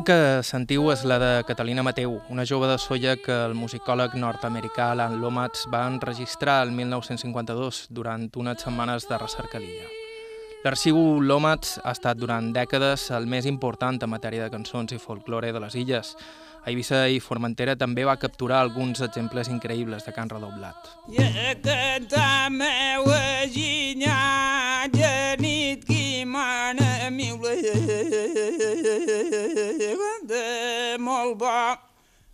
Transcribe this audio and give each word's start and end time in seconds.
Que 0.00 0.40
sentiu 0.42 0.88
és 0.90 1.02
la 1.04 1.18
de 1.20 1.30
Catalina 1.44 1.82
Mateu, 1.84 2.14
una 2.32 2.46
jove 2.48 2.66
de 2.70 2.78
Solla 2.80 3.16
que 3.20 3.34
el 3.46 3.52
musicòleg 3.54 4.14
nord-americà 4.16 4.90
Alan 4.94 5.18
Lomax 5.20 5.66
va 5.70 5.82
enregistrar 5.86 6.62
el 6.64 6.72
1952 6.72 7.86
durant 7.90 8.24
unes 8.40 8.64
setmanes 8.64 9.06
de 9.10 9.18
recerca 9.20 9.58
a 9.58 9.60
l'illa. 9.60 9.88
L'arxiu 10.64 11.20
Lomax 11.20 11.78
ha 11.84 11.92
estat 11.92 12.16
durant 12.18 12.52
dècades 12.52 13.10
el 13.16 13.28
més 13.28 13.46
important 13.46 14.00
en 14.00 14.10
matèria 14.10 14.44
de 14.46 14.52
cançons 14.56 14.92
i 14.96 14.98
folklore 14.98 15.52
de 15.52 15.60
les 15.60 15.76
illes. 15.76 16.16
A 16.64 16.68
Eivissa 16.72 17.06
i 17.08 17.20
Formentera 17.20 17.76
també 17.76 18.04
va 18.04 18.18
capturar 18.20 18.60
alguns 18.60 19.00
exemples 19.04 19.48
increïbles 19.52 20.04
de 20.04 20.12
can 20.16 20.28
redoblat. 20.32 20.76
I 21.12 21.20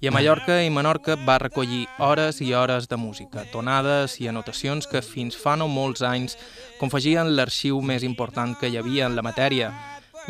A 0.06 0.10
Mallorca 0.12 0.60
i 0.62 0.68
Menorca 0.70 1.16
va 1.26 1.34
recollir 1.42 1.88
hores 1.98 2.38
i 2.40 2.52
hores 2.54 2.86
de 2.86 2.94
música, 2.96 3.42
tonades 3.50 4.14
i 4.22 4.28
anotacions 4.30 4.86
que 4.86 5.02
fins 5.02 5.34
fa 5.34 5.56
no 5.58 5.66
molts 5.66 6.04
anys 6.06 6.36
confegien 6.78 7.32
l'arxiu 7.34 7.80
més 7.82 8.06
important 8.06 8.54
que 8.60 8.70
hi 8.70 8.78
havia 8.78 9.08
en 9.10 9.16
la 9.18 9.24
matèria. 9.26 9.72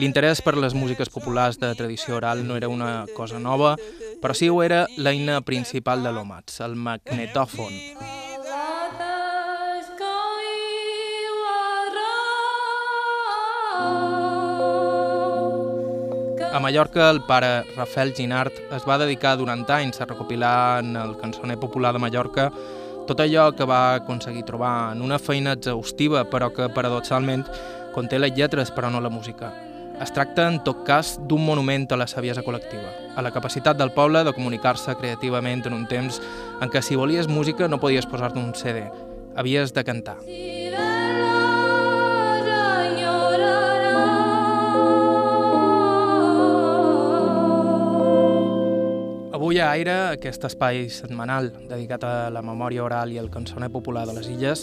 L'interès 0.00 0.40
per 0.40 0.56
les 0.56 0.72
músiques 0.72 1.12
populars 1.12 1.60
de 1.60 1.74
tradició 1.76 2.16
oral 2.16 2.46
no 2.48 2.56
era 2.56 2.72
una 2.72 3.04
cosa 3.16 3.38
nova, 3.38 3.76
però 4.22 4.32
sí 4.32 4.48
ho 4.48 4.62
era 4.64 4.86
l'eina 4.96 5.42
principal 5.42 6.00
de 6.02 6.14
l'Omats, 6.14 6.62
el 6.64 6.76
magnetòfon. 6.76 8.25
A 16.56 16.58
Mallorca, 16.58 17.10
el 17.10 17.20
pare 17.20 17.64
Rafael 17.76 18.14
Ginart 18.16 18.54
es 18.72 18.84
va 18.88 18.96
dedicar 18.96 19.34
durant 19.36 19.66
anys 19.68 20.00
a 20.00 20.06
recopilar 20.06 20.78
en 20.80 20.94
el 20.96 21.12
cançoner 21.20 21.58
popular 21.60 21.90
de 21.92 22.00
Mallorca 22.00 22.46
tot 23.06 23.20
allò 23.20 23.50
que 23.52 23.66
va 23.68 23.80
aconseguir 23.98 24.46
trobar 24.48 24.94
en 24.94 25.02
una 25.04 25.18
feina 25.18 25.52
exhaustiva, 25.52 26.24
però 26.24 26.48
que, 26.56 26.70
paradoxalment, 26.72 27.44
conté 27.92 28.16
les 28.18 28.32
lletres 28.32 28.72
però 28.72 28.88
no 28.88 29.04
la 29.04 29.12
música. 29.12 29.52
Es 30.00 30.16
tracta, 30.16 30.48
en 30.48 30.62
tot 30.64 30.80
cas, 30.88 31.18
d'un 31.28 31.44
monument 31.44 31.84
a 31.92 32.00
la 32.00 32.08
saviesa 32.08 32.40
col·lectiva, 32.40 32.88
a 33.12 33.20
la 33.20 33.36
capacitat 33.36 33.76
del 33.76 33.92
poble 33.92 34.24
de 34.24 34.32
comunicar-se 34.32 34.96
creativament 34.96 35.68
en 35.68 35.76
un 35.76 35.84
temps 35.92 36.22
en 36.62 36.72
què 36.72 36.80
si 36.80 36.96
volies 36.96 37.28
música 37.28 37.68
no 37.68 37.84
podies 37.84 38.08
posar-te 38.08 38.40
un 38.40 38.54
CD, 38.56 38.88
havies 39.36 39.76
de 39.76 39.84
cantar. 39.84 40.22
Avui 49.36 49.58
a 49.60 49.66
Aire, 49.68 49.94
aquest 50.14 50.46
espai 50.48 50.86
setmanal 50.88 51.50
dedicat 51.68 52.06
a 52.08 52.12
la 52.32 52.40
memòria 52.40 52.86
oral 52.86 53.10
i 53.12 53.18
al 53.20 53.28
cançoner 53.28 53.68
popular 53.74 54.06
de 54.08 54.14
les 54.16 54.30
illes, 54.32 54.62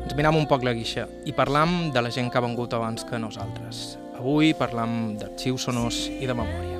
ens 0.00 0.14
miram 0.16 0.38
un 0.40 0.48
poc 0.48 0.64
la 0.64 0.72
guixa 0.72 1.04
i 1.28 1.34
parlam 1.36 1.90
de 1.92 2.00
la 2.00 2.12
gent 2.14 2.32
que 2.32 2.40
ha 2.40 2.46
vengut 2.46 2.72
abans 2.72 3.04
que 3.04 3.20
nosaltres. 3.20 3.98
Avui 4.16 4.54
parlam 4.56 5.12
d'arxius 5.20 5.68
sonors 5.68 6.06
i 6.08 6.24
de 6.24 6.38
memòria. 6.40 6.73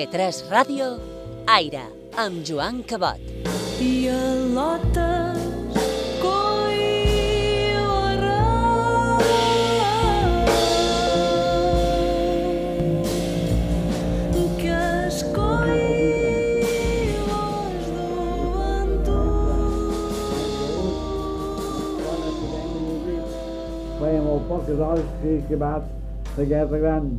A 0.00 0.02
IB3 0.02 0.48
Ràdio, 0.48 0.84
Aire, 1.44 1.82
amb 2.16 2.40
Joan 2.40 2.78
Cabot. 2.88 3.20
I 3.84 4.08
a 4.08 4.20
lotes 4.48 5.42
que 14.56 14.72
es 14.72 15.20
feia 23.98 24.22
molt 24.24 24.48
poques 24.48 24.80
hores 24.80 25.04
que 25.20 25.34
he 25.34 25.42
acabat 25.44 25.92
la 26.38 26.48
Guerra 26.54 26.80
Gran. 26.86 27.12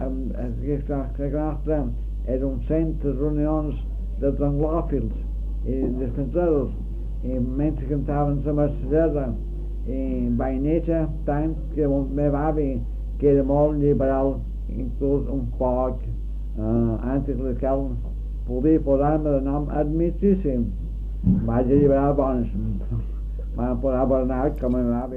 ähm, 0.00 0.32
es 0.34 0.62
gibt 0.64 0.90
auch 0.90 1.12
gesagt, 1.16 1.68
ähm, 1.68 1.90
er 2.26 2.46
umzähnt 2.46 3.02
des 3.02 3.16
Unions 3.18 3.74
der 4.20 4.32
Don 4.32 4.58
in 5.64 5.98
des 5.98 6.14
Konzertes, 6.14 6.68
in 7.22 7.56
Menschen 7.56 8.06
haben 8.08 8.42
zum 8.44 8.56
Beispiel 8.56 8.88
selber, 8.90 9.34
in 9.86 10.36
bei 10.36 10.56
Nietzsche, 10.56 11.08
Times, 11.24 11.56
gewohnt 11.74 12.14
mehr 12.14 12.32
war 12.32 12.56
wie, 12.56 12.80
geht 13.18 13.38
im 13.38 13.50
Orden 13.50 13.80
liberal, 13.80 14.36
in 14.68 14.90
un 15.00 15.26
und 15.26 15.58
Park, 15.58 15.96
äh, 16.58 17.06
einzig 17.06 17.36
des 17.38 17.58
Kellen, 17.58 17.96
wo 18.46 18.60
die 18.60 18.78
vor 18.78 19.00
allem 19.00 19.68
Admitissim, 19.70 20.72
weil 21.46 21.66
liberal 21.66 22.16
waren. 22.16 22.80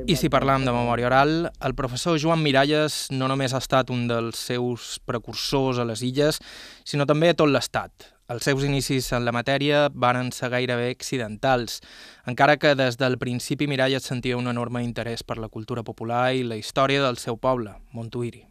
I 0.08 0.18
si 0.20 0.30
parlam 0.30 0.66
de 0.66 0.74
memòria 0.74 1.08
oral, 1.10 1.32
el 1.66 1.74
professor 1.78 2.20
Joan 2.22 2.44
Miralles 2.46 3.08
no 3.12 3.30
només 3.32 3.54
ha 3.54 3.62
estat 3.64 3.90
un 3.94 4.06
dels 4.10 4.40
seus 4.50 4.98
precursors 5.06 5.82
a 5.82 5.88
les 5.88 6.04
illes, 6.06 6.42
sinó 6.86 7.08
també 7.10 7.34
a 7.34 7.38
tot 7.38 7.50
l'estat. 7.50 8.12
Els 8.28 8.44
seus 8.44 8.66
inicis 8.68 9.08
en 9.16 9.24
la 9.24 9.32
matèria 9.32 9.86
varen 9.94 10.34
ser 10.36 10.50
gairebé 10.52 10.90
accidentals, 10.92 11.80
encara 12.28 12.58
que 12.60 12.76
des 12.76 13.00
del 13.00 13.16
principi 13.22 13.70
Miralles 13.72 14.04
sentia 14.04 14.38
un 14.38 14.52
enorme 14.52 14.84
interès 14.84 15.24
per 15.24 15.40
la 15.40 15.48
cultura 15.48 15.86
popular 15.88 16.34
i 16.36 16.44
la 16.44 16.60
història 16.60 17.02
del 17.06 17.18
seu 17.24 17.40
poble, 17.40 17.78
Montuïri. 17.96 18.44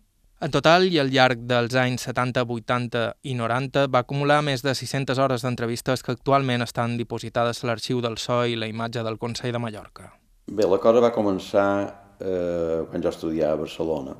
En 0.46 0.52
total, 0.54 0.84
i 0.94 1.00
al 1.02 1.08
llarg 1.10 1.40
dels 1.50 1.74
anys 1.74 2.04
70, 2.06 2.44
80 2.54 3.00
i 3.26 3.32
90, 3.34 3.88
va 3.90 4.04
acumular 4.04 4.36
més 4.46 4.62
de 4.62 4.76
600 4.78 5.18
hores 5.18 5.42
d'entrevistes 5.42 6.06
que 6.06 6.14
actualment 6.14 6.62
estan 6.62 6.94
dipositades 7.00 7.64
a 7.64 7.66
l'arxiu 7.66 7.98
del 8.04 8.14
SO 8.22 8.44
i 8.46 8.54
la 8.54 8.68
imatge 8.70 9.02
del 9.02 9.18
Consell 9.18 9.56
de 9.56 9.62
Mallorca. 9.64 10.12
Bé, 10.46 10.68
la 10.70 10.78
cosa 10.78 11.02
va 11.02 11.10
començar 11.10 11.66
eh, 11.82 12.86
quan 12.86 13.02
jo 13.02 13.10
estudiava 13.10 13.58
a 13.58 13.62
Barcelona. 13.64 14.14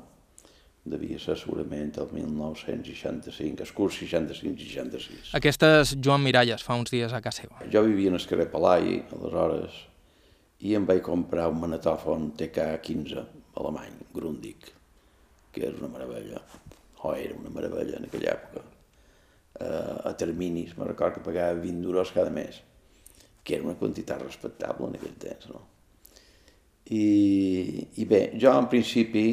Devia 0.97 1.23
ser 1.23 1.37
segurament 1.39 1.95
el 2.03 2.11
1965, 2.19 3.63
el 3.63 3.75
curs 3.79 4.03
65-66. 4.03 5.31
Aquesta 5.39 5.73
és 5.79 5.95
Joan 5.95 6.27
Miralles, 6.27 6.65
fa 6.67 6.75
uns 6.75 6.91
dies 6.91 7.15
a 7.15 7.23
casa 7.23 7.45
seva. 7.45 7.69
Jo 7.71 7.87
vivia 7.87 8.11
en 8.11 8.19
el 8.19 8.27
carrer 8.27 8.51
Palai, 8.51 8.97
aleshores, 9.15 9.83
i 10.59 10.75
em 10.75 10.91
vaig 10.91 11.05
comprar 11.07 11.47
un 11.53 11.61
manetòfon 11.63 12.33
TK-15 12.35 13.29
alemany, 13.63 14.01
Grundig 14.11 14.73
que 15.57 15.67
era 15.67 15.77
una 15.77 15.89
meravella, 15.91 16.41
o 17.01 17.13
era 17.13 17.35
una 17.35 17.51
meravella 17.53 17.97
en 17.97 18.07
aquella 18.07 18.33
època. 18.35 18.65
Uh, 19.57 20.09
a 20.09 20.13
terminis, 20.13 20.75
me 20.77 20.85
recordo 20.85 21.17
que 21.17 21.25
pagava 21.25 21.57
20 21.57 21.87
euros 21.89 22.11
cada 22.13 22.29
mes, 22.29 22.61
que 23.43 23.55
era 23.55 23.65
una 23.65 23.77
quantitat 23.79 24.21
respectable 24.21 24.85
en 24.91 24.99
aquell 24.99 25.17
temps, 25.17 25.49
no? 25.49 25.63
I, 26.93 27.87
i 27.99 28.05
bé, 28.07 28.21
jo 28.39 28.53
en 28.53 28.69
principi, 28.71 29.25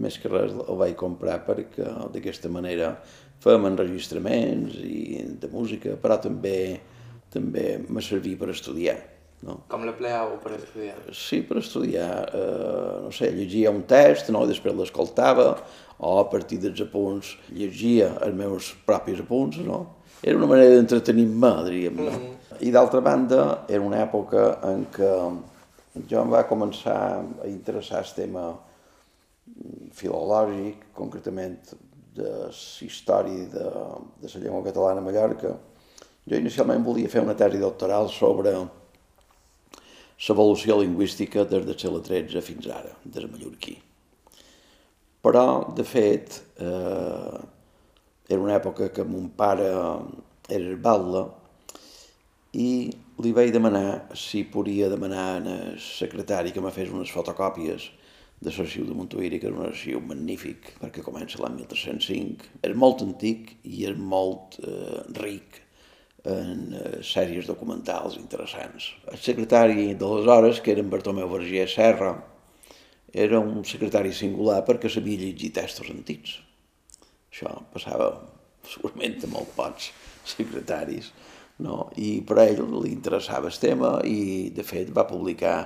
més 0.00 0.16
que 0.22 0.30
res, 0.30 0.54
el 0.54 0.78
vaig 0.78 0.94
comprar 0.96 1.40
perquè 1.44 1.90
d'aquesta 2.14 2.48
manera 2.48 2.94
fem 3.42 3.66
enregistraments 3.66 4.78
i 4.84 5.26
de 5.42 5.50
música, 5.52 5.98
però 6.00 6.16
també 6.22 6.80
també 7.30 7.78
me 7.88 8.02
servia 8.02 8.38
per 8.38 8.50
estudiar. 8.50 8.96
No? 9.46 9.62
Com 9.72 9.86
l'empleau 9.88 10.34
per 10.42 10.52
estudiar? 10.58 10.98
Sí, 11.16 11.40
per 11.48 11.60
estudiar, 11.62 12.10
eh, 12.36 12.96
no 13.06 13.12
sé, 13.16 13.30
llegia 13.32 13.72
un 13.72 13.86
text, 13.88 14.28
no? 14.34 14.44
i 14.44 14.50
després 14.50 14.76
l'escoltava, 14.76 15.54
o 16.00 16.18
a 16.20 16.26
partir 16.32 16.58
dels 16.60 16.80
apunts 16.84 17.34
llegia 17.52 18.10
els 18.24 18.36
meus 18.36 18.70
propis 18.86 19.20
apunts, 19.20 19.60
no? 19.64 19.80
Era 20.20 20.36
una 20.36 20.48
manera 20.48 20.74
d'entretenir-me, 20.74 21.52
diríem, 21.68 21.96
no? 21.96 22.10
Mm 22.10 22.26
-hmm. 22.26 22.60
I 22.60 22.70
d'altra 22.70 23.00
banda, 23.00 23.64
era 23.68 23.80
una 23.80 24.02
època 24.04 24.60
en 24.68 24.86
què 24.92 25.12
jo 26.08 26.20
em 26.20 26.30
va 26.30 26.46
començar 26.48 27.24
a 27.42 27.46
interessar 27.46 28.00
el 28.04 28.12
tema 28.14 28.44
filològic, 29.92 30.92
concretament 30.94 31.58
de 32.14 32.50
història 32.86 33.46
de, 33.52 33.66
de 34.20 34.28
la 34.34 34.40
llengua 34.42 34.64
catalana 34.64 35.00
a 35.00 35.04
Mallorca. 35.04 35.54
Jo 36.28 36.36
inicialment 36.36 36.84
volia 36.84 37.08
fer 37.08 37.22
una 37.22 37.34
tesi 37.34 37.58
doctoral 37.58 38.08
sobre 38.08 38.52
l'evolució 40.28 40.76
lingüística 40.80 41.44
des 41.48 41.64
de 41.66 41.76
segle 41.78 42.02
XIII 42.04 42.42
fins 42.44 42.66
ara, 42.68 42.92
des 43.04 43.22
de 43.22 43.30
mallorquí. 43.30 43.76
Però, 45.24 45.44
de 45.76 45.84
fet, 45.84 46.42
eh, 46.56 47.38
era 48.28 48.40
una 48.40 48.56
època 48.56 48.90
que 48.92 49.04
mon 49.04 49.30
pare 49.36 49.68
era 49.68 50.00
herbatla 50.48 51.24
i 52.52 52.90
li 53.22 53.32
vaig 53.32 53.52
demanar 53.52 54.10
si 54.16 54.44
podia 54.44 54.88
demanar 54.88 55.26
al 55.38 55.78
secretari 55.78 56.52
que 56.52 56.60
me 56.60 56.72
fes 56.74 56.90
unes 56.90 57.12
fotocòpies 57.12 57.90
de 58.40 58.50
l'arxiu 58.50 58.86
de 58.88 58.94
Montuïri, 58.96 59.38
que 59.38 59.50
era 59.50 59.56
un 59.56 59.66
arxiu 59.66 60.00
magnífic, 60.00 60.72
perquè 60.80 61.04
comença 61.04 61.42
l'any 61.42 61.58
1305. 61.60 62.48
És 62.64 62.76
molt 62.76 63.02
antic 63.04 63.58
i 63.68 63.84
és 63.90 63.98
molt 63.98 64.56
eh, 64.64 65.02
ric 65.20 65.60
en 66.24 66.74
eh, 66.74 66.98
sèries 67.06 67.46
documentals 67.48 68.18
interessants. 68.20 68.90
El 69.10 69.20
secretari 69.20 69.94
d'aleshores, 69.94 70.60
que 70.60 70.74
era 70.74 70.84
en 70.84 70.90
Bartomeu 70.92 71.28
Verger 71.30 71.68
Serra, 71.68 72.12
era 73.12 73.40
un 73.40 73.64
secretari 73.66 74.12
singular 74.14 74.60
perquè 74.66 74.90
sabia 74.90 75.18
llegir 75.18 75.52
textos 75.56 75.90
antics. 75.90 76.36
Això 77.30 77.56
passava 77.72 78.12
segurament 78.68 79.18
a 79.24 79.30
molt 79.32 79.54
pocs 79.56 79.90
secretaris, 80.36 81.10
no? 81.64 81.88
i 81.96 82.20
per 82.26 82.38
a 82.38 82.46
ell 82.50 82.62
li 82.82 82.92
interessava 82.92 83.48
el 83.48 83.58
tema 83.58 83.96
i, 84.04 84.50
de 84.54 84.64
fet, 84.66 84.92
va 84.94 85.08
publicar 85.08 85.56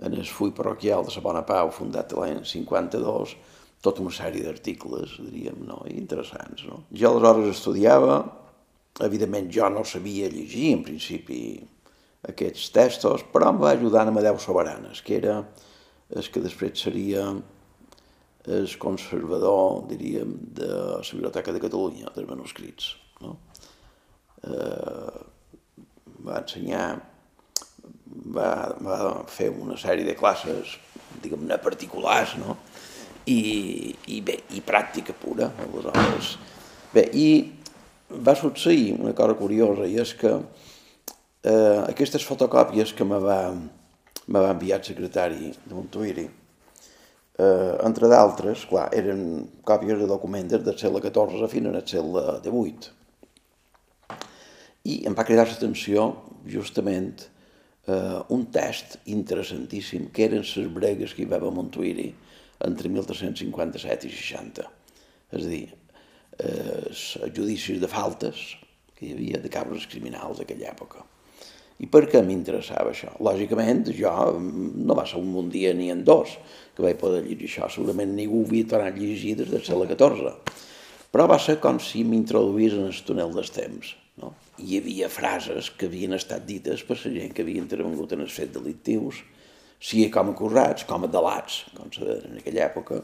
en 0.00 0.16
el 0.16 0.26
full 0.26 0.54
parroquial 0.56 1.04
de 1.04 1.14
la 1.14 1.22
Bona 1.22 1.44
Pau, 1.46 1.70
fundat 1.76 2.14
l'any 2.16 2.40
52, 2.48 3.36
tota 3.84 4.02
una 4.02 4.12
sèrie 4.12 4.44
d'articles, 4.44 5.18
diríem, 5.20 5.60
no? 5.68 5.82
Interessants. 5.92 6.64
No? 6.68 6.82
Jo 6.96 7.12
aleshores 7.12 7.52
estudiava, 7.54 8.22
evidentment 9.00 9.50
jo 9.54 9.68
no 9.72 9.84
sabia 9.84 10.28
llegir, 10.32 10.72
en 10.74 10.84
principi, 10.86 11.40
aquests 12.28 12.68
textos, 12.74 13.24
però 13.32 13.52
em 13.52 13.60
va 13.62 13.72
ajudar 13.72 14.04
en 14.04 14.12
Amadeu 14.12 14.38
Soberanes, 14.38 15.00
que 15.02 15.16
era 15.16 15.40
el 16.10 16.30
que 16.32 16.42
després 16.42 16.82
seria 16.82 17.28
el 18.50 18.68
conservador, 18.80 19.84
diríem, 19.88 20.34
de 20.56 20.68
la 20.68 21.00
Biblioteca 21.04 21.52
de 21.52 21.62
Catalunya, 21.62 22.10
dels 22.14 22.28
manuscrits. 22.28 22.94
No? 23.20 23.36
Eh, 24.44 25.24
va 26.24 26.40
ensenyar 26.40 26.86
va, 28.34 28.50
va 28.82 28.98
fer 29.30 29.50
una 29.52 29.76
sèrie 29.80 30.06
de 30.06 30.16
classes, 30.18 30.76
diguem-ne, 31.22 31.58
particulars, 31.62 32.36
no? 32.40 32.56
I, 33.30 33.94
i 34.10 34.20
bé, 34.24 34.40
i 34.56 34.62
pràctica 34.64 35.14
pura, 35.14 35.50
aleshores. 35.60 36.34
Bé, 36.94 37.04
i 37.14 37.28
va 38.10 38.34
succeir 38.34 38.94
una 38.98 39.14
cosa 39.14 39.36
curiosa, 39.38 39.86
i 39.86 39.98
és 40.02 40.12
que 40.18 40.32
eh, 40.34 41.80
aquestes 41.86 42.26
fotocòpies 42.26 42.92
que 42.96 43.06
me 43.06 43.18
va, 43.22 43.40
me 44.26 44.42
va 44.42 44.52
enviar 44.54 44.80
el 44.80 44.86
secretari 44.86 45.50
de 45.54 45.74
Montuïri, 45.74 46.26
eh, 46.26 47.74
entre 47.86 48.10
d'altres, 48.10 48.66
clar, 48.70 48.88
eren 48.96 49.46
còpies 49.66 50.00
de 50.00 50.08
documents 50.10 50.56
del 50.58 50.78
segle 50.78 51.02
XIV 51.06 51.46
fins 51.52 51.70
al 51.70 51.82
segle 51.86 52.24
XVIII. 52.44 52.96
I 54.90 55.02
em 55.06 55.14
va 55.14 55.26
cridar 55.28 55.46
l'atenció 55.46 56.08
justament 56.48 57.28
eh, 57.86 58.20
un 58.28 58.46
test 58.52 58.98
interessantíssim, 59.12 60.08
que 60.14 60.26
eren 60.28 60.44
les 60.44 60.72
bregues 60.74 61.14
que 61.14 61.24
hi 61.24 61.30
va 61.30 61.38
haver 61.40 61.52
a 61.52 61.56
Montuïri 61.56 62.10
entre 62.66 62.90
1357 62.92 64.08
i 64.08 64.14
60. 64.14 64.66
És 65.30 65.44
a 65.44 65.48
dir, 65.48 65.68
els 66.40 67.04
judicis 67.36 67.80
de 67.80 67.88
faltes 67.90 68.42
que 68.96 69.08
hi 69.08 69.14
havia 69.16 69.40
de 69.40 69.52
cabres 69.52 69.86
criminals 69.90 70.40
d'aquella 70.40 70.70
època. 70.72 71.04
I 71.80 71.88
per 71.88 72.02
què 72.12 72.20
m'interessava 72.20 72.90
això? 72.92 73.14
Lògicament, 73.24 73.86
jo 73.96 74.10
no 74.36 74.96
va 74.98 75.06
ser 75.08 75.20
un 75.20 75.48
dia 75.52 75.72
ni 75.72 75.88
en 75.92 76.02
dos 76.04 76.34
que 76.76 76.84
vaig 76.84 76.98
poder 77.00 77.22
llegir 77.24 77.48
això. 77.48 77.70
Segurament 77.72 78.12
ningú 78.16 78.42
havia 78.44 78.68
tornat 78.68 78.98
a 78.98 79.00
llegir 79.00 79.38
des 79.38 79.48
del 79.48 79.64
segle 79.64 79.88
XIV. 79.88 80.34
Però 81.10 81.26
va 81.26 81.38
ser 81.40 81.56
com 81.62 81.80
si 81.80 82.04
m'introduís 82.04 82.76
en 82.76 82.90
el 82.90 83.00
túnel 83.06 83.32
dels 83.34 83.52
temps. 83.56 83.94
No? 84.20 84.34
Hi 84.60 84.76
havia 84.82 85.08
frases 85.08 85.70
que 85.72 85.88
havien 85.88 86.12
estat 86.18 86.44
dites 86.46 86.84
per 86.84 86.98
la 87.00 87.14
gent 87.16 87.32
que 87.32 87.46
havia 87.46 87.64
intervengut 87.64 88.12
en 88.12 88.26
els 88.26 88.36
fets 88.36 88.52
delictius, 88.58 89.22
sigui 89.80 90.10
com 90.12 90.28
a 90.28 90.36
acusats, 90.36 90.84
com 90.84 91.08
a 91.08 91.08
delats, 91.08 91.62
com 91.78 91.88
se 91.94 92.04
deia 92.04 92.28
en 92.28 92.36
aquella 92.42 92.66
època, 92.68 93.00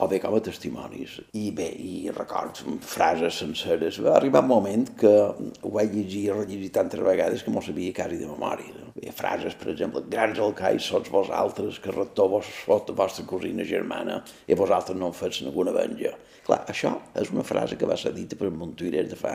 o 0.00 0.08
bé 0.08 0.18
com 0.22 0.34
a 0.36 0.40
testimonis. 0.44 1.18
I 1.36 1.50
bé, 1.56 1.68
i 1.76 2.10
records, 2.14 2.64
frases 2.88 3.40
senceres. 3.42 4.00
Va 4.00 4.16
arribar 4.16 4.42
un 4.44 4.50
moment 4.50 4.86
que 5.00 5.12
ho 5.12 5.72
vaig 5.74 5.92
llegir 5.94 6.24
i 6.26 6.32
rellegir 6.32 6.70
tantes 6.76 7.02
vegades 7.04 7.44
que 7.44 7.52
m'ho 7.52 7.62
sabia 7.64 7.94
quasi 7.96 8.20
de 8.20 8.30
memòria. 8.30 8.72
No? 8.78 8.94
Bé, 8.96 9.12
frases, 9.16 9.56
per 9.60 9.70
exemple, 9.74 10.02
grans 10.12 10.40
alcais 10.40 10.88
sots 10.88 11.12
vosaltres, 11.12 11.78
que 11.84 11.92
rector 11.94 12.32
vos 12.32 12.48
fot 12.64 12.94
vostra 12.96 13.26
cosina 13.28 13.66
germana 13.68 14.22
i 14.48 14.56
vosaltres 14.58 14.98
no 14.98 15.12
en 15.12 15.16
fets 15.16 15.42
ninguna 15.44 15.76
venja. 15.76 16.16
Clar, 16.46 16.62
això 16.72 16.96
és 17.20 17.28
una 17.34 17.44
frase 17.44 17.76
que 17.76 17.88
va 17.88 17.98
ser 18.00 18.14
dita 18.16 18.38
per 18.40 18.48
Montuirers 18.50 19.12
de 19.12 19.18
fa 19.20 19.34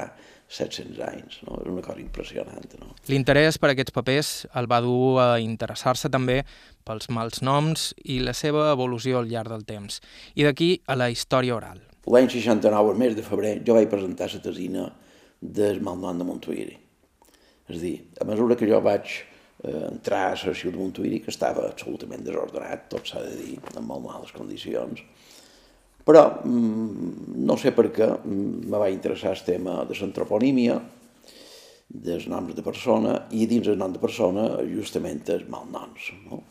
700 0.49 0.99
anys, 1.05 1.37
no? 1.45 1.59
És 1.61 1.69
una 1.71 1.81
cosa 1.85 2.01
impressionant, 2.01 2.73
no? 2.81 2.91
L'interès 3.09 3.57
per 3.61 3.71
aquests 3.71 3.93
papers 3.93 4.31
el 4.57 4.69
va 4.69 4.81
dur 4.85 5.17
a 5.21 5.29
interessar-se 5.41 6.11
també 6.13 6.41
pels 6.85 7.09
mals 7.09 7.41
noms 7.45 7.91
i 8.05 8.19
la 8.23 8.33
seva 8.37 8.69
evolució 8.71 9.19
al 9.19 9.29
llarg 9.31 9.51
del 9.51 9.65
temps. 9.67 9.99
I 10.35 10.45
d'aquí 10.47 10.69
a 10.87 10.97
la 10.99 11.09
història 11.13 11.57
oral. 11.57 11.81
L'any 12.05 12.29
69, 12.29 12.93
el 12.93 12.99
mes 13.01 13.15
de 13.17 13.25
febrer, 13.25 13.55
jo 13.65 13.77
vaig 13.77 13.89
presentar 13.89 14.29
la 14.31 14.41
tesina 14.43 14.89
del 15.41 15.81
malnom 15.81 16.19
de 16.21 16.27
Montuiri. 16.27 16.75
És 17.65 17.79
a 17.79 17.81
dir, 17.81 17.95
a 18.21 18.27
mesura 18.29 18.57
que 18.57 18.69
jo 18.69 18.77
vaig 18.85 19.09
eh, 19.09 19.87
entrar 19.89 20.27
a 20.29 20.35
l'arxiu 20.37 20.71
de 20.71 20.77
Montuiri, 20.77 21.23
que 21.25 21.33
estava 21.33 21.65
absolutament 21.65 22.21
desordenat, 22.25 22.85
tot 22.93 23.09
s'ha 23.09 23.23
de 23.25 23.33
dir, 23.39 23.55
en 23.73 23.87
molt 23.87 24.05
males 24.05 24.35
condicions, 24.35 25.01
però 26.05 26.27
mm, 26.45 27.41
no 27.49 27.57
sé 27.57 27.73
per 27.73 27.89
què 27.93 28.11
mm, 28.13 28.69
me 28.69 28.81
va 28.81 28.91
interessar 28.93 29.33
el 29.33 29.41
tema 29.47 29.79
de 29.89 29.97
l'antroponímia, 29.97 30.77
dels 31.85 32.25
noms 32.29 32.53
de 32.57 32.63
persona, 32.65 33.17
i 33.33 33.45
dins 33.49 33.67
el 33.71 33.77
nom 33.81 33.93
de 33.93 34.01
persona 34.01 34.45
justament 34.69 35.23
els 35.33 35.49
malnoms. 35.49 36.11
No? 36.29 36.43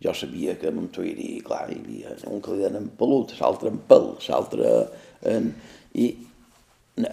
Jo 0.00 0.14
sabia 0.16 0.56
que 0.56 0.70
a 0.70 0.72
Montuiri, 0.72 1.42
clar, 1.44 1.66
hi 1.68 1.76
havia 1.76 2.14
un 2.32 2.40
que 2.40 2.54
li 2.54 2.62
deien 2.62 2.78
en 2.78 2.88
pelut, 2.96 3.34
l'altre 3.40 3.72
en 3.72 3.78
pel, 3.90 4.10
l'altre 4.28 4.72
en... 5.28 5.52
I 6.00 6.06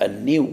en 0.07 0.17
niu, 0.23 0.51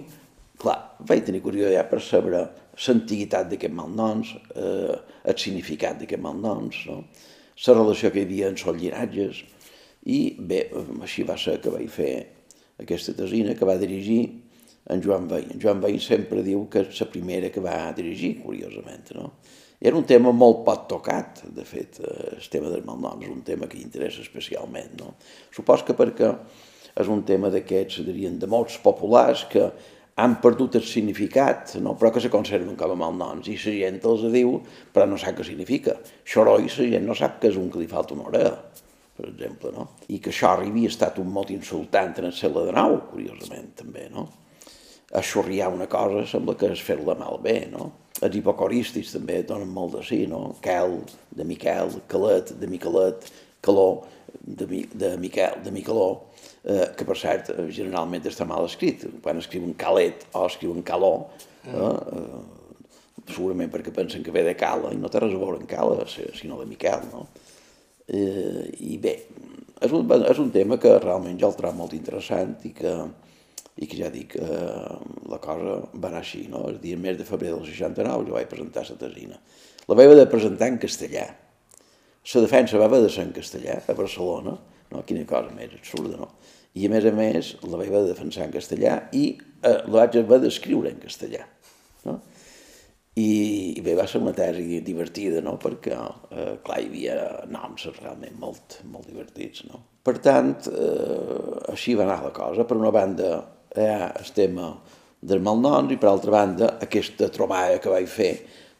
clar, 0.58 0.78
vaig 1.06 1.24
tenir 1.26 1.42
curiositat 1.44 1.90
per 1.90 2.00
saber 2.02 2.40
l'antiguitat 2.40 3.50
d'aquests 3.50 3.76
malnoms, 3.78 4.34
eh, 4.54 4.94
el 5.30 5.38
significat 5.38 6.00
d'aquests 6.00 6.24
malnoms, 6.24 6.80
no? 6.90 7.02
la 7.66 7.74
relació 7.76 8.10
que 8.10 8.22
hi 8.22 8.26
havia 8.26 8.50
en 8.50 8.58
els 8.58 8.80
llinatges, 8.80 9.42
i 10.10 10.18
bé, 10.38 10.64
així 11.06 11.24
va 11.24 11.36
ser 11.40 11.60
que 11.62 11.72
vaig 11.72 11.86
fer 11.92 12.14
aquesta 12.82 13.14
tesina 13.16 13.54
que 13.54 13.68
va 13.68 13.78
dirigir 13.80 14.22
en 14.90 15.02
Joan 15.04 15.28
Veí. 15.30 15.46
En 15.54 15.60
Joan 15.62 15.80
Veí 15.80 16.00
sempre 16.02 16.42
diu 16.44 16.66
que 16.68 16.82
és 16.84 17.00
la 17.00 17.08
primera 17.12 17.50
que 17.54 17.62
va 17.64 17.92
dirigir, 17.96 18.34
curiosament, 18.42 19.14
no? 19.16 19.30
Era 19.84 19.98
un 20.00 20.06
tema 20.08 20.32
molt 20.32 20.62
poc 20.64 20.86
tocat, 20.88 21.42
de 21.52 21.64
fet, 21.68 21.98
el 22.00 22.46
tema 22.50 22.70
dels 22.72 22.86
malnoms 22.88 23.28
un 23.28 23.42
tema 23.44 23.68
que 23.68 23.82
interessa 23.82 24.22
especialment, 24.24 24.94
no? 25.02 25.10
Supos 25.52 25.84
que 25.84 25.96
perquè 25.98 26.30
és 26.94 27.10
un 27.10 27.20
tema 27.28 27.50
d'aquests, 27.52 28.00
dirien, 28.06 28.38
de 28.40 28.48
molts 28.48 28.78
populars 28.80 29.42
que 29.50 29.66
han 30.22 30.38
perdut 30.40 30.78
el 30.78 30.86
significat, 30.86 31.74
no? 31.82 31.96
però 31.98 32.12
que 32.14 32.22
se 32.22 32.30
conserven 32.30 32.78
com 32.78 32.94
a 32.94 32.96
malnoms, 32.96 33.50
i 33.50 33.58
la 33.58 33.74
gent 33.76 34.00
els 34.08 34.24
diu, 34.32 34.54
però 34.94 35.08
no 35.10 35.18
sap 35.20 35.36
què 35.36 35.44
significa. 35.50 35.98
Xoroi, 36.24 36.70
la 36.70 36.88
gent 36.94 37.04
no 37.10 37.18
sap 37.18 37.40
que 37.42 37.50
és 37.50 37.58
un 37.60 37.68
que 37.68 37.82
li 37.82 37.90
falta 37.90 38.16
una 38.16 38.30
orella 38.30 38.56
per 39.14 39.28
exemple, 39.28 39.70
no? 39.70 39.88
I 40.10 40.18
que 40.18 40.32
això 40.32 40.56
havia 40.56 40.90
estat 40.90 41.20
un 41.22 41.28
mot 41.30 41.50
insultant 41.54 42.16
en 42.18 42.30
el 42.30 42.34
segle 42.34 42.64
XIX, 42.66 43.02
curiosament, 43.12 43.68
també, 43.78 44.08
no? 44.10 44.26
Aixorriar 45.14 45.68
una 45.70 45.86
cosa 45.90 46.24
sembla 46.26 46.56
que 46.58 46.72
és 46.74 46.82
fer-la 46.82 47.14
malbé, 47.20 47.60
no? 47.70 47.92
Els 48.22 48.36
hipocoristis 48.38 49.10
també 49.16 49.40
donen 49.42 49.70
molt 49.74 49.96
de 49.96 50.02
sí, 50.06 50.20
no? 50.30 50.54
Quel, 50.62 51.00
de 51.34 51.46
Miquel, 51.48 51.96
Calet, 52.10 52.52
de 52.60 52.68
Miquelet, 52.70 53.26
Caló, 53.64 54.04
de, 54.38 54.68
de 54.94 55.16
Miquel, 55.18 55.58
de 55.64 55.72
Miqueló, 55.74 56.08
eh, 56.62 56.92
que 56.94 57.06
per 57.08 57.16
cert 57.18 57.50
generalment 57.74 58.28
està 58.30 58.46
mal 58.46 58.68
escrit. 58.68 59.02
Quan 59.24 59.42
escriuen 59.42 59.74
Calet 59.80 60.28
o 60.32 60.44
escriuen 60.46 60.84
Caló, 60.86 61.14
eh, 61.66 61.74
eh, 61.74 62.62
segurament 63.32 63.72
perquè 63.72 63.92
pensen 63.94 64.22
que 64.22 64.34
ve 64.34 64.44
de 64.46 64.54
Cala, 64.58 64.92
i 64.92 65.00
no 65.00 65.10
té 65.10 65.22
res 65.22 65.34
a 65.34 65.40
veure 65.40 65.58
amb 65.58 65.68
Cala, 65.68 66.06
sinó 66.06 66.60
de 66.60 66.68
Miquel, 66.70 67.08
no? 67.10 67.26
Eh, 68.06 68.68
I 68.84 68.98
bé, 69.00 69.14
és 69.82 69.92
un, 69.96 70.10
és 70.20 70.40
un 70.40 70.50
tema 70.54 70.78
que 70.80 70.92
realment 71.00 71.38
jo 71.40 71.48
el 71.50 71.56
trobo 71.58 71.82
molt 71.82 71.94
interessant 71.96 72.54
i 72.68 72.74
que, 72.76 72.94
i 73.76 73.88
que 73.90 73.98
ja 73.98 74.10
dic, 74.14 74.36
eh, 74.38 74.98
la 75.30 75.40
cosa 75.42 75.80
va 75.94 76.10
anar 76.10 76.20
així, 76.22 76.44
no? 76.50 76.66
El 76.70 76.78
dia 76.82 76.98
mes 77.00 77.16
de 77.18 77.26
febrer 77.26 77.50
del 77.50 77.64
69 77.66 78.28
jo 78.28 78.36
vaig 78.36 78.50
presentar 78.50 78.84
la 78.88 78.98
tesina. 79.00 79.40
La 79.88 79.96
vaig 79.98 80.14
de 80.14 80.26
presentar 80.30 80.68
en 80.70 80.78
castellà. 80.82 81.24
La 82.34 82.42
defensa 82.44 82.78
va 82.80 82.88
de 82.88 83.10
ser 83.12 83.26
en 83.26 83.32
castellà, 83.36 83.80
a 83.82 83.96
Barcelona, 83.98 84.54
no? 84.92 85.02
quina 85.08 85.26
cosa 85.28 85.50
més 85.56 85.74
absurda, 85.74 86.16
no? 86.20 86.30
I 86.74 86.86
a 86.86 86.90
més 86.90 87.04
a 87.06 87.12
més 87.14 87.50
la 87.62 87.78
vaig 87.78 87.90
de 87.92 88.06
defensar 88.08 88.46
en 88.46 88.54
castellà 88.54 88.94
i 89.14 89.26
eh, 89.34 89.80
la 89.86 89.98
vaig 89.98 90.16
haver 90.22 90.40
d'escriure 90.42 90.90
en 90.90 91.02
castellà. 91.02 91.44
No? 92.06 92.20
I, 93.14 93.28
i 93.78 93.82
bé, 93.84 93.92
va 93.94 94.08
ser 94.10 94.18
una 94.24 94.32
tesi 94.34 94.80
divertida, 94.86 95.42
no? 95.44 95.54
perquè, 95.62 95.94
eh, 96.34 96.54
clar, 96.66 96.80
hi 96.82 96.88
havia 96.88 97.18
noms 97.46 97.86
realment 98.00 98.40
molt, 98.42 98.80
molt 98.90 99.06
divertits. 99.10 99.66
No? 99.68 99.84
Per 100.02 100.16
tant, 100.24 100.56
eh, 100.72 101.60
així 101.70 101.94
va 101.94 102.08
anar 102.08 102.22
la 102.24 102.32
cosa. 102.34 102.66
Per 102.66 102.80
una 102.80 102.90
banda, 102.94 103.36
hi 103.82 103.90
ha 103.90 104.12
el 104.20 104.30
tema 104.36 104.70
dels 105.24 105.42
malnoms 105.42 105.92
i 105.94 105.98
per 106.00 106.10
altra 106.10 106.34
banda, 106.34 106.74
aquesta 106.84 107.30
trobada 107.32 107.80
que 107.80 107.92
vaig 107.92 108.08
fer 108.10 108.32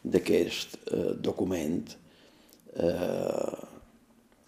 d'aquest 0.05 0.77
eh, 0.93 1.13
document 1.17 1.81
eh, 2.77 3.63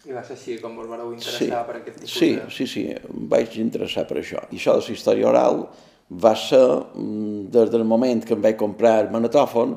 I 0.08 0.14
va 0.16 0.22
ser 0.24 0.38
així 0.38 0.60
com 0.62 0.78
vos 0.78 0.88
vareu 0.88 1.10
interessar 1.12 1.42
Sí, 1.42 1.50
per 1.68 1.80
aquest 1.80 1.98
tipus 2.00 2.14
sí, 2.14 2.30
de... 2.38 2.48
sí, 2.54 2.68
sí, 2.70 2.84
em 2.96 3.28
vaig 3.32 3.58
interessar 3.60 4.06
per 4.08 4.22
això. 4.22 4.46
I 4.54 4.60
això 4.60 4.78
de 4.78 4.86
la 4.86 4.94
història 4.94 5.28
oral 5.34 5.66
va 6.24 6.36
ser, 6.40 6.64
mm, 6.96 7.50
des 7.52 7.74
del 7.74 7.84
moment 7.84 8.24
que 8.24 8.38
em 8.38 8.46
vaig 8.46 8.56
comprar 8.62 8.94
el 9.02 9.12
manetòfon, 9.12 9.76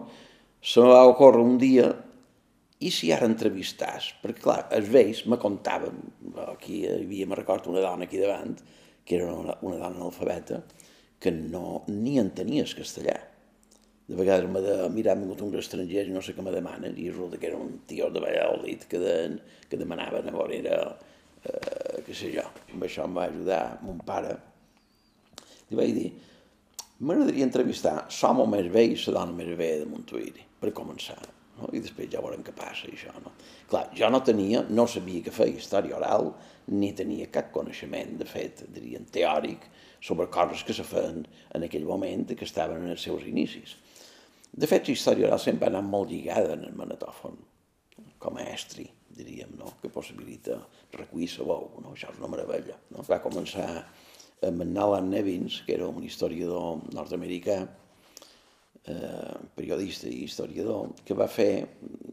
se 0.63 0.85
me 0.85 0.93
va 0.93 1.09
ocórrer 1.09 1.43
un 1.43 1.57
dia 1.59 1.89
i 2.81 2.93
si 2.95 3.11
ara 3.13 3.27
entrevistàs? 3.27 4.13
Perquè, 4.23 4.45
clar, 4.45 4.61
els 4.77 4.93
vells 4.93 5.25
me 5.27 5.41
contaven, 5.41 5.99
aquí 6.47 6.85
hi 6.85 6.93
havia, 6.93 7.27
me 7.27 7.41
recordo, 7.41 7.73
una 7.73 7.83
dona 7.83 8.07
aquí 8.07 8.21
davant, 8.21 8.55
que 9.05 9.17
era 9.17 9.33
una, 9.33 9.57
una 9.63 9.77
dona 9.77 9.91
analfabeta, 9.95 10.63
que 11.21 11.33
no, 11.33 11.83
ni 11.89 12.19
entenies 12.21 12.75
castellà. 12.79 13.17
De 14.11 14.17
vegades 14.19 14.49
m'ha 14.51 14.63
de 14.65 14.77
mirar, 14.91 15.15
ha 15.15 15.21
vingut 15.21 15.43
uns 15.45 15.59
estrangers 15.61 16.09
i 16.11 16.15
no 16.15 16.23
sé 16.25 16.35
què 16.35 16.43
me 16.43 16.55
demanen, 16.55 16.97
i 16.99 17.11
resulta 17.11 17.39
que 17.39 17.51
era 17.51 17.61
un 17.61 17.83
tio 17.87 18.09
de 18.11 18.23
Valladolid 18.23 18.87
que, 18.91 18.99
de, 18.99 19.17
que 19.71 19.79
demanaven 19.79 20.31
a 20.31 20.35
veure, 20.35 20.59
era, 20.59 20.79
eh, 21.45 22.01
què 22.07 22.17
sé 22.17 22.33
jo, 22.35 22.47
amb 22.73 22.87
això 22.89 23.07
em 23.07 23.19
va 23.21 23.29
ajudar 23.31 23.61
mon 23.87 24.01
pare. 24.07 24.35
Li 25.71 25.79
vaig 25.79 25.93
dir, 25.95 26.09
m'agradaria 27.01 27.47
entrevistar 27.47 27.99
l'home 28.09 28.49
més 28.57 28.73
vell 28.73 28.97
i 28.97 29.03
la 29.05 29.21
dona 29.21 29.37
més 29.37 29.53
vella 29.55 29.85
de 29.85 29.93
Montuïri, 29.93 30.49
per 30.59 30.75
començar. 30.75 31.21
No? 31.61 31.69
I 31.77 31.83
després 31.85 32.09
ja 32.13 32.23
veurem 32.25 32.43
què 32.47 32.55
passa, 32.57 32.89
això. 32.89 33.13
No? 33.23 33.35
Clar, 33.71 33.87
jo 33.97 34.09
no 34.11 34.23
tenia, 34.25 34.65
no 34.73 34.87
sabia 34.89 35.23
que 35.27 35.35
feia 35.35 35.61
història 35.61 35.99
oral, 35.99 36.33
ni 36.73 36.93
tenia 36.97 37.29
cap 37.35 37.51
coneixement, 37.55 38.17
de 38.21 38.27
fet, 38.29 38.65
diríem, 38.73 39.07
teòric, 39.13 39.67
sobre 40.01 40.31
coses 40.33 40.65
que 40.65 40.77
se 40.77 40.87
feien 40.87 41.25
en 41.55 41.67
aquell 41.67 41.87
moment 41.89 42.25
i 42.31 42.39
que 42.39 42.49
estaven 42.49 42.85
en 42.85 42.95
els 42.95 43.05
seus 43.05 43.27
inicis. 43.29 43.77
De 44.51 44.67
fet, 44.67 44.89
la 44.89 44.97
història 44.97 45.29
oral 45.29 45.43
sempre 45.43 45.69
ha 45.69 45.73
anat 45.75 45.87
molt 45.87 46.11
lligada 46.11 46.57
en 46.57 46.65
el 46.67 46.79
manetòfon, 46.79 47.37
com 48.21 48.39
a 48.41 48.47
estri, 48.51 48.89
diríem, 49.17 49.53
no? 49.59 49.75
que 49.83 49.93
possibilita 49.93 50.59
recuir 50.97 51.29
la 51.39 51.51
veu, 51.53 51.69
no? 51.85 51.93
això 51.95 52.11
és 52.11 52.19
una 52.19 52.31
meravella. 52.33 52.79
No? 52.95 53.05
Va 53.07 53.21
començar 53.23 53.69
amb 54.47 54.65
en 54.65 54.79
Alan 54.79 55.11
Nevins, 55.13 55.61
que 55.67 55.77
era 55.77 55.89
un 55.89 56.03
historiador 56.05 56.81
nord-americà, 56.97 57.61
eh, 58.87 59.35
periodista 59.57 60.09
i 60.09 60.25
historiador, 60.25 60.95
que 61.05 61.17
va 61.17 61.29
fer 61.29 61.53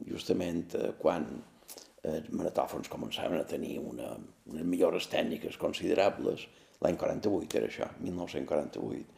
justament 0.07 0.75
eh, 0.75 0.91
quan 0.99 1.27
els 2.07 2.29
manetòfons 2.31 2.87
començaven 2.87 3.41
a 3.41 3.47
tenir 3.47 3.77
una, 3.81 4.13
unes 4.47 4.63
millores 4.63 5.09
tècniques 5.11 5.57
considerables, 5.59 6.45
l'any 6.83 6.97
48 6.99 7.59
era 7.59 7.67
això, 7.67 7.89
1948, 7.99 9.17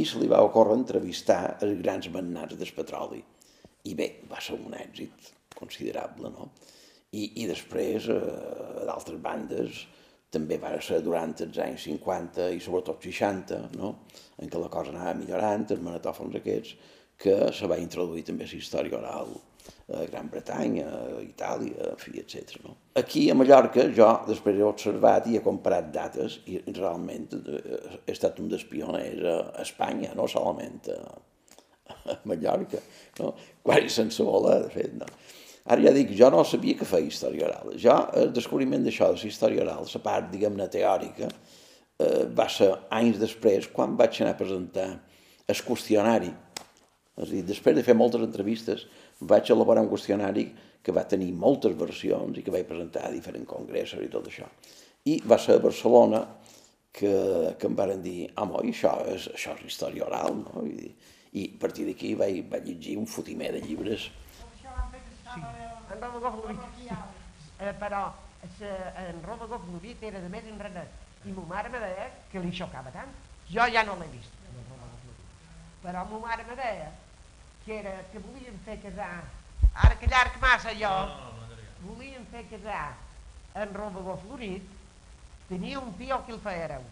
i 0.00 0.04
se 0.08 0.20
li 0.20 0.28
va 0.30 0.40
ocórrer 0.44 0.78
entrevistar 0.78 1.58
els 1.66 1.80
grans 1.82 2.08
magnats 2.14 2.56
del 2.56 2.72
petroli. 2.76 3.20
I 3.84 3.96
bé, 3.98 4.08
va 4.30 4.40
ser 4.40 4.56
un 4.56 4.72
èxit 4.78 5.32
considerable, 5.58 6.30
no? 6.32 6.52
I, 7.12 7.26
i 7.42 7.48
després, 7.50 8.06
eh, 8.08 8.84
d'altres 8.88 9.18
bandes, 9.20 9.82
també 10.32 10.56
va 10.60 10.72
ser 10.80 11.02
durant 11.04 11.34
els 11.44 11.60
anys 11.60 11.86
50 11.88 12.48
i 12.56 12.60
sobretot 12.64 13.04
60, 13.04 13.60
no? 13.76 13.94
en 14.40 14.50
què 14.50 14.60
la 14.60 14.72
cosa 14.72 14.92
anava 14.94 15.14
millorant, 15.18 15.66
els 15.70 15.84
manetòfons 15.84 16.38
aquests, 16.40 16.76
que 17.22 17.36
se 17.54 17.68
va 17.70 17.78
introduir 17.78 18.24
també 18.26 18.48
la 18.48 18.58
història 18.58 18.98
oral 18.98 19.34
a 19.92 20.04
Gran 20.08 20.30
Bretanya, 20.32 20.86
a 20.88 21.20
Itàlia, 21.22 21.90
en 21.92 21.98
fi, 22.00 22.16
etc. 22.18 22.56
No? 22.64 22.74
Aquí 22.98 23.28
a 23.30 23.36
Mallorca 23.36 23.84
jo 23.94 24.08
després 24.26 24.58
he 24.58 24.64
observat 24.66 25.28
i 25.28 25.36
he 25.38 25.42
comparat 25.44 25.92
dates 25.94 26.40
i 26.50 26.58
realment 26.72 27.28
eh, 27.36 27.60
he 28.06 28.14
estat 28.14 28.40
un 28.42 28.48
dels 28.50 28.64
pioners 28.68 29.22
a 29.28 29.36
Espanya, 29.62 30.14
no 30.18 30.26
solament 30.30 30.88
a, 30.96 30.98
a 32.14 32.18
Mallorca, 32.30 32.82
no? 33.20 33.34
quasi 33.62 33.92
sense 33.92 34.26
voler, 34.26 34.62
de 34.64 34.72
fet. 34.74 34.96
No? 34.98 35.10
Ara 35.64 35.84
ja 35.84 35.92
dic, 35.94 36.10
jo 36.18 36.28
no 36.34 36.42
sabia 36.42 36.74
que 36.78 36.86
feia 36.88 37.06
història 37.06 37.46
oral. 37.46 37.74
Jo, 37.78 37.94
el 38.18 38.32
descobriment 38.34 38.82
d'això, 38.82 39.12
de 39.12 39.20
la 39.20 39.28
història 39.28 39.62
oral, 39.62 39.86
la 39.86 40.00
part, 40.02 40.30
diguem-ne, 40.32 40.66
teòrica, 40.72 41.28
eh, 42.02 42.24
va 42.34 42.48
ser 42.50 42.72
anys 42.90 43.20
després, 43.20 43.68
quan 43.70 43.94
vaig 43.98 44.18
anar 44.20 44.34
a 44.34 44.40
presentar 44.40 44.88
el 45.46 45.62
qüestionari. 45.68 46.32
És 47.14 47.28
a 47.28 47.30
dir, 47.30 47.44
després 47.46 47.76
de 47.76 47.84
fer 47.86 47.94
moltes 47.94 48.24
entrevistes, 48.24 48.86
vaig 49.20 49.50
elaborar 49.54 49.84
un 49.84 49.90
qüestionari 49.92 50.48
que 50.82 50.94
va 50.94 51.06
tenir 51.06 51.30
moltes 51.32 51.76
versions 51.78 52.38
i 52.38 52.42
que 52.42 52.50
vaig 52.50 52.66
presentar 52.66 53.06
a 53.06 53.12
diferents 53.14 53.46
congressos 53.46 54.02
i 54.02 54.10
tot 54.10 54.26
això. 54.26 54.48
I 55.06 55.20
va 55.26 55.38
ser 55.38 55.58
a 55.58 55.62
Barcelona 55.62 56.24
que, 56.92 57.12
que 57.58 57.68
em 57.70 57.78
varen 57.78 58.02
dir, 58.02 58.32
home, 58.36 58.64
i 58.66 58.74
això 58.74 58.96
és, 59.12 59.28
això 59.36 59.54
és 59.60 59.68
història 59.70 60.08
oral, 60.08 60.42
no? 60.42 60.66
I, 60.66 60.90
i 61.38 61.46
a 61.54 61.60
partir 61.62 61.86
d'aquí 61.86 62.16
vaig, 62.18 62.42
vaig 62.50 62.66
llegir 62.66 62.98
un 62.98 63.06
fotimer 63.06 63.52
de 63.54 63.62
llibres 63.62 64.10
en 65.36 66.00
Robagó 66.00 66.32
Florit. 66.40 66.60
Eh, 67.60 67.72
però 67.78 68.12
se, 68.58 68.70
en 69.06 69.22
Robagó 69.22 69.58
Florit 69.62 70.02
era 70.02 70.20
de 70.20 70.28
més 70.32 70.46
enredat 70.50 71.00
i 71.24 71.32
ma 71.36 71.44
mare 71.46 71.70
me 71.70 71.78
deia 71.78 72.08
que 72.32 72.40
li 72.42 72.50
xocava 72.54 72.90
tant. 72.94 73.10
Jo 73.50 73.66
ja 73.70 73.84
no 73.86 73.94
l'he 74.00 74.08
vist. 74.10 74.40
Però 75.82 76.04
ma 76.10 76.18
mare 76.26 76.44
me 76.48 76.56
deia 76.58 76.90
que, 77.64 77.78
era, 77.78 77.92
que 78.10 78.18
volien 78.18 78.58
fer 78.64 78.78
casar, 78.82 79.22
ara 79.72 79.98
que 79.98 80.10
llarg 80.10 80.38
massa 80.42 80.74
jo, 80.74 80.90
volien 81.86 82.26
fer 82.32 82.44
casar 82.50 82.96
en 83.54 83.74
Robagó 83.74 84.16
Florit, 84.24 84.66
tenia 85.48 85.78
un 85.78 85.94
tio 85.98 86.18
que 86.26 86.34
el 86.34 86.42
feia 86.42 86.66
hereu, 86.66 86.84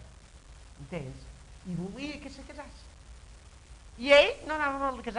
entens? 0.84 1.26
I 1.66 1.74
volia 1.76 2.20
que 2.22 2.30
se 2.30 2.44
casés. 2.46 2.86
I 4.00 4.12
ell 4.16 4.30
no 4.46 4.54
anava 4.54 4.78
molt 4.78 5.02
de 5.02 5.10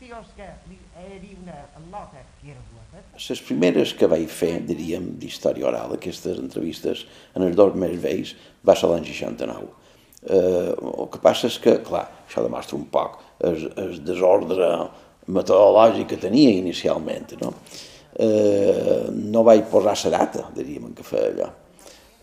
tios 0.00 0.32
que 0.36 0.46
hi 0.68 1.34
una 1.38 1.56
al·lota 1.78 2.22
que 2.40 2.50
era 2.52 2.62
blota. 2.70 3.02
Les 3.16 3.42
primeres 3.46 3.94
que 3.96 4.08
vaig 4.10 4.26
fer, 4.32 4.52
diríem, 4.68 5.12
d'història 5.20 5.68
oral, 5.70 5.94
aquestes 5.96 6.40
entrevistes, 6.42 7.04
en 7.36 7.46
els 7.46 7.56
dos 7.56 7.76
més 7.78 7.96
vells, 8.02 8.34
va 8.66 8.76
ser 8.76 8.90
l'any 8.90 9.06
69. 9.08 9.70
Eh, 10.20 10.72
el 10.74 11.08
que 11.12 11.22
passa 11.22 11.48
és 11.48 11.56
que, 11.62 11.78
clar, 11.86 12.04
això 12.26 12.44
demostra 12.44 12.76
un 12.76 12.88
poc 12.92 13.20
el, 13.48 13.70
el 13.80 13.96
desordre 14.04 14.68
metodològic 15.30 16.10
que 16.12 16.20
tenia 16.20 16.52
inicialment, 16.58 17.36
no? 17.40 17.54
Eh, 18.20 19.08
no 19.14 19.46
vaig 19.46 19.64
posar 19.70 19.96
la 20.04 20.18
data, 20.18 20.48
diríem, 20.56 20.90
en 20.90 20.96
què 20.98 21.06
feia 21.06 21.32
allò 21.32 21.50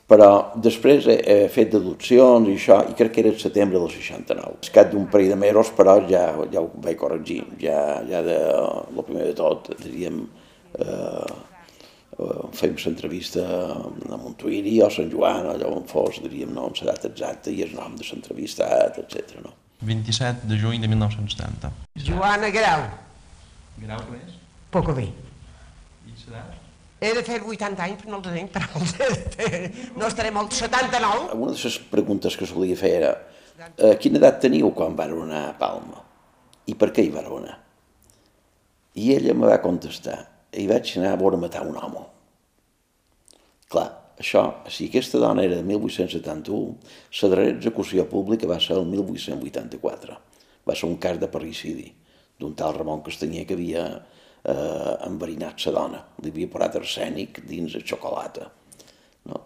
però 0.07 0.29
després 0.63 1.07
he, 1.11 1.17
he 1.19 1.49
fet 1.51 1.73
deduccions 1.73 2.47
i 2.47 2.55
això, 2.55 2.79
i 2.87 2.95
crec 2.95 3.11
que 3.15 3.23
era 3.25 3.33
el 3.33 3.41
setembre 3.41 3.81
del 3.81 3.91
69. 3.91 4.61
Es 4.63 4.71
cap 4.73 4.89
d'un 4.93 5.09
parell 5.11 5.33
de 5.33 5.39
mesos, 5.41 5.73
però 5.75 5.97
ja, 6.07 6.29
ja 6.53 6.63
ho 6.63 6.71
vaig 6.83 6.95
corregir, 7.01 7.41
ja, 7.59 7.99
ja 8.07 8.23
de, 8.23 8.37
el 8.93 9.03
primer 9.03 9.27
de 9.27 9.35
tot, 9.35 9.67
diríem, 9.83 10.21
eh, 10.79 11.33
eh, 12.15 12.41
fem 12.55 12.79
l'entrevista 12.85 13.43
a 13.43 14.19
Montuïri 14.21 14.77
o 14.79 14.87
a 14.87 14.93
Sant 14.95 15.11
Joan, 15.11 15.51
allò 15.51 15.73
on 15.75 15.87
fos, 15.91 16.21
diríem, 16.23 16.55
no, 16.55 16.69
amb 16.69 16.79
la 16.79 16.93
data 16.93 17.11
exacta 17.11 17.51
i 17.51 17.65
el 17.67 17.75
nom 17.75 17.99
de 17.99 18.07
l'entrevistat, 18.07 19.01
etc. 19.03 19.41
No? 19.43 19.51
27 19.87 20.47
de 20.47 20.57
juny 20.57 20.79
de 20.81 20.87
1970. 20.87 21.73
Joana 22.07 22.49
Grau, 22.55 22.87
Grau 23.83 24.07
que 24.07 24.21
és? 24.23 24.39
poc 24.71 24.89
a 24.89 24.95
dir. 24.97 25.11
I 26.07 26.15
serà? 26.23 26.45
He 26.99 27.11
de 27.13 27.21
fer 27.21 27.37
80 27.45 27.83
anys, 27.85 27.99
però 28.01 28.15
no 28.15 28.21
els 28.23 28.93
he 28.97 29.09
de 29.11 29.17
fer. 29.35 29.59
no 29.99 30.07
estaré 30.07 30.31
molt, 30.33 30.55
79. 30.57 31.35
Una 31.37 31.53
de 31.53 31.61
les 31.63 31.77
preguntes 31.91 32.37
que 32.37 32.49
solia 32.49 32.77
fer 32.79 32.93
era 33.01 33.11
a 33.57 33.93
quina 34.01 34.17
edat 34.21 34.41
teniu 34.41 34.71
quan 34.73 34.97
vareu 34.97 35.21
anar 35.25 35.43
a 35.49 35.53
Palma? 35.59 36.01
I 36.67 36.73
per 36.75 36.89
què 36.93 37.05
hi 37.05 37.13
vareu 37.13 37.37
anar? 37.39 37.59
I 38.97 39.13
ella 39.13 39.35
me 39.37 39.49
va 39.49 39.61
contestar, 39.61 40.17
hi 40.57 40.65
vaig 40.69 40.95
anar 40.97 41.13
a 41.13 41.21
veure 41.21 41.37
matar 41.37 41.63
un 41.69 41.77
home. 41.77 42.03
Clar, 43.69 43.87
això, 44.17 44.43
si 44.73 44.87
aquesta 44.89 45.21
dona 45.21 45.45
era 45.45 45.59
de 45.59 45.65
1871, 45.69 46.93
la 47.21 47.29
darrera 47.29 47.55
execució 47.59 48.07
pública 48.09 48.49
va 48.49 48.57
ser 48.63 48.77
el 48.79 48.87
1884. 48.89 50.17
Va 50.67 50.75
ser 50.75 50.89
un 50.89 50.97
cas 51.01 51.19
de 51.21 51.29
parricidi 51.29 51.91
d'un 52.41 52.55
tal 52.57 52.73
Ramon 52.73 53.03
Castanyer 53.05 53.45
que 53.45 53.57
havia 53.57 53.83
eh, 54.47 54.93
enverinat 55.07 55.65
la 55.67 55.73
dona. 55.75 56.01
Li 56.23 56.31
havia 56.31 56.51
posat 56.51 56.79
arsènic 56.79 57.43
dins 57.47 57.75
de 57.75 57.83
xocolata. 57.83 58.47
No? 59.27 59.43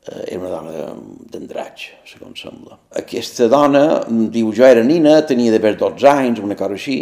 Eh, 0.00 0.34
era 0.34 0.40
una 0.40 0.50
dona 0.50 0.90
d'endratx, 1.32 1.86
segons 2.10 2.42
sembla. 2.42 2.78
Aquesta 3.02 3.48
dona 3.52 3.84
diu, 4.08 4.52
jo 4.56 4.66
era 4.66 4.84
nina, 4.86 5.20
tenia 5.28 5.54
d'haver 5.54 5.76
12 5.78 6.10
anys, 6.10 6.42
una 6.42 6.58
cosa 6.58 6.78
així, 6.78 6.98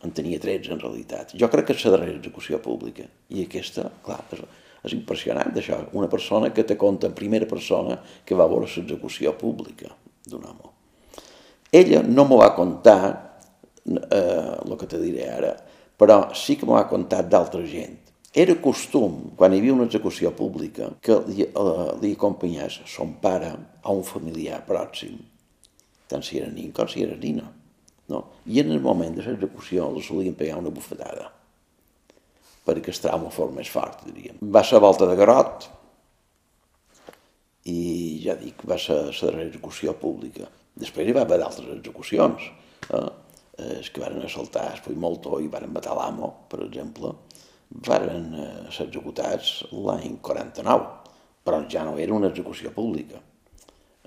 en 0.00 0.16
tenia 0.16 0.40
13 0.40 0.72
en 0.72 0.80
realitat. 0.80 1.34
Jo 1.36 1.50
crec 1.52 1.68
que 1.68 1.76
és 1.76 1.84
la 1.84 1.96
darrera 1.96 2.16
execució 2.16 2.60
pública. 2.64 3.04
I 3.36 3.44
aquesta, 3.44 3.90
clar, 4.04 4.22
és, 4.32 4.44
és 4.88 4.96
impressionant 4.96 5.52
això. 5.56 5.82
Una 5.98 6.08
persona 6.08 6.54
que 6.56 6.64
te 6.64 6.78
conta 6.80 7.10
en 7.10 7.16
primera 7.18 7.48
persona 7.50 7.98
que 8.24 8.38
va 8.38 8.48
veure 8.48 8.70
l'execució 8.70 9.34
pública 9.36 9.92
d'un 10.30 10.46
home. 10.46 10.72
Ella 11.70 12.00
no 12.02 12.24
m'ho 12.26 12.40
va 12.40 12.54
contar, 12.56 13.00
eh, 13.84 14.54
el 14.64 14.78
que 14.78 14.88
te 14.88 14.98
diré 15.02 15.28
ara, 15.30 15.52
però 16.00 16.30
sí 16.32 16.56
que 16.56 16.64
m'ho 16.68 16.78
ha 16.80 16.88
contat 16.88 17.28
d'altra 17.28 17.60
gent. 17.68 17.98
Era 18.32 18.54
costum, 18.62 19.34
quan 19.36 19.52
hi 19.52 19.58
havia 19.60 19.74
una 19.74 19.84
execució 19.88 20.30
pública, 20.36 20.88
que 21.02 21.16
li, 21.26 21.44
eh, 21.44 21.88
li 22.00 22.12
acompanyés 22.16 22.78
son 22.88 23.16
pare 23.20 23.50
a 23.82 23.92
un 23.92 24.04
familiar 24.06 24.62
pròxim, 24.68 25.18
tant 26.08 26.22
si 26.24 26.38
era 26.38 26.48
nin 26.54 26.70
com 26.72 26.88
si 26.88 27.02
era 27.04 27.18
nina. 27.18 27.50
No? 28.08 28.22
I 28.46 28.62
en 28.62 28.70
el 28.72 28.80
moment 28.80 29.18
de 29.18 29.26
l'execució 29.26 29.90
li 29.92 30.02
solien 30.02 30.38
pegar 30.38 30.58
una 30.62 30.72
bufetada. 30.72 31.30
perquè 32.60 32.92
el 32.92 32.98
trauma 33.02 33.30
fos 33.32 33.50
més 33.56 33.70
fort, 33.72 34.02
diríem. 34.04 34.36
Va 34.54 34.60
ser 34.62 34.78
volta 34.84 35.06
de 35.08 35.14
Garot, 35.18 35.64
i 37.66 38.20
ja 38.22 38.36
dic, 38.38 38.62
va 38.68 38.76
ser 38.78 38.98
la 39.08 39.14
darrera 39.16 39.48
execució 39.48 39.94
pública. 39.98 40.46
Després 40.78 41.08
hi 41.08 41.14
va 41.16 41.24
haver 41.26 41.40
d'altres 41.40 41.72
execucions, 41.72 42.44
eh? 42.94 43.08
Els 43.76 43.90
que 43.92 44.02
van 44.02 44.20
assaltar 44.24 44.68
el 44.74 44.82
Puigmoltó 44.84 45.40
i 45.42 45.48
van 45.52 45.68
matar 45.72 45.96
l'amo, 45.98 46.30
per 46.50 46.62
exemple, 46.66 47.12
varen 47.86 48.30
eh, 48.34 48.48
ser 48.74 48.88
executats 48.88 49.60
l'any 49.70 50.18
49, 50.22 50.86
però 51.46 51.62
ja 51.70 51.84
no 51.86 51.96
era 51.98 52.14
una 52.14 52.30
execució 52.30 52.72
pública. 52.74 53.20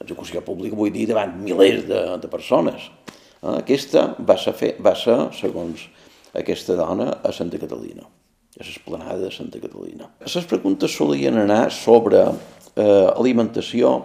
Execució 0.03 0.41
pública 0.43 0.77
vull 0.77 0.91
dir 0.93 1.07
davant 1.09 1.35
milers 1.39 1.85
de, 1.87 2.01
de 2.19 2.31
persones. 2.31 2.89
Eh? 3.07 3.55
Aquesta 3.59 4.09
va 4.19 4.37
ser, 4.41 4.55
fer, 4.59 4.73
va 4.83 4.95
ser, 4.99 5.17
segons 5.37 5.87
aquesta 6.33 6.75
dona, 6.79 7.11
a 7.23 7.31
Santa 7.35 7.59
Catalina, 7.61 8.03
a 8.57 8.65
l'esplanada 8.65 9.21
de 9.21 9.31
Santa 9.31 9.61
Catalina. 9.61 10.09
Les 10.25 10.49
preguntes 10.49 10.97
solien 10.97 11.37
anar 11.43 11.67
sobre 11.71 12.25
eh, 12.25 13.07
alimentació, 13.13 13.95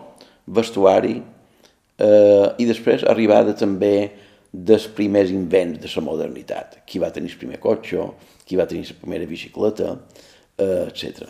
vestuari 0.49 1.19
eh, 1.19 2.47
i 2.57 2.67
després 2.69 3.05
arribada 3.09 3.55
també 3.57 4.11
dels 4.52 4.88
primers 4.97 5.31
invents 5.31 5.81
de 5.83 5.90
la 5.95 6.05
modernitat. 6.05 6.81
Qui 6.88 7.00
va 7.02 7.12
tenir 7.14 7.33
el 7.33 7.40
primer 7.40 7.61
cotxe, 7.61 8.07
qui 8.47 8.57
va 8.57 8.67
tenir 8.67 8.87
la 8.88 8.99
primera 9.00 9.28
bicicleta, 9.28 9.95
eh, 10.57 10.87
etc. 10.88 11.28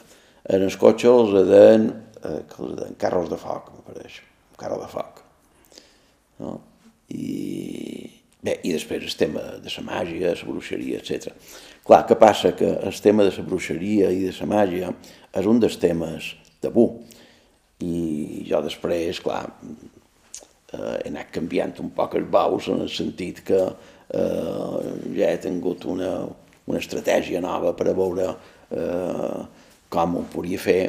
En 0.49 0.65
els 0.65 0.77
cotxes 0.79 1.35
els 1.35 1.49
deien, 1.49 1.89
eh, 2.23 2.43
que 2.49 2.63
els 2.65 2.77
deien 2.79 2.95
carros 3.01 3.31
de 3.31 3.39
foc, 3.41 3.73
me 3.75 3.83
pareix, 3.87 4.21
carro 4.57 4.79
de 4.81 4.89
foc. 4.93 5.23
No? 6.39 6.55
I, 7.09 8.09
bé, 8.43 8.59
I 8.63 8.73
després 8.77 9.03
el 9.03 9.17
tema 9.19 9.43
de 9.59 9.73
la 9.75 9.85
màgia, 9.87 10.35
la 10.35 10.49
bruixeria, 10.49 11.03
etc. 11.03 11.35
Clar, 11.85 12.05
què 12.07 12.19
passa? 12.21 12.53
Que 12.57 12.71
el 12.87 13.01
tema 13.03 13.27
de 13.27 13.35
la 13.35 13.47
bruixeria 13.47 14.13
i 14.15 14.27
de 14.29 14.35
la 14.39 14.51
màgia 14.51 14.93
és 15.35 15.47
un 15.47 15.61
dels 15.61 15.79
temes 15.81 16.35
tabú 16.63 16.91
i 17.85 18.45
jo 18.49 18.61
després, 18.65 19.21
clar, 19.23 19.45
eh, 20.73 20.97
he 21.05 21.11
anat 21.11 21.33
canviant 21.35 21.77
un 21.83 21.93
poc 21.97 22.17
els 22.19 22.29
baus 22.31 22.69
en 22.73 22.85
el 22.85 22.93
sentit 22.93 23.43
que 23.47 23.61
eh, 23.61 24.79
ja 25.17 25.33
he 25.33 25.41
tingut 25.43 25.87
una, 25.89 26.13
una 26.69 26.81
estratègia 26.83 27.43
nova 27.45 27.75
per 27.77 27.89
a 27.91 27.97
veure 27.97 28.29
eh, 28.71 29.45
com 29.89 30.19
ho 30.19 30.25
podria 30.33 30.61
fer 30.61 30.83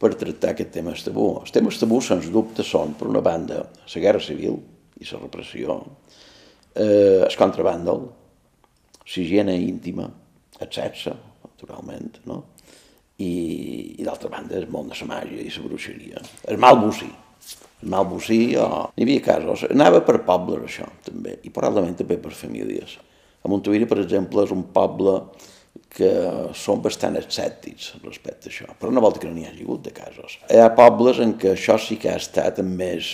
per 0.00 0.12
tractar 0.20 0.52
aquest 0.52 0.72
tema 0.74 0.92
tabú. 1.00 1.28
Els 1.40 1.52
temes 1.54 1.78
tabú, 1.80 2.00
sens 2.04 2.28
dubte, 2.32 2.64
són, 2.66 2.92
per 2.98 3.08
una 3.08 3.22
banda, 3.24 3.62
la 3.64 4.02
guerra 4.02 4.20
civil 4.20 4.58
i 5.00 5.06
la 5.08 5.20
repressió, 5.22 5.78
eh, 6.74 7.22
el 7.24 7.36
contrabàndol, 7.38 8.04
higiene 9.04 9.54
íntima, 9.56 10.08
el 10.60 10.70
sexe, 10.72 11.14
naturalment, 11.44 12.20
no? 12.28 12.42
i, 13.18 13.94
i 14.00 14.04
d'altra 14.04 14.28
banda 14.28 14.56
el 14.58 14.68
món 14.70 14.88
de 14.90 14.98
la 15.00 15.08
màgia 15.08 15.40
i 15.40 15.50
la 15.50 15.66
bruixeria. 15.68 16.22
El 16.50 16.58
mal 16.58 16.80
bocí. 16.82 17.08
El 17.84 17.90
mal 17.92 18.06
bocí, 18.08 18.54
oh, 18.56 18.86
n'hi 18.96 19.04
havia 19.04 19.22
casos. 19.24 19.66
Anava 19.68 20.00
per 20.06 20.22
pobles, 20.24 20.62
això, 20.64 20.86
també, 21.04 21.36
i 21.44 21.52
probablement 21.52 21.98
també 21.98 22.16
per 22.20 22.32
famílies. 22.32 22.96
A 23.44 23.50
Montuïri, 23.52 23.84
per 23.88 23.98
exemple, 24.00 24.46
és 24.46 24.54
un 24.54 24.62
poble 24.72 25.18
que 25.94 26.10
són 26.58 26.80
bastant 26.82 27.18
escèptics 27.18 27.92
respecte 28.02 28.48
a 28.48 28.52
això, 28.52 28.70
però 28.80 28.90
no 28.94 29.02
vol 29.04 29.14
dir 29.14 29.24
que 29.24 29.28
no 29.28 29.36
n'hi 29.36 29.44
hagi 29.46 29.66
hagut 29.66 29.84
de 29.84 29.92
casos. 29.94 30.38
Hi 30.48 30.62
ha 30.62 30.72
pobles 30.74 31.20
en 31.22 31.36
què 31.38 31.52
això 31.52 31.76
sí 31.82 31.98
que 32.00 32.10
ha 32.10 32.16
estat 32.22 32.62
amb 32.62 32.74
més 32.80 33.12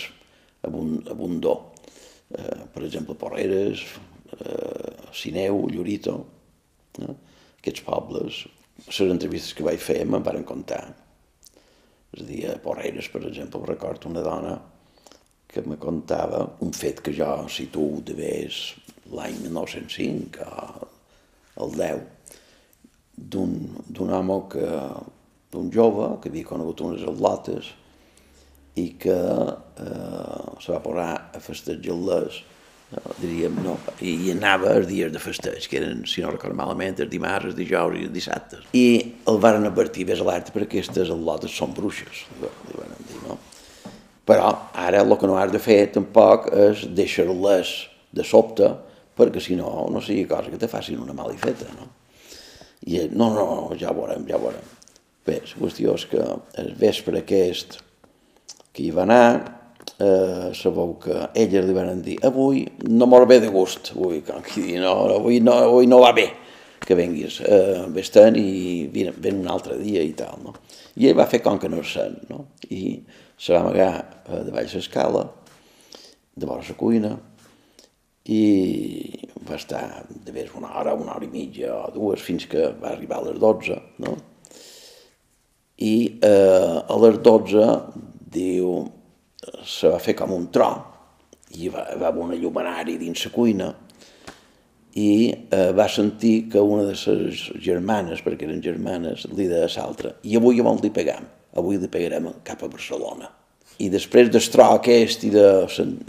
abundor. 0.65 1.59
Eh, 2.31 2.63
per 2.71 2.85
exemple, 2.87 3.17
Porreres, 3.19 3.83
eh, 4.37 4.95
Sineu, 5.11 5.65
Llorito, 5.73 6.15
eh? 7.01 7.13
aquests 7.59 7.85
pobles 7.85 8.43
les 8.87 9.11
entrevistes 9.13 9.53
que 9.53 9.65
vaig 9.65 9.81
fer 9.81 10.01
me'n 10.09 10.23
van 10.25 10.43
contar. 10.47 10.81
És 12.11 12.23
a 12.23 12.27
dir, 12.27 12.41
a 12.49 12.57
Porreres, 12.59 13.07
per 13.11 13.23
exemple, 13.27 13.63
recordo 13.67 14.09
una 14.09 14.23
dona 14.25 14.55
que 15.51 15.63
me 15.67 15.77
contava 15.79 16.43
un 16.63 16.71
fet 16.75 17.01
que 17.03 17.13
jo 17.15 17.29
situo 17.51 17.99
de 18.07 18.15
vés 18.15 18.61
l'any 19.11 19.37
1905 19.45 20.47
al 21.61 21.75
10, 21.75 22.03
d'un 23.31 24.13
home 24.15 24.37
que, 24.51 24.67
d'un 25.51 25.71
jove 25.71 26.07
que 26.23 26.31
havia 26.31 26.47
conegut 26.47 26.83
unes 26.87 27.03
atlotes 27.07 27.73
i 28.79 28.87
que 28.99 29.17
eh, 29.19 30.43
se 30.63 30.71
va 30.71 30.79
posar 30.83 31.09
a 31.35 31.41
festejar-les 31.43 32.39
diríem, 33.21 33.55
no, 33.63 33.77
i 34.03 34.31
anava 34.33 34.73
els 34.75 34.89
dies 34.89 35.11
de 35.13 35.19
festeig, 35.21 35.67
que 35.69 35.79
eren, 35.79 36.01
si 36.09 36.23
no 36.23 36.33
recordo 36.33 36.57
malament, 36.57 36.99
els 36.99 37.11
dimarts, 37.11 37.51
els 37.51 37.57
dijous 37.57 37.95
i 37.97 38.05
els 38.07 38.13
dissabtes. 38.15 38.65
I 38.75 38.85
el 39.31 39.39
varen 39.43 39.67
advertir, 39.69 40.07
ves 40.09 40.23
alerta, 40.23 40.53
perquè 40.55 40.81
aquestes 40.81 41.11
al·lotes 41.13 41.55
són 41.55 41.75
bruixes, 41.77 42.25
li 42.41 42.75
van 42.75 42.91
dir, 43.07 43.21
no? 43.27 43.37
Però 44.27 44.51
ara 44.77 45.01
el 45.01 45.15
que 45.17 45.29
no 45.29 45.37
has 45.39 45.53
de 45.53 45.61
fer 45.61 45.79
tampoc 45.95 46.51
és 46.51 46.83
deixar-les 46.97 47.71
de 48.11 48.25
sobte, 48.27 48.67
perquè 49.17 49.41
si 49.43 49.55
no, 49.59 49.71
no 49.91 50.03
sigui 50.03 50.27
cosa 50.29 50.51
que 50.51 50.59
te 50.59 50.69
facin 50.71 50.99
una 51.01 51.15
malifeta, 51.15 51.71
no? 51.77 51.89
I 52.87 53.07
no, 53.13 53.29
no, 53.29 53.45
no, 53.45 53.55
ja 53.77 53.91
ho 53.91 53.97
veurem, 53.97 54.27
ja 54.27 54.37
ho 54.37 54.43
veurem. 54.43 54.67
Bé, 55.27 55.39
la 55.45 55.57
qüestió 55.61 55.95
és 55.95 56.07
que 56.09 56.21
el 56.59 56.71
vespre 56.79 57.21
aquest 57.21 57.77
que 58.73 58.87
hi 58.87 58.93
va 58.95 59.03
anar, 59.05 59.60
eh, 60.01 60.51
sabeu 60.57 60.95
que 61.01 61.17
elles 61.37 61.65
li 61.67 61.75
van 61.77 62.01
dir 62.01 62.17
avui 62.25 62.65
no 62.89 63.07
mor 63.09 63.27
bé 63.29 63.39
de 63.43 63.51
gust, 63.53 63.93
avui, 63.95 64.21
com 64.25 64.41
qui 64.45 64.65
dir, 64.65 64.79
no, 64.81 64.95
avui, 65.17 65.39
no, 65.43 65.57
avui 65.69 65.89
no 65.89 66.01
va 66.03 66.13
bé 66.17 66.29
que 66.81 66.97
venguis, 66.97 67.39
eh, 67.45 67.85
vés-te'n 67.93 68.37
i 68.39 68.87
ven, 68.93 69.11
ven 69.21 69.41
un 69.43 69.49
altre 69.53 69.77
dia 69.77 70.01
i 70.01 70.13
tal, 70.17 70.39
no? 70.41 70.55
I 70.97 71.11
ell 71.11 71.19
va 71.19 71.29
fer 71.29 71.41
com 71.45 71.59
que 71.61 71.69
no 71.69 71.83
sent, 71.85 72.23
no? 72.31 72.47
I 72.73 72.97
se 73.37 73.53
va 73.53 73.61
amagar 73.61 73.91
eh, 74.01 74.41
de 74.47 74.53
baix 74.53 74.73
l'escala, 74.73 75.27
de 76.33 76.49
vora 76.49 76.65
la 76.65 76.77
cuina, 76.79 77.11
i 78.33 78.41
va 79.47 79.57
estar 79.57 79.83
de 80.09 80.33
més 80.33 80.49
una 80.57 80.73
hora, 80.79 80.95
una 80.97 81.15
hora 81.15 81.25
i 81.25 81.31
mitja 81.31 81.69
o 81.75 81.91
dues, 81.93 82.21
fins 82.25 82.47
que 82.49 82.71
va 82.81 82.95
arribar 82.95 83.21
a 83.21 83.27
les 83.29 83.39
12, 83.41 83.77
no? 84.01 84.15
I 85.81 85.95
eh, 86.25 86.81
a 86.81 86.97
les 87.05 87.21
12 87.25 87.69
diu, 88.33 88.73
se 89.65 89.89
va 89.89 89.99
fer 89.99 90.15
com 90.17 90.33
un 90.35 90.49
tro 90.53 90.69
i 91.57 91.69
va, 91.71 91.85
va 91.99 92.11
haver 92.11 92.23
una 92.23 92.37
llumenari 92.39 92.97
dins 93.01 93.25
la 93.25 93.31
cuina 93.33 93.69
i 94.99 95.11
eh, 95.31 95.71
va 95.71 95.87
sentir 95.87 96.49
que 96.51 96.59
una 96.59 96.83
de 96.83 96.95
les 96.95 97.43
germanes, 97.63 98.21
perquè 98.23 98.47
eren 98.47 98.61
germanes, 98.63 99.23
li 99.31 99.47
deia 99.47 99.69
a 99.69 99.71
l'altra, 99.77 100.15
i 100.27 100.35
avui 100.35 100.59
on 100.59 100.81
li? 100.83 101.27
Avui 101.55 101.77
li 101.79 101.87
pegarem 101.91 102.27
cap 102.43 102.63
a 102.63 102.69
Barcelona. 102.71 103.29
I 103.79 103.87
després 103.89 104.29
del 104.29 104.43
tro 104.51 104.67
aquest 104.75 105.23
i 105.23 105.31
de, 105.31 105.47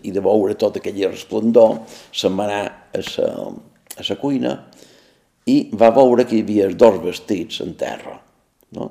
i 0.02 0.10
de 0.12 0.22
veure 0.22 0.54
tot 0.58 0.76
aquell 0.76 0.98
resplendor, 1.08 1.78
se'n 2.12 2.34
va 2.36 2.48
anar 2.48 2.64
a 2.66 3.04
la, 3.06 3.28
a 3.98 4.06
la 4.08 4.18
cuina 4.18 4.56
i 5.46 5.56
va 5.78 5.90
veure 5.94 6.26
que 6.26 6.36
hi 6.36 6.42
havia 6.44 6.68
dos 6.74 7.00
vestits 7.02 7.62
en 7.64 7.74
terra. 7.78 8.18
No? 8.76 8.90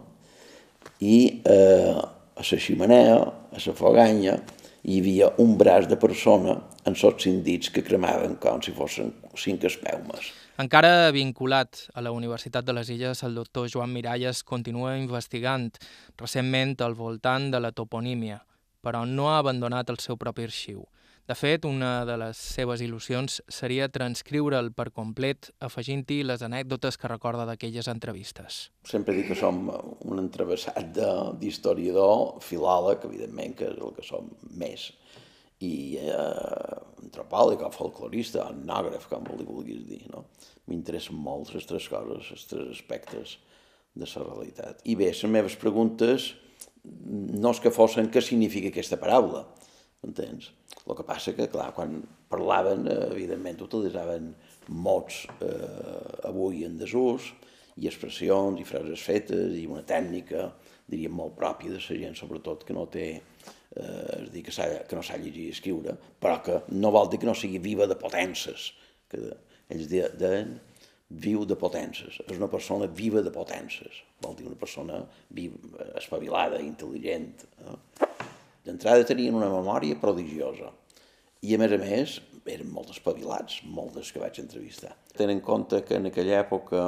I 1.03 1.17
eh, 1.47 2.01
a 2.35 2.41
la 2.41 2.59
ximenea, 2.59 3.17
a 3.51 3.59
la 3.65 3.73
foganya, 3.73 4.37
hi 4.83 4.99
havia 4.99 5.29
un 5.37 5.57
braç 5.57 5.87
de 5.89 5.97
persona 5.97 6.57
en 6.89 6.95
sots 6.97 7.27
cinc 7.27 7.43
dits 7.45 7.69
que 7.69 7.83
cremaven 7.85 8.37
com 8.41 8.61
si 8.65 8.73
fossin 8.73 9.11
cinc 9.37 9.65
espeumes. 9.69 10.31
Encara 10.61 11.11
vinculat 11.13 11.87
a 11.93 12.01
la 12.01 12.11
Universitat 12.11 12.65
de 12.65 12.73
les 12.73 12.89
Illes, 12.89 13.21
el 13.23 13.35
doctor 13.35 13.69
Joan 13.69 13.93
Miralles 13.93 14.43
continua 14.43 14.97
investigant 14.97 15.69
recentment 16.17 16.75
al 16.81 16.97
voltant 16.97 17.49
de 17.53 17.61
la 17.61 17.71
toponímia, 17.71 18.41
però 18.81 19.05
no 19.05 19.29
ha 19.29 19.37
abandonat 19.39 19.89
el 19.89 20.01
seu 20.01 20.17
propi 20.17 20.49
arxiu. 20.49 20.83
De 21.31 21.35
fet, 21.39 21.63
una 21.63 22.03
de 22.03 22.17
les 22.19 22.35
seves 22.35 22.81
il·lusions 22.83 23.37
seria 23.55 23.85
transcriure'l 23.87 24.73
per 24.75 24.89
complet, 24.91 25.47
afegint-hi 25.63 26.17
les 26.25 26.41
anècdotes 26.43 26.97
que 26.99 27.07
recorda 27.07 27.45
d'aquelles 27.47 27.87
entrevistes. 27.87 28.57
Sempre 28.89 29.15
dic 29.15 29.29
que 29.29 29.37
som 29.39 29.61
un 29.69 30.19
entrevessat 30.19 30.89
d'historiador, 31.39 32.41
filòleg, 32.43 33.07
evidentment, 33.07 33.55
que 33.55 33.69
és 33.69 33.79
el 33.79 33.95
que 33.95 34.03
som 34.03 34.27
més, 34.59 34.89
i 35.63 35.71
eh, 36.01 36.75
antropòleg 37.05 37.63
o 37.63 37.71
folclorista, 37.77 38.49
etnògraf, 38.51 39.07
com 39.13 39.31
li 39.31 39.47
vulguis 39.47 39.87
dir, 39.87 40.03
no? 40.11 40.25
M'interessen 40.67 41.15
molt 41.15 41.55
les 41.55 41.69
tres 41.69 41.87
coses, 41.95 42.27
els 42.35 42.47
tres 42.51 42.75
aspectes 42.75 43.37
de 43.95 44.11
la 44.17 44.27
realitat. 44.33 44.83
I 44.83 44.99
bé, 44.99 45.13
les 45.15 45.23
meves 45.31 45.55
preguntes 45.55 46.33
no 46.83 47.55
és 47.55 47.63
que 47.63 47.71
fossin 47.71 48.11
què 48.11 48.19
significa 48.19 48.75
aquesta 48.75 48.99
paraula, 48.99 49.45
entens? 50.07 50.51
El 50.85 50.97
que 50.97 51.05
passa 51.05 51.35
que, 51.37 51.47
clar, 51.51 51.71
quan 51.77 51.99
parlaven, 52.31 52.87
eh, 52.89 53.07
evidentment, 53.11 53.61
utilitzaven 53.67 54.31
mots 54.71 55.25
eh, 55.43 56.27
avui 56.29 56.65
en 56.65 56.77
desús, 56.79 57.31
i 57.79 57.87
expressions 57.87 58.59
i 58.59 58.67
frases 58.67 59.03
fetes 59.03 59.55
i 59.57 59.65
una 59.69 59.83
tècnica, 59.87 60.49
diríem, 60.91 61.13
molt 61.15 61.37
pròpia 61.37 61.71
de 61.71 61.79
la 61.79 61.99
gent, 62.03 62.17
sobretot 62.17 62.65
que 62.67 62.75
no 62.75 62.87
té, 62.91 63.07
eh, 63.75 64.17
és 64.21 64.31
dir, 64.33 64.43
que, 64.47 64.53
que 64.87 64.97
no 64.97 65.05
sap 65.05 65.21
llegir 65.23 65.47
i 65.47 65.55
escriure, 65.55 65.95
però 66.21 66.41
que 66.45 66.59
no 66.75 66.91
vol 66.93 67.09
dir 67.11 67.21
que 67.21 67.29
no 67.29 67.37
sigui 67.37 67.61
viva 67.63 67.87
de 67.87 67.97
potències, 67.99 68.71
que 69.11 69.21
ells 69.71 69.87
deien 69.91 70.57
viu 71.11 71.43
de 71.45 71.57
potences, 71.59 72.21
és 72.23 72.37
una 72.37 72.47
persona 72.51 72.87
viva 72.87 73.23
de 73.23 73.31
potences, 73.35 74.03
vol 74.23 74.35
dir 74.37 74.47
una 74.47 74.59
persona 74.59 75.01
viva, 75.35 75.59
espavilada, 75.99 76.61
intel·ligent. 76.63 77.45
Eh? 77.67 78.10
D'entrada 78.65 79.05
tenien 79.09 79.37
una 79.37 79.49
memòria 79.49 79.97
prodigiosa 80.01 80.69
i, 81.41 81.55
a 81.55 81.57
més 81.57 81.71
a 81.73 81.79
més, 81.81 82.17
eren 82.49 82.69
molt 82.73 82.91
espavilats, 82.93 83.61
molts 83.65 83.95
dels 83.97 84.11
que 84.13 84.21
vaig 84.21 84.37
entrevistar. 84.41 84.91
Tenen 85.17 85.39
en 85.39 85.45
compte 85.45 85.81
que 85.85 85.97
en 85.97 86.09
aquella 86.09 86.39
època 86.41 86.83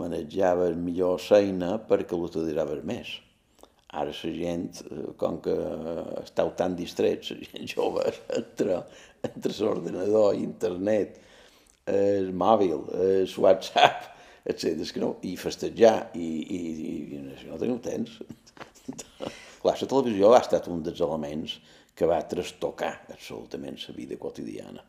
manejaves 0.00 0.76
millor 0.76 1.20
feina 1.20 1.74
perquè 1.88 2.16
l'utilitzava 2.16 2.78
més. 2.92 3.12
Ara 4.00 4.14
la 4.14 4.32
gent, 4.36 4.80
eh, 4.86 5.06
com 5.20 5.40
que 5.44 5.56
esteu 6.22 6.52
tan 6.56 6.76
distrets, 6.78 7.32
la 7.34 7.48
gent 7.52 7.68
jove, 7.74 8.06
entre, 8.38 8.80
entre 9.26 9.56
l'ordenador, 9.58 10.38
internet, 10.38 11.18
el 11.90 12.32
mòbil, 12.32 12.86
el 12.94 13.36
WhatsApp, 13.44 14.08
etc. 14.46 14.86
Que 14.94 15.02
no, 15.02 15.14
i 15.26 15.36
festejar, 15.36 15.96
i, 16.14 16.32
i, 16.56 16.60
i, 16.88 17.20
i 17.20 17.48
no 17.50 17.60
teniu 17.60 17.80
temps. 17.84 18.20
Clar, 19.60 19.74
la 19.76 19.88
televisió 19.92 20.30
ha 20.32 20.40
estat 20.40 20.70
un 20.72 20.80
dels 20.84 21.00
elements 21.04 21.58
que 21.96 22.08
va 22.08 22.22
trastocar 22.28 22.94
absolutament 23.12 23.76
la 23.82 23.94
vida 23.96 24.16
quotidiana. 24.16 24.84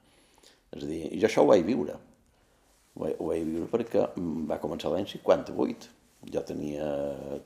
És 0.72 0.86
a 0.86 0.88
dir, 0.88 1.02
jo 1.20 1.28
això 1.28 1.44
ho 1.44 1.50
vaig 1.50 1.66
viure. 1.68 1.98
Ho 2.96 3.04
vaig, 3.04 3.18
ho 3.20 3.28
vaig 3.34 3.44
viure 3.50 3.68
perquè 3.72 4.06
va 4.48 4.60
començar 4.64 4.94
l'any 4.94 5.10
58. 5.12 5.90
Jo 6.32 6.44
tenia 6.48 6.88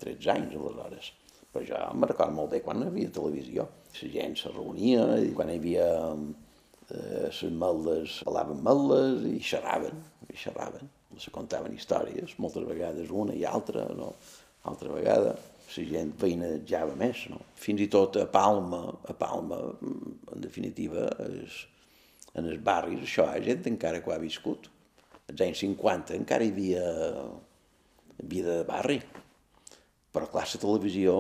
13 0.04 0.34
anys 0.36 0.54
aleshores. 0.60 1.10
Però 1.50 1.66
jo 1.66 1.80
em 1.80 2.06
recordo 2.06 2.38
molt 2.38 2.54
bé 2.54 2.62
quan 2.62 2.84
hi 2.84 2.92
havia 2.92 3.14
televisió. 3.18 3.66
La 3.96 4.12
gent 4.14 4.38
se 4.38 4.54
reunia 4.54 5.08
i 5.24 5.34
quan 5.34 5.50
hi 5.50 5.58
havia 5.58 5.90
eh, 6.12 7.26
les 7.26 7.42
meldes, 7.64 8.20
parlaven 8.28 8.62
meldes 8.70 9.26
i 9.32 9.40
xerraven, 9.50 9.98
i 10.30 10.38
xerraven. 10.38 10.94
Se 11.18 11.32
contaven 11.34 11.74
històries, 11.74 12.38
moltes 12.44 12.68
vegades 12.68 13.10
una 13.10 13.34
i 13.34 13.46
altra, 13.48 13.88
no? 13.98 14.12
altra 14.68 14.92
vegada 14.92 15.38
la 15.76 15.86
gent 15.90 16.12
veïnejava 16.22 16.96
més, 17.00 17.26
no? 17.32 17.42
Fins 17.60 17.82
i 17.84 17.90
tot 17.92 18.20
a 18.22 18.26
Palma, 18.32 18.84
a 19.10 19.16
Palma, 19.18 19.60
en 19.82 20.44
definitiva, 20.44 21.08
és, 21.26 21.64
en 22.36 22.48
els 22.52 22.62
barris, 22.64 23.02
això, 23.06 23.28
hi 23.30 23.40
ha 23.40 23.46
gent 23.50 23.70
encara 23.74 24.02
que 24.04 24.12
ho 24.12 24.16
ha 24.16 24.22
viscut. 24.22 24.70
Als 25.32 25.42
anys 25.42 25.64
50 25.66 26.16
encara 26.20 26.46
hi 26.46 26.54
havia 26.54 26.86
vida 28.24 28.60
de 28.60 28.68
barri. 28.68 29.00
Però 30.16 30.30
clar, 30.32 30.46
la 30.48 30.62
televisió 30.62 31.16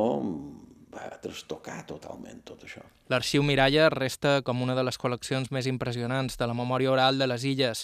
va 0.95 1.09
trastocar 1.21 1.81
totalment 1.87 2.39
tot 2.47 2.63
això. 2.63 2.83
L'Arxiu 3.11 3.43
Miralla 3.43 3.89
resta 3.91 4.39
com 4.45 4.61
una 4.63 4.75
de 4.77 4.85
les 4.87 4.97
col·leccions 5.01 5.51
més 5.51 5.67
impressionants 5.69 6.39
de 6.39 6.47
la 6.47 6.55
memòria 6.57 6.93
oral 6.93 7.19
de 7.19 7.27
les 7.27 7.43
illes, 7.45 7.83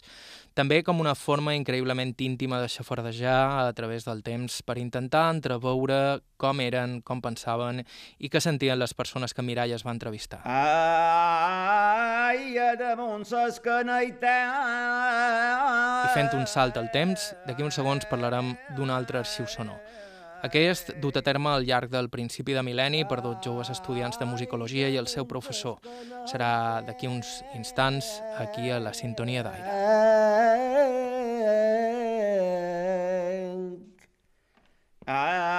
també 0.53 0.81
com 0.83 0.99
una 0.99 1.15
forma 1.15 1.55
increïblement 1.55 2.13
íntima 2.19 2.59
de 2.61 2.67
xafardejar 2.69 3.67
a 3.67 3.73
través 3.73 4.05
del 4.05 4.21
temps 4.23 4.61
per 4.67 4.77
intentar 4.81 5.29
entreveure 5.31 6.19
com 6.41 6.59
eren, 6.59 6.99
com 7.07 7.21
pensaven 7.23 7.83
i 8.19 8.29
què 8.29 8.41
sentien 8.43 8.79
les 8.79 8.93
persones 8.93 9.33
que 9.33 9.45
Miralla 9.45 9.75
es 9.77 9.85
va 9.87 9.95
entrevistar. 9.95 10.41
Ai, 10.43 12.57
damunt 12.79 13.25
ses 13.25 13.61
I 16.01 16.13
fent 16.15 16.35
un 16.35 16.47
salt 16.47 16.77
al 16.77 16.91
temps, 16.91 17.35
d'aquí 17.47 17.63
uns 17.63 17.75
segons 17.79 18.05
parlarem 18.09 18.55
d'un 18.75 18.89
altre 18.89 19.17
arxiu 19.23 19.47
sonor. 19.47 19.79
Aquest 20.41 20.95
dut 20.97 21.17
a 21.19 21.21
terme 21.21 21.51
al 21.53 21.65
llarg 21.69 21.91
del 21.93 22.07
principi 22.09 22.55
de 22.57 22.63
mil·lenni 22.65 23.03
per 23.05 23.19
dos 23.21 23.37
joves 23.45 23.69
estudiants 23.69 24.17
de 24.17 24.25
musicologia 24.25 24.89
i 24.89 24.97
el 24.97 25.05
seu 25.05 25.27
professor. 25.29 25.77
Serà 26.25 26.81
d'aquí 26.87 27.05
uns 27.07 27.43
instants 27.53 28.09
aquí 28.41 28.71
a 28.73 28.79
la 28.81 28.93
sintonia 28.97 29.43
d'aire. 29.45 29.69
Ai, 35.05 35.51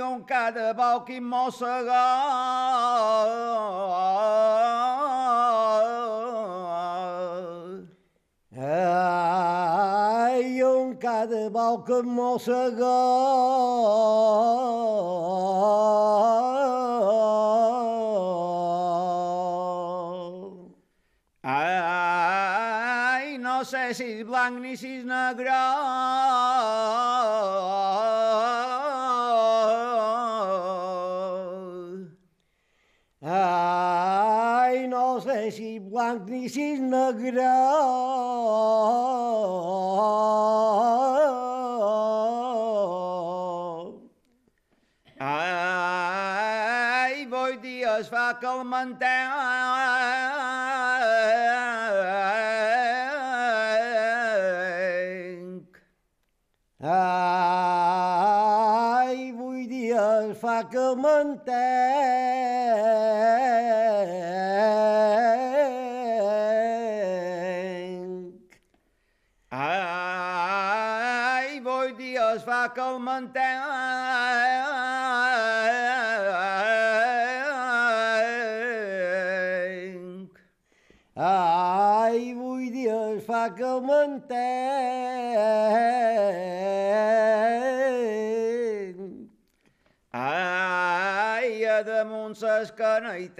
on 0.00 0.24
cada 0.26 0.72
boc 0.74 1.10
i 1.14 1.20
mossega. 1.20 2.02
Cada 11.00 11.50
boca 11.50 12.02
mossega. 12.02 12.84
Ai, 21.42 23.38
no 23.38 23.64
sé 23.64 23.94
si 23.94 24.04
és 24.04 24.24
blanc 24.26 24.60
ni 24.60 24.76
si 24.76 24.98
és 25.00 25.04
negre. 25.04 25.60
És 36.12 36.80
negre. 36.80 37.48
Ai, 45.20 47.26
vull 47.26 47.56
dir, 47.62 47.82
es 47.98 48.12
fa 48.12 48.26
calmentenc. 48.42 49.83
Calmentenc. 83.74 84.30
Ai, 90.12 91.64
a 91.66 91.82
damunt 91.82 92.36
ses 92.36 92.70
caneitenc. 92.72 93.34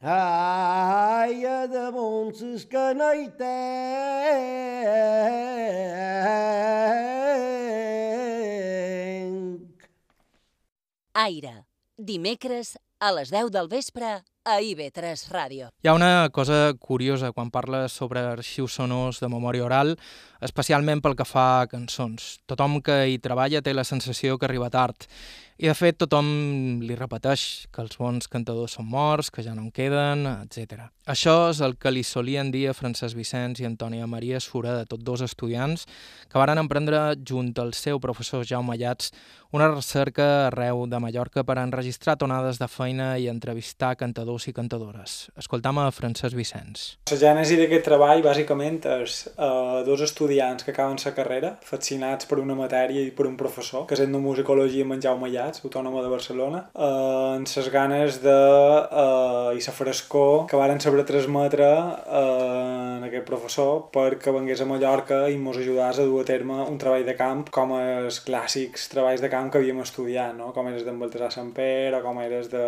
Ai, 0.00 1.44
a 1.44 1.66
damunt 1.66 2.34
ses 2.36 2.64
caneitenc. 2.66 3.42
Aire, 11.12 11.66
dimecres 11.96 12.78
a 12.98 13.12
les 13.12 13.30
10 13.30 13.50
del 13.52 13.68
vespre 13.68 14.22
a 14.44 14.58
IB3 14.58 15.28
Ràdio. 15.30 15.68
Hi 15.82 15.88
ha 15.88 15.94
una 15.94 16.28
cosa 16.34 16.74
curiosa 16.74 17.32
quan 17.32 17.50
parles 17.54 17.94
sobre 17.94 18.24
arxius 18.26 18.74
sonors 18.80 19.20
de 19.22 19.30
memòria 19.30 19.64
oral, 19.64 19.94
especialment 20.42 21.02
pel 21.02 21.14
que 21.18 21.26
fa 21.28 21.46
a 21.60 21.68
cançons. 21.70 22.40
Tothom 22.50 22.80
que 22.82 22.96
hi 23.12 23.20
treballa 23.22 23.62
té 23.62 23.74
la 23.74 23.86
sensació 23.86 24.38
que 24.38 24.48
arriba 24.48 24.70
tard. 24.70 25.06
I 25.62 25.68
de 25.70 25.74
fet 25.78 25.94
tothom 25.94 26.26
li 26.82 26.96
repeteix 26.98 27.42
que 27.70 27.84
els 27.84 27.94
bons 27.94 28.26
cantadors 28.26 28.72
són 28.74 28.88
morts, 28.90 29.28
que 29.30 29.44
ja 29.46 29.52
no 29.54 29.62
en 29.62 29.68
queden, 29.70 30.24
etc. 30.26 30.88
Això 31.06 31.52
és 31.52 31.60
el 31.62 31.76
que 31.78 31.92
li 31.94 32.02
solien 32.02 32.50
dir 32.50 32.64
a 32.66 32.74
Francesc 32.74 33.14
Vicenç 33.14 33.60
i 33.62 33.68
Antònia 33.68 34.08
Maria 34.10 34.40
Sura, 34.42 34.74
de 34.80 34.88
tots 34.90 35.06
dos 35.06 35.22
estudiants, 35.22 35.86
que 36.26 36.42
varen 36.42 36.58
emprendre 36.58 37.12
junt 37.30 37.52
al 37.62 37.70
seu 37.78 38.02
professor 38.02 38.42
Jaume 38.42 38.74
Llats 38.74 39.12
una 39.52 39.68
recerca 39.68 40.46
arreu 40.46 40.86
de 40.88 40.96
Mallorca 40.96 41.42
per 41.44 41.58
enregistrar 41.60 42.14
tonades 42.16 42.56
de 42.56 42.68
feina 42.72 43.18
i 43.20 43.26
entrevistar 43.28 43.90
cantadors 44.00 44.46
i 44.48 44.54
cantadores. 44.56 45.28
Escoltam 45.36 45.76
a 45.82 45.90
Francesc 45.92 46.32
Vicenç. 46.38 46.84
La 47.10 47.18
gènesi 47.20 47.58
d'aquest 47.60 47.84
treball, 47.84 48.24
bàsicament, 48.24 48.80
és 49.04 49.18
uh, 49.34 49.82
dos 49.84 50.00
estudiants 50.08 50.64
que 50.64 50.72
acaben 50.72 50.96
la 51.04 51.12
carrera, 51.12 51.50
fascinats 51.68 52.30
per 52.30 52.38
una 52.40 52.56
matèria 52.56 53.04
i 53.04 53.10
per 53.12 53.26
un 53.28 53.36
professor, 53.36 53.84
que 53.84 53.92
és 53.98 54.00
etnomusicologia 54.06 54.86
amb 54.88 54.96
en 54.96 55.04
Jaume 55.04 55.28
Llats, 55.28 55.51
autònoma 55.60 56.00
de 56.04 56.10
Barcelona, 56.12 56.62
uh, 56.72 57.36
amb 57.36 57.50
les 57.56 57.68
ganes 57.74 58.18
de, 58.22 58.38
uh, 58.88 59.52
i 59.52 59.60
la 59.60 59.74
frescor 59.76 60.46
que 60.48 60.60
varen 60.60 60.80
saber 60.80 61.04
transmetre 61.08 61.68
uh, 61.68 62.96
en 62.96 63.06
aquest 63.08 63.26
professor 63.28 63.86
perquè 63.94 64.32
vengués 64.34 64.64
a 64.64 64.68
Mallorca 64.68 65.22
i 65.28 65.36
mos 65.36 65.60
ajudàs 65.60 66.00
a 66.00 66.08
dur 66.08 66.22
a 66.22 66.28
terme 66.28 66.62
un 66.64 66.78
treball 66.80 67.04
de 67.04 67.16
camp 67.18 67.46
com 67.52 67.76
els 67.78 68.22
clàssics 68.26 68.88
treballs 68.92 69.20
de 69.20 69.30
camp 69.32 69.52
que 69.52 69.60
havíem 69.60 69.82
estudiat, 69.84 70.36
no? 70.38 70.52
com 70.56 70.72
eres 70.72 70.86
d'en 70.86 71.00
Baltasar 71.00 71.32
Samper 71.34 71.92
o 71.98 72.02
com 72.04 72.20
eres 72.24 72.48
de, 72.52 72.64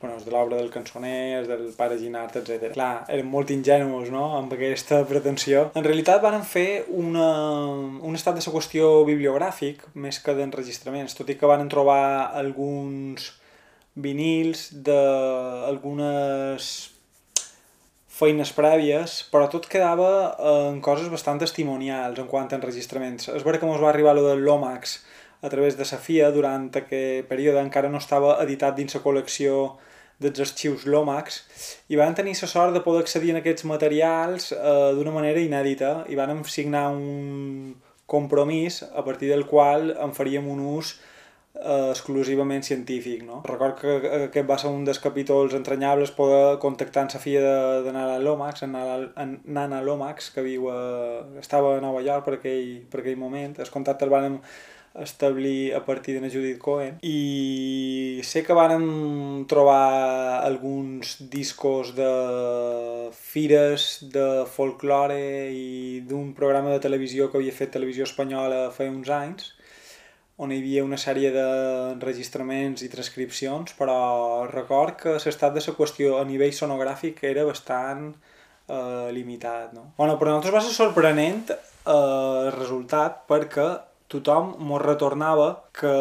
bueno, 0.00 0.18
de 0.20 0.30
l'obra 0.30 0.56
del 0.56 0.70
cançoner, 0.70 1.46
del 1.46 1.72
pare 1.76 1.96
Ginart, 1.98 2.36
etc. 2.36 2.72
Clar, 2.74 3.04
eren 3.12 3.30
molt 3.32 3.50
ingenus, 3.54 4.10
no?, 4.12 4.26
amb 4.36 4.52
aquesta 4.52 5.00
pretensió. 5.08 5.70
En 5.74 5.86
realitat 5.86 6.20
van 6.24 6.42
fer 6.44 6.84
una, 6.92 7.30
un 8.04 8.18
estat 8.18 8.36
de 8.36 8.44
la 8.44 8.54
qüestió 8.58 8.90
bibliogràfic, 9.08 9.86
més 9.94 10.20
que 10.20 10.36
d'enregistraments, 10.36 11.16
tot 11.16 11.32
i 11.32 11.38
que 11.40 11.48
van 11.48 11.64
trobar 11.72 12.32
alguns 12.36 13.32
vinils 13.96 14.68
d'algunes 14.84 16.68
feines 18.16 18.52
prèvies, 18.56 19.18
però 19.32 19.48
tot 19.52 19.66
quedava 19.68 20.10
en 20.68 20.80
coses 20.84 21.08
bastant 21.12 21.40
testimonials 21.40 22.20
en 22.20 22.28
quant 22.28 22.48
a 22.52 22.56
enregistraments. 22.56 23.28
És 23.32 23.44
vera 23.44 23.60
que 23.60 23.68
ens 23.68 23.82
va 23.82 23.90
arribar 23.92 24.14
lo 24.16 24.24
del 24.28 24.44
Lomax 24.44 25.00
a 25.46 25.50
través 25.52 25.78
de 25.78 25.86
Safia 25.88 26.32
durant 26.34 26.68
aquest 26.82 27.28
període 27.30 27.62
encara 27.62 27.92
no 27.92 28.02
estava 28.02 28.36
editat 28.44 28.76
dins 28.76 28.98
la 28.98 29.04
col·lecció 29.04 29.76
dels 30.18 30.40
arxius 30.40 30.86
Lomax 30.88 31.42
i 31.92 31.98
van 32.00 32.14
tenir 32.18 32.34
la 32.40 32.48
sort 32.48 32.74
de 32.74 32.82
poder 32.84 33.04
accedir 33.04 33.34
a 33.34 33.40
aquests 33.42 33.66
materials 33.68 34.52
eh, 34.52 34.92
d'una 34.96 35.12
manera 35.14 35.42
inèdita 35.42 36.06
i 36.08 36.16
van 36.18 36.42
signar 36.44 36.88
un 36.92 37.74
compromís 38.06 38.82
a 38.82 39.04
partir 39.04 39.28
del 39.30 39.46
qual 39.46 39.90
en 40.00 40.14
faríem 40.14 40.46
un 40.48 40.62
ús 40.78 40.94
eh, 41.54 41.90
exclusivament 41.90 42.62
científic. 42.62 43.24
No? 43.26 43.42
Record 43.44 43.80
que 43.80 43.96
aquest 44.28 44.48
va 44.48 44.58
ser 44.62 44.70
un 44.70 44.86
dels 44.86 45.02
capítols 45.02 45.56
entranyables 45.58 46.14
poder 46.16 46.58
contactar 46.62 47.04
amb 47.04 47.16
la 47.16 47.22
filla 47.22 47.42
de, 47.42 47.82
de 47.86 47.92
Nana 47.96 48.20
Lomax, 48.22 48.62
en, 48.62 48.76
en 48.76 49.36
Nana 49.44 49.82
Lomax, 49.82 50.30
que 50.30 50.46
viu 50.46 50.70
a, 50.70 50.78
estava 51.42 51.76
a 51.76 51.82
Nova 51.82 52.04
York 52.06 52.24
per 52.24 52.38
aquell, 52.38 52.72
per 52.90 53.02
aquell 53.02 53.20
moment. 53.20 53.58
El 53.58 53.74
contacte 53.74 54.06
el 54.06 54.14
vam 54.14 54.40
establir 55.02 55.74
a 55.74 55.84
partir 55.84 56.20
de 56.20 56.30
Judith 56.30 56.58
Cohen 56.58 56.98
i 57.02 58.20
sé 58.24 58.42
que 58.46 58.56
vàrem 58.56 59.44
trobar 59.48 60.40
alguns 60.44 61.16
discos 61.32 61.92
de 61.96 62.12
fires 63.12 64.06
de 64.12 64.46
folklore 64.48 65.50
i 65.52 66.00
d'un 66.08 66.32
programa 66.34 66.72
de 66.72 66.80
televisió 66.80 67.30
que 67.30 67.40
havia 67.40 67.52
fet 67.52 67.74
televisió 67.76 68.08
espanyola 68.08 68.70
fa 68.72 68.88
uns 68.88 69.12
anys 69.12 69.52
on 70.36 70.52
hi 70.52 70.58
havia 70.60 70.84
una 70.84 70.98
sèrie 71.00 71.30
d'enregistraments 71.32 72.82
i 72.84 72.90
transcripcions, 72.92 73.72
però 73.78 74.44
record 74.50 74.98
que 75.00 75.14
l'estat 75.16 75.54
de 75.56 75.62
la 75.64 75.76
qüestió 75.78 76.18
a 76.20 76.26
nivell 76.28 76.52
sonogràfic 76.52 77.22
era 77.24 77.46
bastant 77.48 78.10
eh, 78.68 79.08
limitat. 79.16 79.72
No? 79.72 79.92
Bueno, 79.96 80.18
per 80.20 80.28
nosaltres 80.28 80.56
va 80.58 80.64
ser 80.66 80.74
sorprenent 80.76 81.54
eh, 81.54 81.60
el 81.88 82.52
resultat 82.58 83.24
perquè 83.30 83.68
tothom 84.12 84.54
mos 84.62 84.82
retornava 84.82 85.48
que 85.76 85.92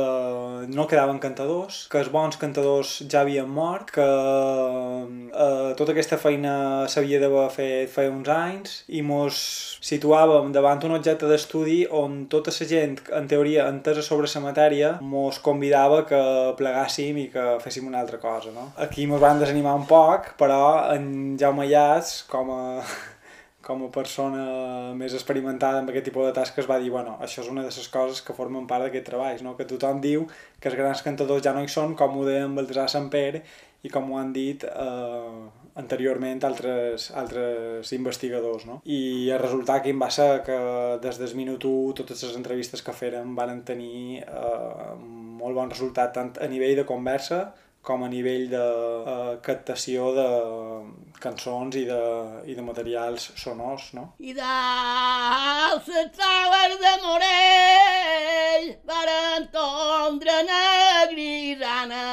no 0.71 0.85
quedaven 0.87 1.17
cantadors, 1.19 1.85
que 1.91 1.99
els 1.99 2.11
bons 2.13 2.37
cantadors 2.39 2.91
ja 3.11 3.23
havien 3.23 3.49
mort, 3.49 3.91
que 3.95 4.05
eh, 4.05 5.71
tota 5.79 5.91
aquesta 5.95 6.19
feina 6.21 6.53
s'havia 6.91 7.19
d'haver 7.23 7.47
fet 7.55 7.91
fa 7.91 8.05
uns 8.11 8.29
anys 8.31 8.75
i 8.87 9.01
mos 9.05 9.39
situàvem 9.83 10.53
davant 10.55 10.85
un 10.87 10.95
objecte 10.99 11.27
d'estudi 11.29 11.81
on 12.03 12.23
tota 12.31 12.53
la 12.55 12.69
gent, 12.69 12.99
en 13.19 13.27
teoria, 13.31 13.67
entesa 13.73 14.05
sobre 14.05 14.29
la 14.31 14.43
matèria, 14.45 14.93
mos 15.01 15.41
convidava 15.43 16.03
que 16.09 16.21
plegàssim 16.59 17.19
i 17.25 17.27
que 17.33 17.57
féssim 17.63 17.89
una 17.89 17.99
altra 17.99 18.21
cosa. 18.21 18.53
No? 18.55 18.69
Aquí 18.77 19.07
mos 19.07 19.21
van 19.21 19.41
desanimar 19.41 19.75
un 19.75 19.89
poc, 19.89 20.33
però 20.39 20.93
en 20.93 21.35
Jaume 21.41 21.67
Llats, 21.67 22.23
com 22.29 22.53
a 22.53 22.61
com 23.65 23.81
a 23.81 23.91
persona 23.93 24.45
més 24.97 25.15
experimentada 25.17 25.81
amb 25.81 25.89
aquest 25.89 26.05
tipus 26.11 26.27
de 26.27 26.33
tasques 26.37 26.67
va 26.69 26.77
dir, 26.81 26.91
bueno, 26.93 27.15
això 27.25 27.41
és 27.41 27.49
una 27.49 27.63
de 27.65 27.71
les 27.73 27.89
coses 27.89 28.21
que 28.21 28.35
formen 28.37 28.67
part 28.69 28.85
d'aquest 28.85 29.07
treball, 29.09 29.41
no? 29.41 29.55
que 29.57 29.65
tothom 29.69 30.01
diu 30.03 30.27
que 30.61 30.69
els 30.69 30.77
grans 30.77 31.01
cantadors 31.05 31.41
ja 31.45 31.53
no 31.55 31.63
hi 31.65 31.71
són, 31.71 31.95
com 31.97 32.19
ho 32.19 32.25
deien 32.27 32.53
Baltasar 32.57 32.87
Samper 32.93 33.41
i 33.85 33.91
com 33.93 34.11
ho 34.11 34.19
han 34.21 34.31
dit 34.33 34.63
eh, 34.65 35.41
anteriorment 35.81 36.45
altres, 36.47 37.09
altres 37.17 37.91
investigadors. 37.97 38.65
No? 38.69 38.79
I 38.85 39.29
el 39.33 39.41
resultat 39.41 39.83
que 39.85 39.93
va 39.97 40.09
ser 40.13 40.29
que 40.45 40.57
des 41.03 41.19
del 41.21 41.35
minut 41.37 41.65
1 41.69 41.97
totes 42.01 42.23
les 42.25 42.37
entrevistes 42.37 42.85
que 42.85 42.95
feren 42.95 43.35
van 43.37 43.61
tenir 43.67 44.23
eh, 44.23 44.93
molt 45.41 45.57
bon 45.57 45.73
resultat 45.73 46.13
tant 46.17 46.33
a 46.41 46.49
nivell 46.49 46.77
de 46.77 46.87
conversa 46.87 47.47
com 47.85 48.03
a 48.03 48.09
nivell 48.09 48.47
de 48.49 48.61
uh, 48.61 49.35
captació 49.45 50.09
de 50.15 50.27
cançons 51.21 51.77
i 51.77 51.85
de, 51.87 52.01
i 52.49 52.55
de 52.57 52.63
materials 52.65 53.29
sonors, 53.39 53.91
no? 53.97 54.07
I 54.19 54.33
dalt 54.37 55.87
les 55.93 56.09
taules 56.17 56.75
de 56.81 56.93
Morell 57.05 58.67
varen 58.89 59.47
tondre 59.53 60.35
negrisana 60.49 62.03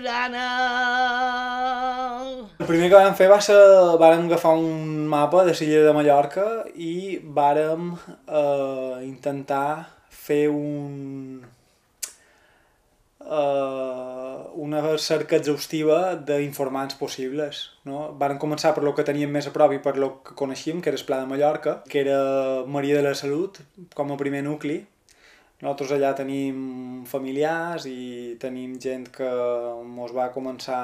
negrisana. 0.00 0.46
El 2.58 2.66
primer 2.66 2.88
que 2.90 2.96
vam 2.96 3.14
fer 3.16 3.28
va 3.30 3.40
ser, 3.40 3.56
vàrem 4.00 4.26
agafar 4.26 4.54
un 4.58 5.06
mapa 5.08 5.44
de 5.46 5.52
l'illa 5.58 5.84
de 5.86 5.92
Mallorca 5.96 6.46
i 6.74 7.18
vàrem 7.22 7.92
eh, 7.94 9.04
intentar 9.06 9.86
fer 10.10 10.48
un, 10.48 11.44
eh, 13.20 14.38
una 14.54 14.98
cerca 14.98 15.36
exhaustiva 15.36 16.16
d'informants 16.16 16.96
possibles. 16.96 17.70
No? 17.84 18.12
Varen 18.18 18.38
començar 18.38 18.74
per 18.74 18.84
lo 18.84 18.94
que 18.94 19.04
teníem 19.04 19.30
més 19.30 19.46
a 19.46 19.54
prop 19.54 19.72
i 19.72 19.78
per 19.78 19.96
lo 19.96 20.22
que 20.24 20.34
coneixíem, 20.34 20.80
que 20.80 20.90
era 20.90 20.98
el 20.98 21.06
Pla 21.06 21.22
de 21.22 21.30
Mallorca, 21.30 21.82
que 21.88 22.00
era 22.00 22.20
Maria 22.66 22.96
de 22.96 23.06
la 23.06 23.14
Salut, 23.14 23.60
com 23.94 24.12
a 24.12 24.20
primer 24.20 24.42
nucli, 24.42 24.84
nosaltres 25.62 25.94
allà 25.96 26.10
tenim 26.16 27.04
familiars 27.08 27.86
i 27.88 28.36
tenim 28.40 28.74
gent 28.82 29.06
que 29.14 29.28
ens 29.28 30.12
va 30.16 30.28
començar 30.34 30.80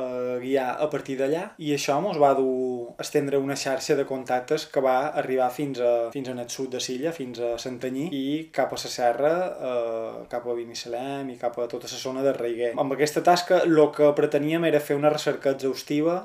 a 0.00 0.04
guiar 0.40 0.68
a 0.80 0.88
partir 0.92 1.18
d'allà 1.20 1.42
i 1.60 1.74
això 1.76 1.98
ens 2.00 2.20
va 2.22 2.32
dur 2.38 2.94
estendre 3.02 3.40
una 3.42 3.58
xarxa 3.60 3.96
de 3.98 4.06
contactes 4.08 4.66
que 4.72 4.80
va 4.80 4.96
arribar 5.22 5.50
fins, 5.52 5.80
a, 5.80 5.92
fins 6.14 6.32
el 6.32 6.42
sud 6.48 6.72
de 6.76 6.80
Silla, 6.80 7.12
fins 7.12 7.40
a 7.40 7.56
Santanyí 7.60 8.08
i 8.12 8.24
cap 8.52 8.72
a 8.72 8.80
la 8.80 8.92
serra, 8.96 9.34
eh, 9.70 10.24
cap 10.32 10.46
a 10.46 10.56
Binissalem 10.56 11.30
i 11.34 11.38
cap 11.40 11.58
a 11.58 11.68
tota 11.68 11.90
la 11.90 12.00
zona 12.00 12.24
de 12.24 12.32
Reiguer. 12.36 12.72
Amb 12.78 12.96
aquesta 12.96 13.22
tasca 13.22 13.62
el 13.66 13.78
que 13.92 14.12
preteníem 14.16 14.64
era 14.64 14.80
fer 14.80 14.96
una 14.96 15.12
recerca 15.12 15.52
exhaustiva 15.52 16.20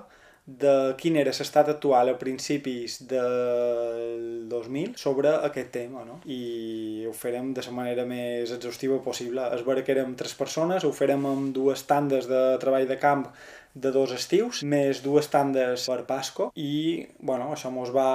de 0.46 0.96
quin 0.98 1.16
era 1.22 1.34
l'estat 1.38 1.70
actual 1.70 2.10
a 2.10 2.18
principis 2.20 2.98
del 3.08 4.48
2000 4.50 4.98
sobre 4.98 5.36
aquest 5.48 5.72
tema, 5.76 6.04
no? 6.06 6.20
I 6.26 7.06
ho 7.08 7.14
farem 7.14 7.54
de 7.54 7.64
la 7.66 7.76
manera 7.78 8.06
més 8.10 8.52
exhaustiva 8.52 9.00
possible. 9.06 9.46
És 9.56 9.66
vera 9.68 9.86
que 9.86 9.94
érem 9.96 10.16
tres 10.18 10.34
persones, 10.38 10.84
ho 10.84 10.92
farem 10.92 11.26
amb 11.30 11.54
dues 11.56 11.86
tandes 11.88 12.28
de 12.30 12.42
treball 12.64 12.90
de 12.90 12.98
camp 13.00 13.28
de 13.74 13.92
dos 13.96 14.12
estius, 14.12 14.64
més 14.68 15.00
dues 15.06 15.30
tandes 15.32 15.86
per 15.88 16.02
Pasco, 16.10 16.50
i 16.60 17.06
bueno, 17.20 17.52
això 17.54 17.72
mos 17.72 17.94
va 17.96 18.10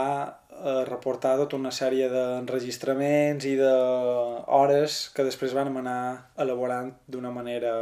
eh, 0.57 0.85
reportar 0.89 1.37
tota 1.41 1.57
una 1.59 1.73
sèrie 1.75 2.09
d'enregistraments 2.13 3.47
i 3.49 3.55
d'hores 3.61 4.99
que 5.17 5.27
després 5.27 5.55
van 5.57 5.71
anar 5.77 6.33
elaborant 6.43 6.93
d'una 7.07 7.31
manera 7.35 7.73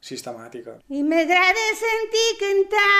sistemàtica. 0.00 0.78
I 0.88 1.02
m'agrada 1.02 1.66
sentir 1.80 2.28
cantar 2.42 2.90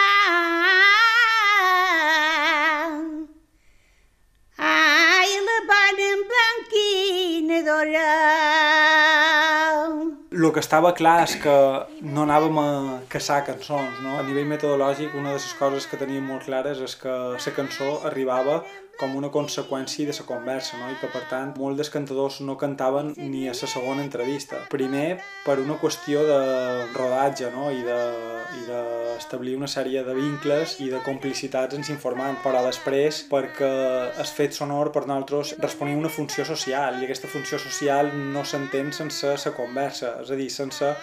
Ai, 4.64 5.30
la 5.48 5.58
bona 5.70 6.10
emblanquina 6.18 7.62
d'ora 7.66 8.08
el 10.34 10.52
que 10.52 10.60
estava 10.60 10.90
clar 10.98 11.22
és 11.24 11.34
que 11.40 11.52
no 12.02 12.24
anàvem 12.24 12.56
a 12.58 12.68
caçar 13.12 13.44
cançons, 13.46 14.00
no? 14.02 14.16
A 14.18 14.24
nivell 14.26 14.48
metodològic, 14.50 15.14
una 15.14 15.32
de 15.32 15.38
les 15.38 15.52
coses 15.58 15.86
que 15.86 15.98
teníem 16.00 16.26
molt 16.26 16.44
clares 16.48 16.80
és 16.82 16.96
que 16.98 17.14
la 17.34 17.52
cançó 17.56 18.00
arribava 18.10 18.62
com 18.98 19.16
una 19.18 19.30
conseqüència 19.34 20.06
de 20.06 20.14
la 20.16 20.26
conversa, 20.28 20.78
no? 20.78 20.90
I 20.92 20.98
que, 21.00 21.10
per 21.12 21.24
tant, 21.30 21.54
molts 21.58 21.80
dels 21.80 21.90
cantadors 21.92 22.40
no 22.46 22.56
cantaven 22.60 23.12
ni 23.18 23.48
a 23.48 23.54
la 23.54 23.70
segona 23.70 24.04
entrevista. 24.04 24.64
Primer, 24.70 25.20
per 25.44 25.58
una 25.62 25.78
qüestió 25.80 26.22
de 26.28 26.40
rodatge, 26.94 27.50
no? 27.54 27.70
I 27.74 27.82
de, 27.86 27.98
i 28.60 28.64
d'establir 28.68 29.56
una 29.58 29.70
sèrie 29.70 30.04
de 30.06 30.14
vincles 30.16 30.78
i 30.84 30.90
de 30.92 31.00
complicitats 31.06 31.76
ens 31.78 31.90
informant, 31.92 32.38
però 32.44 32.62
després 32.66 33.24
perquè 33.30 33.72
el 34.20 34.30
fet 34.30 34.56
sonor 34.56 34.92
per 34.94 35.04
nosaltres 35.06 35.54
responia 35.62 35.98
una 35.98 36.12
funció 36.12 36.46
social 36.46 37.00
i 37.00 37.08
aquesta 37.08 37.30
funció 37.30 37.58
social 37.58 38.12
no 38.34 38.44
s'entén 38.44 38.92
sense 38.92 39.34
la 39.34 39.54
conversa, 39.56 40.18
és 40.22 40.30
a 40.30 40.38
dir, 40.38 40.50
sense 40.52 40.94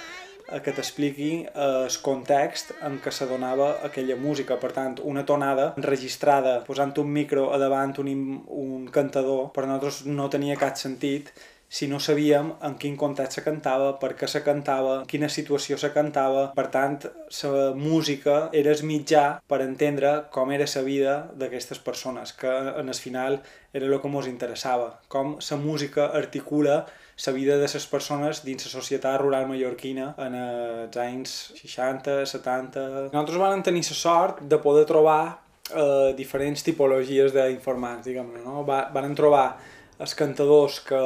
que 0.60 0.74
t'expliqui 0.76 1.32
eh, 1.46 1.70
el 1.86 1.98
context 2.04 2.74
en 2.84 3.00
què 3.04 3.14
se 3.16 3.28
donava 3.30 3.72
aquella 3.88 4.18
música. 4.20 4.60
Per 4.62 4.74
tant, 4.76 5.00
una 5.08 5.24
tonada 5.26 5.72
enregistrada 5.78 6.60
posant 6.68 6.94
un 7.02 7.10
micro 7.16 7.50
a 7.56 7.62
davant 7.62 7.96
un, 8.04 8.12
un 8.66 8.86
cantador, 8.92 9.50
per 9.56 9.66
nosaltres 9.66 10.04
no 10.10 10.30
tenia 10.30 10.60
cap 10.60 10.78
sentit 10.80 11.32
si 11.72 11.88
no 11.88 12.02
sabíem 12.04 12.50
en 12.68 12.74
quin 12.76 12.98
context 13.00 13.38
se 13.38 13.42
cantava, 13.46 13.94
per 14.00 14.10
què 14.20 14.28
se 14.28 14.42
cantava, 14.44 14.98
en 15.00 15.06
quina 15.08 15.30
situació 15.32 15.78
se 15.80 15.94
cantava. 15.96 16.50
Per 16.58 16.66
tant, 16.74 16.98
la 17.08 17.70
música 17.80 18.50
era 18.62 18.74
el 18.76 18.84
mitjà 18.90 19.24
per 19.48 19.62
entendre 19.64 20.12
com 20.36 20.52
era 20.52 20.68
la 20.76 20.84
vida 20.84 21.14
d'aquestes 21.40 21.80
persones, 21.80 22.34
que 22.34 22.52
en 22.52 22.92
el 22.92 23.00
final 23.06 23.40
era 23.72 23.88
el 23.88 24.02
que 24.02 24.12
ens 24.12 24.28
interessava, 24.28 25.00
com 25.08 25.38
la 25.40 25.58
música 25.64 26.10
articula 26.12 26.82
la 27.26 27.34
vida 27.34 27.58
de 27.58 27.68
les 27.70 27.86
persones 27.88 28.42
dins 28.46 28.66
la 28.66 28.72
societat 28.72 29.20
rural 29.22 29.48
mallorquina 29.50 30.14
en 30.18 30.38
els 30.40 30.98
anys 30.98 31.36
60, 31.60 32.26
70... 32.26 32.86
Nosaltres 33.12 33.42
vam 33.42 33.64
tenir 33.66 33.84
la 33.88 33.98
sort 33.98 34.42
de 34.42 34.58
poder 34.62 34.88
trobar 34.90 35.22
eh, 35.74 36.14
diferents 36.18 36.64
tipologies 36.66 37.36
d'informants, 37.36 38.08
diguem-ne, 38.08 38.42
no? 38.46 38.66
Va, 38.68 38.88
van 38.94 39.16
trobar 39.18 39.46
els 40.02 40.16
cantadors 40.18 40.80
que 40.82 41.00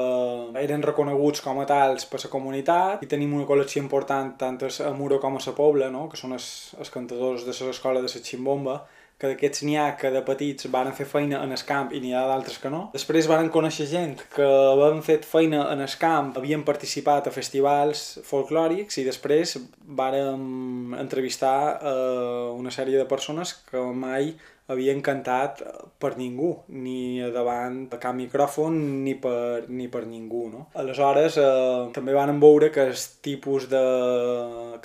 eren 0.62 0.84
reconeguts 0.86 1.42
com 1.44 1.60
a 1.60 1.66
tals 1.68 2.06
per 2.08 2.22
la 2.24 2.32
comunitat 2.32 3.02
i 3.04 3.10
tenim 3.12 3.34
una 3.36 3.48
col·lecció 3.50 3.82
important 3.84 4.32
tant 4.40 4.60
a 4.64 4.94
Muro 4.96 5.20
com 5.20 5.36
a 5.36 5.42
la 5.46 5.54
Pobla, 5.58 5.90
no? 5.92 6.06
que 6.08 6.20
són 6.20 6.32
els, 6.38 6.48
els 6.80 6.94
cantadors 6.94 7.44
de 7.44 7.56
l'escola 7.68 8.00
de 8.00 8.08
la 8.08 8.24
Ximbomba, 8.30 8.78
que 9.20 9.30
d'aquests 9.32 9.64
n'hi 9.64 9.78
ha 9.80 9.90
que 10.00 10.12
de 10.12 10.22
petits 10.28 10.68
van 10.72 10.92
fer 10.96 11.08
feina 11.08 11.42
en 11.44 11.56
el 11.56 11.64
camp 11.68 11.94
i 11.96 12.02
n'hi 12.04 12.12
ha 12.16 12.26
d'altres 12.28 12.58
que 12.60 12.72
no. 12.72 12.82
Després 12.96 13.30
van 13.32 13.52
conèixer 13.54 13.88
gent 13.92 14.18
que 14.36 14.46
havien 14.46 15.00
fet 15.06 15.28
feina 15.28 15.66
en 15.72 15.84
el 15.86 15.96
camp, 16.02 16.34
havien 16.40 16.66
participat 16.68 17.30
a 17.30 17.36
festivals 17.36 18.04
folclòrics 18.28 19.00
i 19.00 19.06
després 19.08 19.56
vàrem 20.02 20.98
entrevistar 21.00 21.56
eh, 21.80 22.52
una 22.56 22.74
sèrie 22.76 23.00
de 23.00 23.08
persones 23.08 23.56
que 23.70 23.86
mai 24.06 24.34
havien 24.68 25.02
cantat 25.06 25.62
per 26.02 26.16
ningú, 26.18 26.52
ni 26.74 27.22
davant 27.34 27.84
de 27.92 28.00
cap 28.02 28.16
micròfon 28.18 28.78
ni 29.06 29.14
per, 29.22 29.66
ni 29.70 29.88
per 29.94 30.06
ningú. 30.10 30.48
No? 30.52 30.68
Aleshores, 30.82 31.38
eh, 31.38 31.90
també 31.94 32.18
van 32.18 32.40
veure 32.42 32.72
que 32.74 32.88
el 32.90 32.96
tipus 33.26 33.70
de 33.70 33.86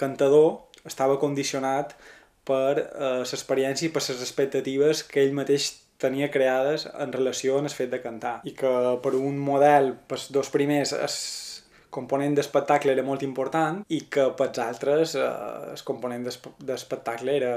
cantador 0.00 0.68
estava 0.84 1.18
condicionat 1.20 1.96
per 2.48 2.78
eh, 2.78 3.20
l'experiència 3.22 3.88
i 3.88 3.92
per 3.94 4.02
les 4.08 4.20
expectatives 4.24 5.04
que 5.04 5.22
ell 5.24 5.34
mateix 5.36 5.70
tenia 6.00 6.30
creades 6.32 6.86
en 6.96 7.12
relació 7.12 7.58
amb 7.58 7.68
el 7.68 7.74
fet 7.76 7.90
de 7.92 8.00
cantar. 8.00 8.38
I 8.48 8.54
que 8.56 8.70
per 9.04 9.12
un 9.18 9.36
model, 9.38 9.92
pels 10.08 10.30
dos 10.32 10.48
primers, 10.50 10.94
el 10.96 11.10
component 11.90 12.36
d'espectacle 12.38 12.92
era 12.94 13.02
molt 13.02 13.24
important 13.26 13.80
i 13.90 13.98
que 14.14 14.28
pels 14.38 14.60
altres 14.62 15.16
eh, 15.18 15.24
el 15.74 15.80
component 15.84 16.22
d'esp- 16.24 16.52
d'espectacle 16.62 17.34
era, 17.34 17.52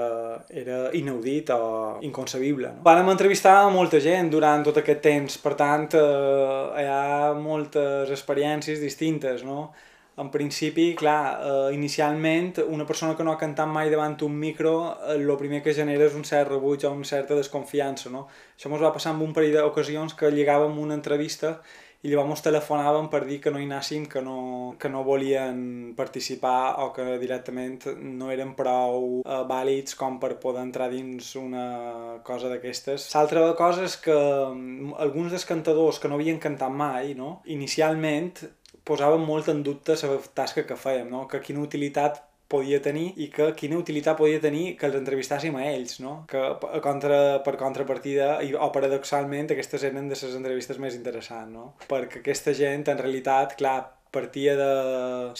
era 0.50 0.80
inaudit 0.98 1.52
o 1.54 2.00
inconcebible. 2.02 2.72
No? 2.74 2.82
Vàrem 2.88 3.12
entrevistar 3.13 3.69
molta 3.72 4.02
gent 4.02 4.32
durant 4.34 4.65
tot 4.65 4.82
aquest 4.82 5.04
temps, 5.06 5.38
per 5.38 5.54
tant 5.60 5.86
eh, 5.93 6.82
hi 6.82 6.88
ha 6.89 7.34
moltes 7.38 8.10
experiències 8.12 8.82
distintes, 8.82 9.46
no? 9.46 9.69
En 10.15 10.30
principi, 10.30 10.93
clar, 10.93 11.39
eh, 11.41 11.73
inicialment 11.73 12.60
una 12.67 12.86
persona 12.86 13.15
que 13.17 13.23
no 13.23 13.32
ha 13.32 13.38
cantat 13.41 13.67
mai 13.67 13.89
davant 13.89 14.19
un 14.21 14.36
micro, 14.38 14.73
eh, 15.08 15.15
el 15.15 15.38
primer 15.38 15.63
que 15.63 15.73
genera 15.73 16.06
és 16.06 16.13
un 16.13 16.23
cert 16.23 16.52
rebuig 16.52 16.86
o 16.86 16.91
una 16.93 17.06
certa 17.06 17.34
desconfiança, 17.34 18.12
no? 18.13 18.28
Això 18.58 18.69
ens 18.69 18.84
va 18.84 18.93
passar 18.93 19.15
en 19.15 19.23
un 19.26 19.34
parell 19.34 19.58
d'ocasions 19.58 20.13
que 20.13 20.30
lligàvem 20.30 20.78
una 20.78 20.93
entrevista 20.93 21.60
i 22.04 22.12
llavors 22.12 22.34
ens 22.36 22.43
telefonàvem 22.43 23.06
per 23.10 23.21
dir 23.26 23.39
que 23.41 23.52
no 23.52 23.60
hi 23.62 23.65
anàssim, 23.65 24.06
que 24.12 24.21
no, 24.21 24.76
que 24.78 24.89
no 24.91 25.06
volien 25.08 25.93
participar 25.95 26.84
o 26.84 26.89
que 26.93 27.06
directament 27.17 27.88
no 27.97 28.30
eren 28.30 28.54
prou 28.60 29.21
eh, 29.23 29.43
vàlids 29.49 29.95
com 29.95 30.19
per 30.19 30.36
poder 30.43 30.65
entrar 30.67 30.89
dins 30.91 31.34
una 31.39 32.19
cosa 32.28 32.52
d'aquestes. 32.52 33.08
L'altra 33.15 33.47
cosa 33.58 33.88
és 33.88 33.95
que 34.04 34.13
mm, 34.13 34.97
alguns 35.06 35.32
dels 35.32 35.47
cantadors 35.47 35.97
que 35.97 36.12
no 36.12 36.19
havien 36.19 36.43
cantat 36.43 36.76
mai, 36.76 37.15
no? 37.15 37.39
inicialment 37.45 38.43
posaven 38.86 39.24
molt 39.26 39.50
en 39.52 39.63
dubte 39.63 39.96
la 40.02 40.19
tasca 40.36 40.65
que 40.67 40.78
fèiem, 40.80 41.10
no? 41.10 41.26
que 41.28 41.41
quina 41.41 41.63
utilitat 41.63 42.22
podia 42.54 42.80
tenir 42.86 43.13
i 43.17 43.30
que 43.34 43.48
quina 43.58 43.80
utilitat 43.80 44.17
podia 44.19 44.41
tenir 44.43 44.76
que 44.78 44.86
els 44.86 44.98
entrevistàssim 45.00 45.56
a 45.58 45.63
ells, 45.72 45.98
no? 46.04 46.13
Que 46.30 46.41
contra, 46.86 47.17
per 47.46 47.56
contrapartida, 47.58 48.36
i, 48.46 48.54
o 48.54 48.69
paradoxalment, 48.76 49.50
aquestes 49.56 49.88
eren 49.89 50.12
de 50.12 50.19
les 50.19 50.38
entrevistes 50.38 50.78
més 50.84 50.98
interessants, 51.00 51.50
no? 51.56 51.65
Perquè 51.89 52.22
aquesta 52.22 52.54
gent, 52.54 52.86
en 52.93 53.02
realitat, 53.02 53.56
clar, 53.58 53.80
partia 54.13 54.54
de 54.60 54.69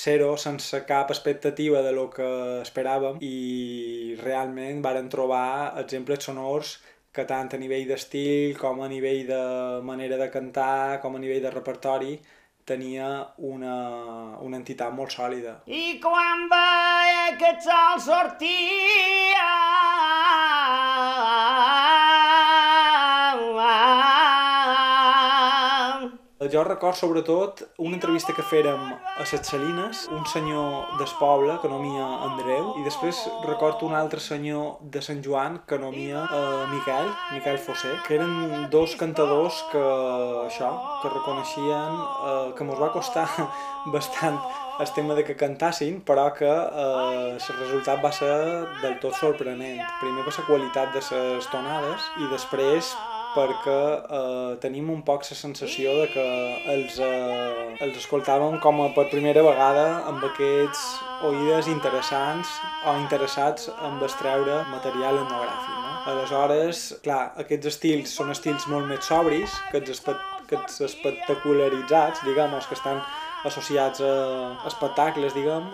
zero, 0.02 0.32
sense 0.42 0.80
cap 0.90 1.14
expectativa 1.14 1.84
de 1.86 1.92
lo 1.94 2.08
que 2.16 2.30
esperàvem 2.64 3.22
i 3.22 4.18
realment 4.24 4.82
varen 4.82 5.12
trobar 5.14 5.78
exemples 5.84 6.26
sonors 6.26 6.80
que 7.14 7.28
tant 7.30 7.52
a 7.54 7.60
nivell 7.62 7.86
d'estil 7.86 8.58
com 8.58 8.82
a 8.82 8.90
nivell 8.90 9.28
de 9.28 9.44
manera 9.86 10.18
de 10.18 10.32
cantar 10.34 10.98
com 11.04 11.14
a 11.14 11.22
nivell 11.22 11.44
de 11.46 11.52
repertori 11.54 12.16
tenia 12.66 13.10
una, 13.38 13.76
una 14.46 14.60
entitat 14.60 14.94
molt 14.96 15.12
sòlida. 15.16 15.58
I 15.68 16.00
quan 16.04 16.48
veia 16.52 17.38
que 17.40 17.52
el 17.54 17.60
sol 17.68 18.04
sortia 18.08 19.50
Jo 26.54 26.62
record 26.64 26.94
sobretot 26.94 27.64
una 27.82 27.96
entrevista 27.98 28.34
que 28.38 28.44
fèrem 28.46 28.82
a 28.94 29.24
Ses 29.26 29.48
Salines, 29.50 30.04
un 30.14 30.22
senyor 30.30 30.92
del 31.00 31.10
poble 31.18 31.56
que 31.64 31.70
nomia 31.72 32.06
Andreu, 32.28 32.68
i 32.78 32.84
després 32.86 33.24
recordo 33.48 33.88
un 33.88 33.96
altre 33.98 34.22
senyor 34.22 34.84
de 34.94 35.02
Sant 35.02 35.24
Joan 35.26 35.56
que 35.66 35.80
nomia 35.82 36.22
eh, 36.28 36.68
Miquel, 36.70 37.10
Miquel 37.32 37.58
Fossé, 37.58 37.96
que 38.06 38.20
eren 38.20 38.68
dos 38.70 38.94
cantadors 39.00 39.64
que, 39.72 39.82
això, 40.44 40.70
que 41.02 41.10
reconeixien, 41.16 41.98
eh, 42.30 42.54
que 42.54 42.70
mos 42.70 42.78
va 42.78 42.92
costar 42.94 43.26
bastant 43.96 44.38
el 44.78 44.94
tema 44.94 45.18
de 45.18 45.26
que 45.26 45.34
cantassin, 45.34 46.04
però 46.06 46.28
que 46.38 46.54
eh, 46.54 47.34
el 47.34 47.60
resultat 47.64 48.06
va 48.06 48.14
ser 48.14 48.30
del 48.86 49.00
tot 49.02 49.18
sorprenent. 49.18 49.82
Primer 50.06 50.22
per 50.30 50.38
la 50.38 50.48
qualitat 50.54 50.94
de 50.94 51.02
les 51.02 51.50
tonades 51.50 52.14
i 52.22 52.30
després 52.30 52.94
perquè 53.34 53.80
eh, 54.18 54.52
tenim 54.64 54.90
un 54.94 55.02
poc 55.06 55.26
la 55.30 55.38
sensació 55.38 55.94
de 56.02 56.08
que 56.14 56.26
els, 56.74 57.00
eh, 57.02 57.78
els 57.86 57.98
escoltàvem 58.02 58.60
com 58.64 58.82
a 58.84 58.90
per 58.96 59.08
primera 59.12 59.44
vegada 59.46 59.86
amb 60.10 60.24
aquests 60.30 60.84
oïdes 61.30 61.70
interessants 61.72 62.52
o 62.86 62.96
interessats 63.02 63.70
en 63.74 64.02
extreure 64.04 64.62
material 64.72 65.22
etnogràfic. 65.24 65.74
No? 65.80 65.94
Aleshores, 66.14 66.84
clar, 67.06 67.22
aquests 67.44 67.72
estils 67.74 68.14
són 68.20 68.34
estils 68.36 68.68
molt 68.72 68.90
més 68.90 69.08
sobris 69.08 69.56
que 69.72 69.80
els, 69.82 69.94
espe 69.96 70.18
que 70.50 70.60
els 70.60 70.82
espectacularitzats, 70.90 72.26
diguem, 72.28 72.54
els 72.54 72.68
que 72.68 72.76
estan 72.76 73.00
associats 73.48 74.04
a 74.04 74.14
espectacles, 74.68 75.34
diguem, 75.36 75.72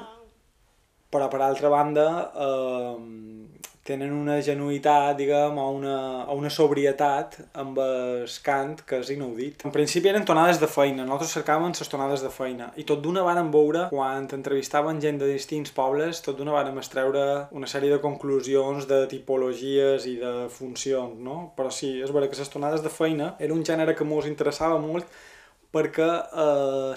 però 1.10 1.30
per 1.30 1.41
altra 1.41 1.72
banda 1.74 2.06
eh, 2.38 3.59
tenen 3.89 4.13
una 4.13 4.37
genuïtat, 4.46 5.15
diguem, 5.17 5.58
o 5.58 5.67
una, 5.79 5.96
o 6.29 6.37
una 6.37 6.52
sobrietat 6.54 7.40
amb 7.58 7.79
el 7.83 8.27
cant 8.46 8.75
que 8.87 9.00
és 9.02 9.10
inaudit. 9.15 9.65
En 9.65 9.73
principi 9.73 10.12
eren 10.12 10.27
tonades 10.29 10.62
de 10.62 10.69
feina, 10.69 11.06
nosaltres 11.08 11.33
cercàvem 11.40 11.73
les 11.73 11.92
tonades 11.92 12.23
de 12.25 12.31
feina, 12.33 12.69
i 12.77 12.85
tot 12.90 13.02
d'una 13.04 13.25
vàrem 13.25 13.50
veure, 13.54 13.87
quan 13.94 14.29
entrevistaven 14.37 15.02
gent 15.02 15.21
de 15.21 15.31
distints 15.31 15.73
pobles, 15.75 16.21
tot 16.25 16.37
d'una 16.37 16.56
vàrem 16.56 16.77
extreure 16.81 17.25
una 17.56 17.69
sèrie 17.69 17.92
de 17.94 18.02
conclusions 18.04 18.87
de 18.90 19.02
tipologies 19.10 20.06
i 20.10 20.15
de 20.21 20.33
funcions, 20.54 21.17
no? 21.25 21.40
Però 21.58 21.73
sí, 21.73 21.96
és 22.04 22.13
vera 22.13 22.29
que 22.29 22.40
les 22.40 22.54
tonades 22.54 22.85
de 22.85 22.94
feina 22.94 23.33
era 23.40 23.56
un 23.56 23.65
gènere 23.65 23.98
que 23.98 24.08
mos 24.08 24.29
interessava 24.29 24.79
molt 24.81 25.10
perquè 25.73 26.08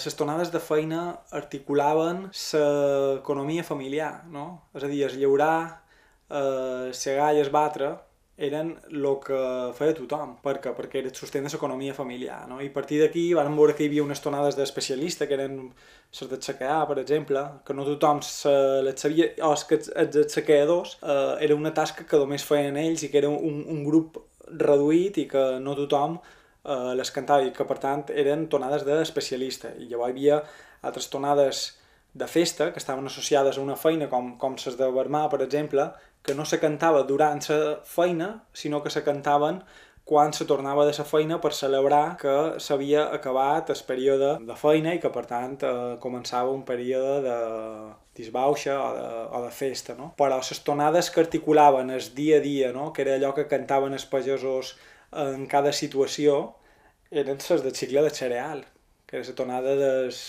eh, 0.00 0.12
tonades 0.16 0.50
de 0.52 0.60
feina 0.60 1.02
articulaven 1.30 2.28
l'economia 2.32 3.64
familiar, 3.64 4.24
no? 4.32 4.68
És 4.74 4.84
a 4.84 4.88
dir, 4.88 5.04
es 5.06 5.16
llaurar, 5.20 5.81
eh, 6.32 6.88
segar 6.96 7.34
i 7.36 7.42
es 7.44 7.52
batre 7.52 7.92
eren 8.42 8.72
el 8.90 9.06
que 9.22 9.38
feia 9.76 9.94
tothom. 9.94 10.36
Per 10.42 10.56
què? 10.62 10.72
Perquè 10.74 11.00
era 11.02 11.10
el 11.10 11.14
sostén 11.14 11.44
de 11.44 11.52
l'economia 11.52 11.94
familiar. 11.94 12.40
No? 12.48 12.60
I 12.64 12.70
a 12.70 12.74
partir 12.74 12.98
d'aquí 13.02 13.26
vam 13.36 13.56
veure 13.58 13.76
que 13.76 13.84
hi 13.84 13.90
havia 13.90 14.04
unes 14.04 14.22
tonades 14.24 14.56
d'especialista, 14.56 15.28
que 15.28 15.36
eren 15.36 15.58
les 15.68 16.30
de 16.30 16.40
saquear, 16.40 16.80
per 16.88 16.98
exemple, 17.02 17.44
que 17.66 17.76
no 17.76 17.86
tothom 17.86 18.22
se 18.26 18.52
les 18.86 18.98
sabia, 19.00 19.30
o 19.44 19.52
és 19.52 19.64
que 19.68 19.78
els, 19.78 19.90
els 20.16 20.34
saqueadors 20.34 20.96
eh, 21.02 21.44
era 21.46 21.58
una 21.58 21.74
tasca 21.76 22.08
que 22.08 22.20
només 22.20 22.46
feien 22.48 22.80
ells 22.80 23.04
i 23.04 23.12
que 23.12 23.20
era 23.20 23.30
un, 23.30 23.62
un 23.68 23.84
grup 23.84 24.18
reduït 24.48 25.20
i 25.22 25.28
que 25.28 25.44
no 25.62 25.76
tothom 25.78 26.18
eh, 26.18 26.92
les 26.98 27.12
cantava 27.14 27.46
i 27.46 27.52
que 27.54 27.68
per 27.68 27.78
tant 27.84 28.08
eren 28.10 28.48
tonades 28.48 28.88
d'especialista. 28.88 29.76
I 29.78 29.92
llavors 29.92 30.10
hi 30.10 30.16
havia 30.16 30.42
altres 30.82 31.08
tonades 31.12 31.66
de 32.12 32.26
festa 32.28 32.72
que 32.72 32.80
estaven 32.80 33.06
associades 33.06 33.56
a 33.56 33.62
una 33.62 33.76
feina 33.76 34.08
com, 34.08 34.34
com 34.38 34.56
les 34.58 34.76
de 34.76 34.88
Bermà, 34.92 35.28
per 35.32 35.40
exemple, 35.46 35.86
que 36.22 36.34
no 36.34 36.44
se 36.44 36.58
cantava 36.62 37.02
durant 37.02 37.42
la 37.48 37.80
feina, 37.84 38.44
sinó 38.52 38.82
que 38.82 38.90
se 38.90 39.02
cantaven 39.02 39.62
quan 40.04 40.32
se 40.32 40.44
tornava 40.44 40.84
de 40.84 40.94
la 40.98 41.04
feina 41.06 41.38
per 41.40 41.52
celebrar 41.54 42.16
que 42.18 42.34
s'havia 42.58 43.04
acabat 43.14 43.70
el 43.70 43.82
període 43.86 44.30
de 44.46 44.56
feina 44.58 44.94
i 44.94 45.00
que 45.02 45.10
per 45.14 45.24
tant 45.30 45.54
eh, 45.62 45.74
començava 46.02 46.50
un 46.50 46.64
període 46.66 47.20
de 47.26 47.36
disbauxa 48.18 48.74
o 48.78 48.88
de, 48.96 49.10
o 49.38 49.42
de 49.44 49.52
festa, 49.54 49.94
no? 49.94 50.12
Però 50.18 50.40
les 50.40 50.62
tonades 50.66 51.10
que 51.10 51.22
articulaven 51.22 51.90
el 51.90 52.08
dia 52.16 52.38
a 52.38 52.44
dia, 52.44 52.72
no? 52.72 52.92
que 52.92 53.02
era 53.06 53.14
allò 53.14 53.32
que 53.34 53.46
cantaven 53.48 53.94
els 53.94 54.06
pagesos 54.06 54.76
en 55.12 55.46
cada 55.46 55.72
situació, 55.72 56.56
eren 57.10 57.38
les 57.38 57.62
de 57.62 57.74
cicle 57.76 58.02
de 58.02 58.10
cereal, 58.10 58.64
que 59.06 59.20
era 59.20 59.28
la 59.28 59.36
tonada 59.38 59.76
des, 59.76 60.22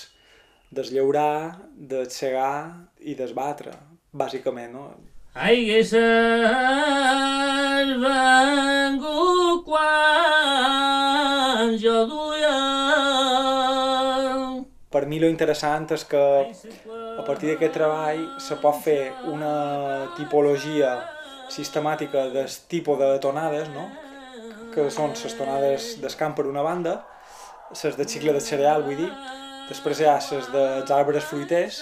des 0.72 0.92
llaurar, 0.92 1.64
de 1.74 2.06
segar 2.12 2.88
i 3.00 3.16
desbatre, 3.16 3.74
bàsicament, 4.14 4.74
no? 4.78 4.86
Haguesses 5.34 5.98
vengut 7.98 9.66
quan 9.66 11.74
jo 11.82 12.06
duia 12.06 12.54
Per 14.94 15.10
mi 15.10 15.18
lo 15.18 15.26
interessant 15.26 15.90
és 15.96 16.06
que 16.06 16.22
a 16.22 17.26
partir 17.26 17.50
d'aquest 17.50 17.74
treball 17.80 18.22
se 18.38 18.60
pot 18.62 18.78
fer 18.86 19.10
una 19.32 20.14
tipologia 20.20 21.02
sistemàtica 21.50 22.30
del 22.30 22.54
tipus 22.70 23.02
de 23.02 23.18
tonades, 23.18 23.74
no? 23.74 23.90
que 24.70 24.86
són 24.94 25.18
les 25.18 25.34
tonades 25.34 25.98
d'escamp 25.98 26.38
per 26.38 26.46
una 26.46 26.62
banda, 26.62 27.10
les 27.74 27.98
de 27.98 28.06
cicle 28.06 28.38
de 28.38 28.46
cereal, 28.52 28.86
vull 28.86 29.02
dir, 29.02 29.10
després 29.66 29.98
hi 29.98 30.06
ha 30.06 30.22
les 30.30 30.46
dels 30.54 30.94
arbres 30.94 31.26
fruiters, 31.26 31.82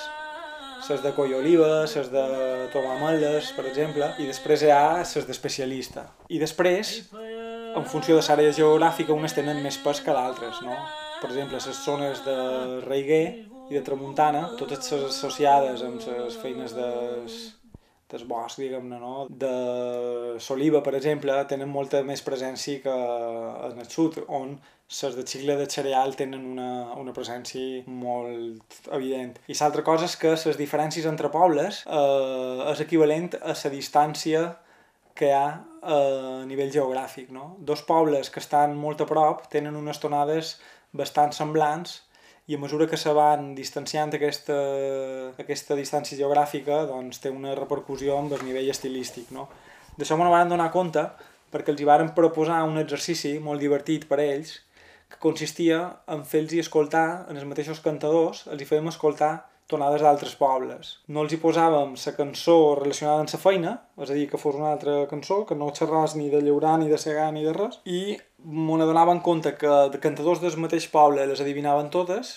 les 0.90 1.04
de 1.04 1.12
coll 1.16 1.34
oliva, 1.38 1.84
les 1.84 2.10
de 2.12 2.26
tomameles, 2.74 3.52
per 3.58 3.68
exemple, 3.70 4.10
i 4.20 4.28
després 4.30 4.66
hi 4.66 4.72
ha 4.74 5.02
les 5.02 5.28
d'especialista. 5.28 6.08
I 6.30 6.42
després, 6.42 6.98
en 7.14 7.88
funció 7.88 8.18
de 8.18 8.26
l'àrea 8.26 8.56
geogràfica, 8.56 9.14
unes 9.14 9.38
tenen 9.38 9.62
més 9.64 9.78
pes 9.84 10.02
que 10.04 10.16
d'altres, 10.16 10.62
no? 10.66 10.76
Per 11.22 11.30
exemple, 11.30 11.60
les 11.62 11.82
zones 11.86 12.24
de 12.26 12.38
Reiguer 12.88 13.26
i 13.70 13.78
de 13.78 13.82
Tramuntana, 13.86 14.48
totes 14.60 14.92
les 14.92 15.08
associades 15.12 15.84
amb 15.86 16.02
les 16.02 16.38
feines 16.42 16.74
des, 16.76 17.40
del 18.12 18.26
bosc, 18.28 18.60
diguem-ne, 18.60 19.00
no? 19.00 19.28
De 19.30 19.54
l'oliva, 20.36 20.82
per 20.84 20.96
exemple, 20.98 21.38
tenen 21.48 21.70
molta 21.72 22.02
més 22.04 22.24
presència 22.26 22.82
que 22.84 22.98
en 23.70 23.80
el 23.80 23.90
sud, 23.90 24.20
on 24.28 24.58
les 24.92 25.16
de 25.16 25.24
cicle 25.26 25.56
de 25.56 25.68
cereal 25.72 26.16
tenen 26.20 26.44
una, 26.52 26.72
una 27.00 27.14
presència 27.16 27.84
molt 27.88 28.76
evident. 28.92 29.38
I 29.48 29.56
l'altra 29.56 29.86
cosa 29.88 30.10
és 30.10 30.18
que 30.20 30.34
les 30.36 30.60
diferències 30.60 31.08
entre 31.08 31.32
pobles 31.32 31.84
eh, 31.88 32.72
és 32.74 32.84
equivalent 32.84 33.32
a 33.40 33.56
la 33.56 33.72
distància 33.72 34.44
que 35.16 35.30
hi 35.30 35.36
ha 35.36 35.48
a 35.82 35.98
nivell 36.48 36.72
geogràfic. 36.74 37.32
No? 37.32 37.56
Dos 37.60 37.84
pobles 37.88 38.30
que 38.30 38.44
estan 38.44 38.76
molt 38.78 39.02
a 39.02 39.08
prop 39.08 39.48
tenen 39.54 39.78
unes 39.80 40.00
tonades 40.04 40.58
bastant 40.92 41.32
semblants 41.32 42.02
i 42.52 42.58
a 42.58 42.60
mesura 42.60 42.88
que 42.90 43.00
se 43.00 43.14
van 43.16 43.54
distanciant 43.56 44.12
aquesta, 44.18 44.58
aquesta 45.40 45.78
distància 45.78 46.18
geogràfica 46.20 46.82
doncs 46.90 47.22
té 47.24 47.32
una 47.32 47.54
repercussió 47.56 48.18
amb 48.18 48.36
el 48.36 48.44
nivell 48.44 48.72
estilístic. 48.74 49.32
No? 49.32 49.48
D'això 49.96 50.18
m'ho 50.20 50.28
van 50.34 50.52
donar 50.52 50.72
compte 50.74 51.06
perquè 51.52 51.72
els 51.72 51.80
hi 51.80 51.88
varen 51.88 52.12
proposar 52.18 52.60
un 52.68 52.80
exercici 52.82 53.38
molt 53.40 53.64
divertit 53.64 54.08
per 54.10 54.20
a 54.20 54.28
ells 54.28 54.58
que 55.12 55.20
consistia 55.20 55.84
en 56.08 56.26
fer-los 56.26 56.66
escoltar 56.66 57.26
en 57.30 57.38
els 57.38 57.48
mateixos 57.48 57.84
cantadors, 57.84 58.46
els 58.48 58.62
hi 58.62 58.68
fèiem 58.70 58.92
escoltar 58.92 59.34
tonades 59.72 60.04
d'altres 60.04 60.36
pobles. 60.36 60.92
No 61.08 61.24
els 61.24 61.34
hi 61.34 61.40
posàvem 61.40 61.96
la 61.96 62.14
cançó 62.18 62.58
relacionada 62.80 63.24
amb 63.24 63.34
la 63.34 63.42
feina, 63.46 63.74
és 64.04 64.12
a 64.12 64.18
dir, 64.18 64.28
que 64.32 64.40
fos 64.42 64.58
una 64.60 64.72
altra 64.76 64.98
cançó, 65.12 65.42
que 65.48 65.56
no 65.56 65.72
xerràs 65.78 66.16
ni 66.20 66.30
de 66.34 66.42
llaurar, 66.44 66.78
ni 66.82 66.92
de 66.92 67.00
segar, 67.00 67.32
ni 67.32 67.44
de 67.48 67.56
res, 67.56 67.80
i 67.86 68.18
m'ho 68.44 68.80
adonaven 68.84 69.22
compte 69.28 69.56
que 69.62 69.76
de 69.94 70.02
cantadors 70.04 70.42
del 70.44 70.58
mateix 70.60 70.90
poble 70.92 71.28
les 71.30 71.44
adivinaven 71.44 71.92
totes, 71.94 72.34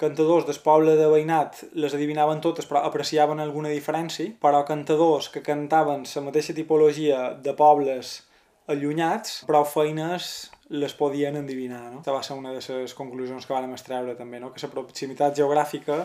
cantadors 0.00 0.46
del 0.48 0.58
poble 0.64 0.96
de 0.96 1.08
veïnat 1.12 1.58
les 1.76 1.92
adivinaven 1.92 2.40
totes 2.40 2.64
però 2.68 2.80
apreciaven 2.88 3.42
alguna 3.42 3.72
diferència, 3.74 4.32
però 4.40 4.62
cantadors 4.68 5.28
que 5.28 5.44
cantaven 5.44 6.06
la 6.08 6.24
mateixa 6.24 6.56
tipologia 6.56 7.34
de 7.44 7.52
pobles 7.58 8.22
allunyats, 8.70 9.42
prou 9.50 9.66
feines 9.68 10.48
les 10.70 10.94
podien 10.94 11.36
endivinar. 11.36 11.82
No? 11.90 12.00
Aquesta 12.00 12.14
va 12.14 12.22
ser 12.22 12.36
una 12.38 12.52
de 12.54 12.60
les 12.62 12.94
conclusions 12.94 13.46
que 13.46 13.54
vam 13.54 13.72
extreure 13.74 14.14
també, 14.18 14.40
no? 14.40 14.52
que 14.54 14.62
la 14.62 14.70
proximitat 14.72 15.36
geogràfica 15.38 16.04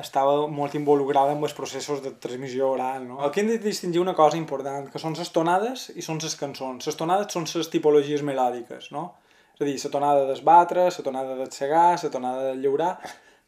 estava 0.00 0.46
molt 0.52 0.74
involucrada 0.78 1.34
en 1.34 1.42
els 1.42 1.54
processos 1.56 2.02
de 2.04 2.12
transmissió 2.22 2.70
oral. 2.70 3.06
No? 3.08 3.20
Aquí 3.26 3.42
hem 3.42 3.50
de 3.50 3.58
distingir 3.58 4.00
una 4.02 4.14
cosa 4.14 4.38
important, 4.38 4.90
que 4.92 5.02
són 5.02 5.16
les 5.18 5.30
tonades 5.34 5.90
i 5.96 6.04
són 6.04 6.20
les 6.22 6.36
cançons. 6.38 6.86
Les 6.86 6.98
tonades 6.98 7.32
són 7.32 7.48
les 7.48 7.70
tipologies 7.72 8.22
melòdiques, 8.26 8.90
no? 8.94 9.08
És 9.56 9.62
a 9.62 9.64
dir, 9.64 9.76
la 9.80 9.90
tonada 9.90 10.26
d'esbatre, 10.28 10.90
la 10.92 11.04
tonada 11.04 11.36
de 11.38 11.46
segar, 11.50 11.96
la 12.02 12.10
tonada 12.12 12.50
de 12.50 12.58
llaurar, 12.60 12.92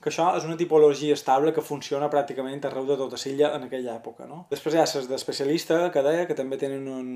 que 0.03 0.13
això 0.13 0.29
és 0.39 0.45
una 0.47 0.57
tipologia 0.57 1.15
estable 1.19 1.53
que 1.55 1.65
funciona 1.65 2.11
pràcticament 2.11 2.63
arreu 2.69 2.87
de 2.87 2.97
tota 3.01 3.19
l'illa 3.25 3.51
en 3.57 3.65
aquella 3.67 3.97
època. 3.97 4.29
No? 4.31 4.45
Després 4.51 4.75
hi 4.75 4.79
ha 4.79 4.87
les 4.87 5.09
d'especialista, 5.11 5.79
que 5.95 6.05
deia, 6.07 6.27
que 6.29 6.37
també 6.39 6.59
tenen 6.61 6.87
un... 6.93 7.09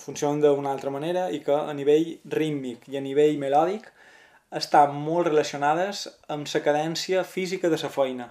funcionen 0.00 0.40
d'una 0.40 0.72
altra 0.72 0.92
manera 0.94 1.28
i 1.30 1.42
que 1.44 1.52
a 1.52 1.74
nivell 1.76 2.14
rítmic 2.24 2.88
i 2.88 2.96
a 2.96 3.04
nivell 3.04 3.36
melòdic 3.42 3.90
estan 4.62 4.96
molt 4.96 5.28
relacionades 5.28 6.06
amb 6.32 6.48
la 6.54 6.62
cadència 6.64 7.24
física 7.24 7.68
de 7.72 7.80
la 7.82 7.92
feina. 7.92 8.30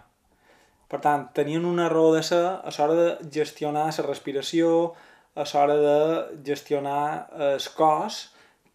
Per 0.92 1.00
tant, 1.00 1.30
tenien 1.38 1.64
una 1.66 1.88
raó 1.90 2.12
de 2.16 2.22
ser 2.26 2.42
a 2.42 2.74
l'hora 2.78 2.98
de 2.98 3.30
gestionar 3.38 3.86
la 3.88 4.06
respiració, 4.08 4.94
a 5.36 5.46
l'hora 5.54 5.78
de 5.86 6.42
gestionar 6.50 7.30
el 7.38 7.70
cos 7.78 8.20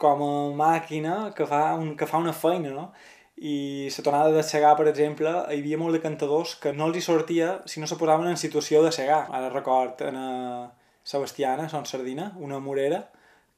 com 0.01 0.23
a 0.23 0.33
màquina 0.57 1.19
que 1.37 1.45
fa, 1.51 1.75
un, 1.75 1.95
que 1.97 2.07
fa 2.09 2.23
una 2.23 2.33
feina, 2.33 2.71
no? 2.71 2.89
I 3.37 3.89
la 3.93 4.05
tonada 4.05 4.33
de 4.33 4.43
segar, 4.43 4.77
per 4.77 4.89
exemple, 4.89 5.33
hi 5.53 5.61
havia 5.61 5.79
molt 5.79 5.97
de 5.97 6.01
cantadors 6.01 6.55
que 6.61 6.73
no 6.73 6.89
els 6.89 6.97
hi 6.97 7.05
sortia 7.05 7.61
si 7.67 7.81
no 7.81 7.87
se 7.87 7.99
posaven 8.01 8.31
en 8.31 8.41
situació 8.41 8.83
de 8.83 8.93
segar. 8.93 9.27
Ara 9.31 9.53
record 9.53 10.01
en 10.09 10.17
a 10.17 10.31
Sebastiana, 11.05 11.69
Son 11.69 11.87
Sardina, 11.87 12.33
una 12.41 12.59
morera, 12.59 13.05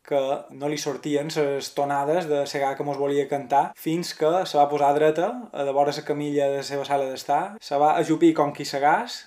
que 0.08 0.20
no 0.56 0.68
li 0.68 0.78
sortien 0.80 1.28
les 1.34 1.70
tonades 1.76 2.28
de 2.28 2.44
segar 2.48 2.74
que 2.76 2.84
mos 2.84 2.98
volia 3.00 3.28
cantar 3.28 3.72
fins 3.76 4.14
que 4.16 4.30
se 4.48 4.56
va 4.56 4.68
posar 4.70 4.94
dreta 4.96 5.28
a 5.52 5.64
de 5.64 5.74
vora 5.76 5.92
la 5.96 6.04
camilla 6.04 6.48
de 6.48 6.62
la 6.62 6.68
seva 6.68 6.84
sala 6.88 7.08
d'estar, 7.10 7.58
se 7.60 7.76
va 7.76 7.96
ajupir 7.96 8.32
com 8.34 8.54
qui 8.56 8.64
segàs 8.64 9.26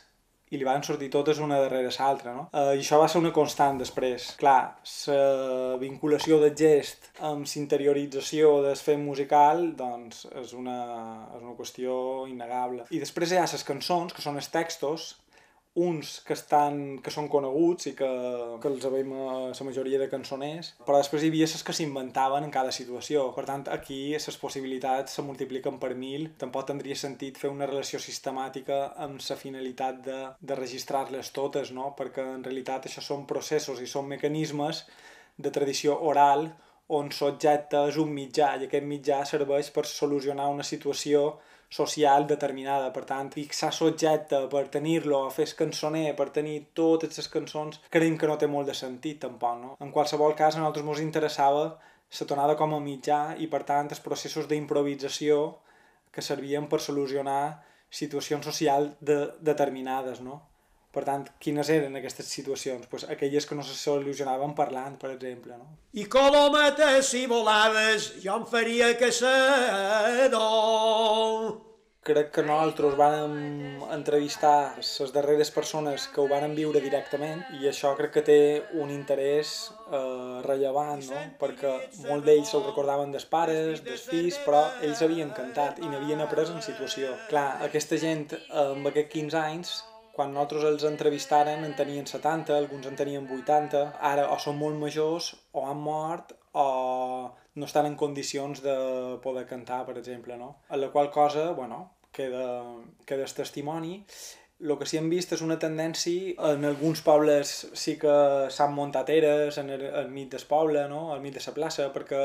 i 0.51 0.59
li 0.59 0.67
van 0.67 0.83
sortir 0.83 1.07
totes 1.11 1.39
una 1.39 1.59
darrere 1.61 1.91
l'altra, 1.95 2.33
no? 2.35 2.43
Eh, 2.51 2.75
I 2.75 2.83
això 2.83 2.99
va 2.99 3.07
ser 3.11 3.21
una 3.21 3.31
constant 3.35 3.79
després. 3.79 4.33
Clar, 4.39 4.75
la 5.07 5.77
vinculació 5.79 6.41
del 6.41 6.55
gest 6.59 7.07
amb 7.31 7.47
l'interiorització 7.47 8.57
del 8.65 8.75
fet 8.75 8.99
musical, 8.99 9.69
doncs, 9.79 10.25
és 10.43 10.53
una, 10.57 10.77
és 11.37 11.41
una 11.41 11.55
qüestió 11.55 11.95
innegable. 12.27 12.85
I 12.91 12.99
després 12.99 13.31
hi 13.31 13.39
ha 13.39 13.47
les 13.47 13.67
cançons, 13.67 14.13
que 14.13 14.23
són 14.23 14.39
els 14.41 14.51
textos, 14.51 15.13
uns 15.73 16.19
que, 16.27 16.35
estan, 16.35 16.99
que 16.99 17.11
són 17.13 17.29
coneguts 17.31 17.87
i 17.87 17.93
que, 17.95 18.07
que 18.59 18.67
els 18.67 18.87
veiem 18.91 19.11
a 19.15 19.35
la 19.47 19.67
majoria 19.67 19.99
de 20.01 20.09
cançoners, 20.11 20.73
però 20.83 20.97
després 20.99 21.23
hi 21.23 21.29
havia 21.31 21.47
les 21.47 21.63
que 21.63 21.75
s'inventaven 21.75 22.43
en 22.43 22.51
cada 22.51 22.73
situació. 22.75 23.29
Per 23.35 23.45
tant, 23.47 23.63
aquí 23.71 24.01
les 24.11 24.39
possibilitats 24.41 25.15
se 25.15 25.23
multipliquen 25.23 25.79
per 25.79 25.93
mil. 25.95 26.27
Tampoc 26.41 26.67
tindria 26.67 26.97
sentit 26.99 27.39
fer 27.39 27.53
una 27.53 27.69
relació 27.69 28.01
sistemàtica 28.03 28.81
amb 29.05 29.23
la 29.23 29.39
finalitat 29.39 30.01
de, 30.03 30.19
de 30.41 30.59
registrar-les 30.59 31.31
totes, 31.31 31.71
no? 31.71 31.93
perquè 31.95 32.25
en 32.35 32.43
realitat 32.43 32.89
això 32.89 33.03
són 33.05 33.23
processos 33.29 33.79
i 33.79 33.87
són 33.87 34.11
mecanismes 34.11 34.83
de 35.37 35.55
tradició 35.55 35.95
oral 36.03 36.49
on 36.91 37.07
l'objecte 37.15 37.85
és 37.87 37.97
un 38.01 38.09
mitjà 38.11 38.49
i 38.59 38.65
aquest 38.67 38.83
mitjà 38.87 39.21
serveix 39.27 39.69
per 39.71 39.85
solucionar 39.87 40.49
una 40.51 40.65
situació 40.67 41.37
social 41.71 42.27
determinada. 42.27 42.91
Per 42.93 43.05
tant, 43.07 43.31
fixar 43.33 43.71
l'objecte 43.79 44.43
per 44.51 44.65
tenir-lo, 44.73 45.23
fer 45.31 45.47
el 45.47 45.55
cançoner, 45.63 46.09
per 46.19 46.29
tenir 46.35 46.57
totes 46.77 47.17
les 47.17 47.31
cançons, 47.31 47.79
creiem 47.89 48.17
que 48.19 48.29
no 48.29 48.37
té 48.37 48.49
molt 48.51 48.67
de 48.67 48.75
sentit 48.77 49.21
tampoc, 49.23 49.57
no? 49.63 49.73
En 49.79 49.95
qualsevol 49.95 50.35
cas, 50.35 50.55
a 50.55 50.61
nosaltres 50.61 50.85
ens 50.85 51.03
interessava 51.07 51.65
la 52.19 52.27
tonada 52.27 52.57
com 52.59 52.75
a 52.75 52.83
mitjà 52.83 53.21
i, 53.39 53.47
per 53.47 53.63
tant, 53.63 53.89
els 53.89 54.03
processos 54.03 54.51
d'improvisació 54.51 55.41
que 56.11 56.21
servien 56.21 56.67
per 56.67 56.81
solucionar 56.83 57.63
situacions 57.91 58.45
socials 58.45 58.97
de, 58.99 59.21
determinades, 59.39 60.19
no? 60.23 60.41
Per 60.91 61.03
tant, 61.07 61.21
quines 61.39 61.69
eren 61.71 61.95
aquestes 61.95 62.27
situacions? 62.27 62.87
Pues 62.91 63.05
aquelles 63.07 63.45
que 63.47 63.55
no 63.55 63.63
se 63.63 63.75
solucionaven 63.79 64.51
parlant, 64.57 64.97
per 64.99 65.11
exemple. 65.13 65.55
No? 65.55 65.65
I 65.95 66.03
colomata, 66.11 67.01
si 67.01 67.25
volaves, 67.31 68.13
jo 68.23 68.35
em 68.41 68.45
faria 68.45 68.97
caçador. 68.99 70.41
Crec 72.01 72.31
que 72.33 72.41
nosaltres 72.41 72.95
vam 72.97 73.33
entrevistar 73.93 74.73
les 74.75 75.11
darreres 75.13 75.51
persones 75.53 76.07
que 76.09 76.17
ho 76.23 76.25
van 76.27 76.55
viure 76.57 76.81
directament 76.81 77.43
i 77.59 77.69
això 77.69 77.91
crec 77.99 78.11
que 78.15 78.23
té 78.25 78.37
un 78.81 78.89
interès 78.89 79.69
eh, 79.69 80.41
rellevant, 80.47 81.05
no? 81.11 81.21
perquè 81.43 81.75
molts 82.07 82.25
d'ells 82.25 82.49
se'l 82.51 82.65
recordaven 82.65 83.13
dels 83.13 83.29
pares, 83.35 83.85
dels 83.85 84.07
fills, 84.09 84.41
però 84.47 84.63
ells 84.81 85.05
havien 85.05 85.29
cantat 85.37 85.77
i 85.77 85.87
n'havien 85.93 86.25
après 86.25 86.49
en 86.49 86.65
situació. 86.65 87.13
Clar, 87.29 87.61
aquesta 87.69 88.01
gent 88.01 88.25
amb 88.49 88.89
aquests 88.89 89.13
15 89.13 89.41
anys 89.45 89.77
quan 90.15 90.33
nosaltres 90.33 90.65
els 90.67 90.83
entrevistaren 90.87 91.63
en 91.65 91.75
tenien 91.77 92.07
70, 92.07 92.57
alguns 92.57 92.87
en 92.89 92.97
tenien 92.99 93.27
80, 93.27 93.83
ara 94.11 94.27
o 94.33 94.37
són 94.39 94.59
molt 94.59 94.79
majors 94.79 95.31
o 95.53 95.65
han 95.69 95.79
mort 95.79 96.35
o 96.53 96.67
no 97.55 97.65
estan 97.65 97.87
en 97.87 97.95
condicions 97.95 98.61
de 98.63 98.75
poder 99.23 99.45
cantar, 99.47 99.85
per 99.85 99.97
exemple, 99.97 100.37
no? 100.37 100.57
A 100.69 100.77
la 100.77 100.91
qual 100.91 101.11
cosa, 101.11 101.51
bueno, 101.51 101.91
queda, 102.11 102.63
queda 103.05 103.23
el 103.23 103.33
testimoni. 103.33 104.05
El 104.61 104.77
que 104.77 104.85
sí 104.85 104.99
hem 104.99 105.09
vist 105.09 105.31
és 105.33 105.41
una 105.41 105.57
tendència, 105.59 106.35
en 106.51 106.67
alguns 106.69 107.01
pobles 107.01 107.53
sí 107.73 107.95
que 107.99 108.15
s'han 108.53 108.75
muntat 108.75 109.09
eres 109.09 109.57
en 109.57 109.71
el, 109.73 109.87
el 110.03 110.11
mig 110.13 110.29
del 110.29 110.45
poble, 110.47 110.85
no? 110.87 111.09
al 111.13 111.21
mig 111.23 111.33
de 111.33 111.41
la 111.41 111.55
plaça, 111.55 111.87
perquè 111.95 112.21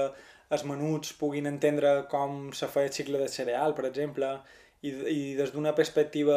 els 0.53 0.67
menuts 0.69 1.15
puguin 1.19 1.49
entendre 1.49 2.03
com 2.11 2.53
se 2.53 2.69
feia 2.69 2.91
el 2.91 2.95
cicle 2.95 3.23
de 3.23 3.31
cereal, 3.33 3.75
per 3.75 3.87
exemple, 3.89 4.35
i, 4.83 4.93
i 4.93 5.21
des 5.39 5.51
d'una 5.55 5.73
perspectiva 5.75 6.37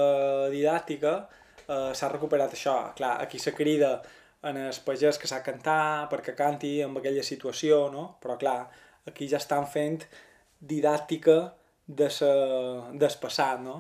didàctica 0.54 1.28
eh, 1.70 1.92
s'ha 1.94 2.10
recuperat 2.12 2.54
això. 2.56 2.76
Clar, 2.98 3.16
aquí 3.22 3.40
se 3.40 3.54
crida 3.54 4.02
en 4.50 4.58
el 4.58 4.76
pagès 4.86 5.20
que 5.20 5.28
sap 5.28 5.44
cantar 5.46 6.08
perquè 6.12 6.36
canti 6.36 6.80
en 6.86 6.96
aquella 6.98 7.24
situació, 7.24 7.88
no? 7.94 8.06
Però 8.24 8.38
clar, 8.40 8.60
aquí 9.08 9.28
ja 9.32 9.40
estan 9.42 9.68
fent 9.68 10.02
didàctica 10.60 11.40
de 11.88 12.10
sa, 12.14 12.32
del 12.94 13.20
passat, 13.22 13.62
no? 13.66 13.78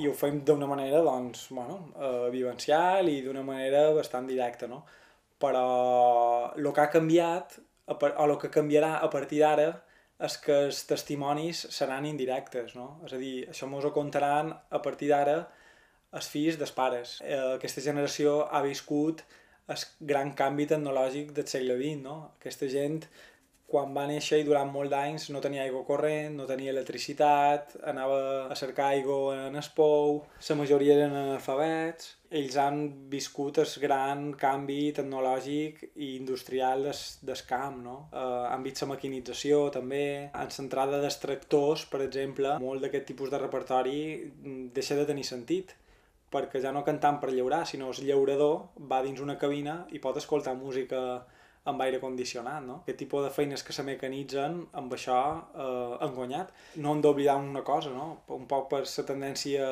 I 0.00 0.06
ho 0.06 0.14
fem 0.14 0.40
d'una 0.46 0.68
manera, 0.70 1.02
doncs, 1.02 1.48
bueno, 1.50 1.80
eh, 1.98 2.30
vivencial 2.30 3.08
i 3.10 3.20
d'una 3.24 3.42
manera 3.42 3.88
bastant 3.96 4.28
directa, 4.30 4.68
no? 4.70 4.84
Però 5.40 6.54
el 6.56 6.72
que 6.72 6.82
ha 6.82 6.90
canviat, 6.92 7.58
o 7.90 7.96
el 8.24 8.36
que 8.38 8.52
canviarà 8.54 8.98
a 9.02 9.08
partir 9.10 9.40
d'ara, 9.42 9.70
és 10.20 10.36
que 10.44 10.56
els 10.66 10.82
testimonis 10.86 11.62
seran 11.72 12.06
indirectes, 12.06 12.74
no? 12.76 13.00
És 13.06 13.16
a 13.16 13.20
dir, 13.20 13.48
això 13.50 13.66
mos 13.66 13.86
ho 13.88 13.92
contaran 13.94 14.52
a 14.52 14.80
partir 14.84 15.08
d'ara 15.10 15.38
els 16.16 16.28
fills 16.30 16.58
dels 16.60 16.74
pares. 16.74 17.18
Eh, 17.22 17.38
aquesta 17.56 17.84
generació 17.84 18.40
ha 18.50 18.62
viscut 18.66 19.22
el 19.70 19.82
gran 20.12 20.34
canvi 20.38 20.66
tecnològic 20.70 21.34
del 21.36 21.50
segle 21.50 21.76
XX, 21.78 21.98
no? 22.02 22.16
Aquesta 22.40 22.68
gent, 22.70 23.04
quan 23.70 23.92
va 23.94 24.02
néixer 24.10 24.40
i 24.40 24.46
durant 24.46 24.66
molt 24.74 24.90
d'anys 24.90 25.28
no 25.30 25.38
tenia 25.42 25.62
aigua 25.62 25.84
corrent, 25.86 26.34
no 26.34 26.46
tenia 26.48 26.72
electricitat, 26.72 27.76
anava 27.86 28.48
a 28.50 28.56
cercar 28.58 28.88
aigua 28.96 29.36
en 29.44 29.58
el 29.60 29.68
pou, 29.76 30.24
la 30.48 30.56
majoria 30.58 30.96
eren 30.96 31.14
analfabets, 31.14 32.16
ells 32.40 32.56
han 32.62 32.80
viscut 33.12 33.60
el 33.62 33.70
gran 33.82 34.24
canvi 34.38 34.90
tecnològic 34.96 35.84
i 35.94 36.16
industrial 36.16 36.82
des, 36.88 37.04
des 37.30 37.44
camp, 37.46 37.78
no? 37.84 37.96
Eh, 38.10 38.46
han 38.50 38.66
vist 38.66 38.82
la 38.82 38.90
maquinització 38.90 39.68
també, 39.78 40.06
en 40.34 40.50
l'entrada 40.56 40.98
dels 41.04 41.22
tractors, 41.22 41.86
per 41.94 42.02
exemple, 42.08 42.58
molt 42.58 42.82
d'aquest 42.82 43.06
tipus 43.12 43.30
de 43.30 43.38
repertori 43.38 44.00
deixa 44.74 44.98
de 44.98 45.06
tenir 45.06 45.28
sentit 45.30 45.76
perquè 46.30 46.62
ja 46.62 46.72
no 46.72 46.84
cantant 46.86 47.18
per 47.20 47.32
llaurar, 47.34 47.64
sinó 47.66 47.90
el 47.90 48.06
llaurador 48.06 48.86
va 48.90 49.02
dins 49.02 49.20
una 49.20 49.38
cabina 49.38 49.84
i 49.90 49.98
pot 50.02 50.18
escoltar 50.20 50.54
música 50.54 51.00
amb 51.68 51.82
aire 51.84 51.98
condicionat, 52.00 52.62
no? 52.64 52.78
Aquest 52.82 52.98
tipus 53.02 53.24
de 53.26 53.30
feines 53.34 53.62
que 53.66 53.74
se 53.76 53.84
mecanitzen, 53.84 54.56
amb 54.80 54.94
això 54.96 55.18
eh, 55.36 55.96
han 56.00 56.14
guanyat. 56.16 56.54
No 56.80 56.94
hem 56.94 57.02
d'oblidar 57.04 57.36
una 57.36 57.62
cosa, 57.66 57.92
no? 57.92 58.06
Un 58.36 58.46
poc 58.48 58.70
per 58.70 58.80
la 58.86 59.04
tendència, 59.10 59.66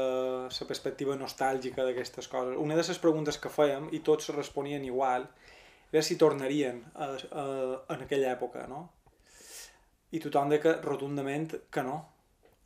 la 0.53 0.69
perspectiva 0.69 1.17
nostàlgica 1.17 1.87
d'aquestes 1.87 2.29
coses. 2.29 2.59
Una 2.61 2.77
de 2.77 2.85
les 2.85 3.01
preguntes 3.01 3.41
que 3.41 3.53
fèiem, 3.53 3.89
i 3.97 4.03
tots 4.05 4.29
responien 4.37 4.85
igual, 4.85 5.25
era 5.91 6.05
si 6.05 6.19
tornarien 6.21 6.83
a, 6.95 7.15
a, 7.17 7.45
en 7.95 8.05
aquella 8.05 8.35
època, 8.35 8.67
no? 8.69 8.85
I 10.13 10.21
tothom 10.21 10.53
de 10.53 10.61
que 10.61 10.77
rotundament 10.85 11.55
que 11.73 11.85
no. 11.85 12.03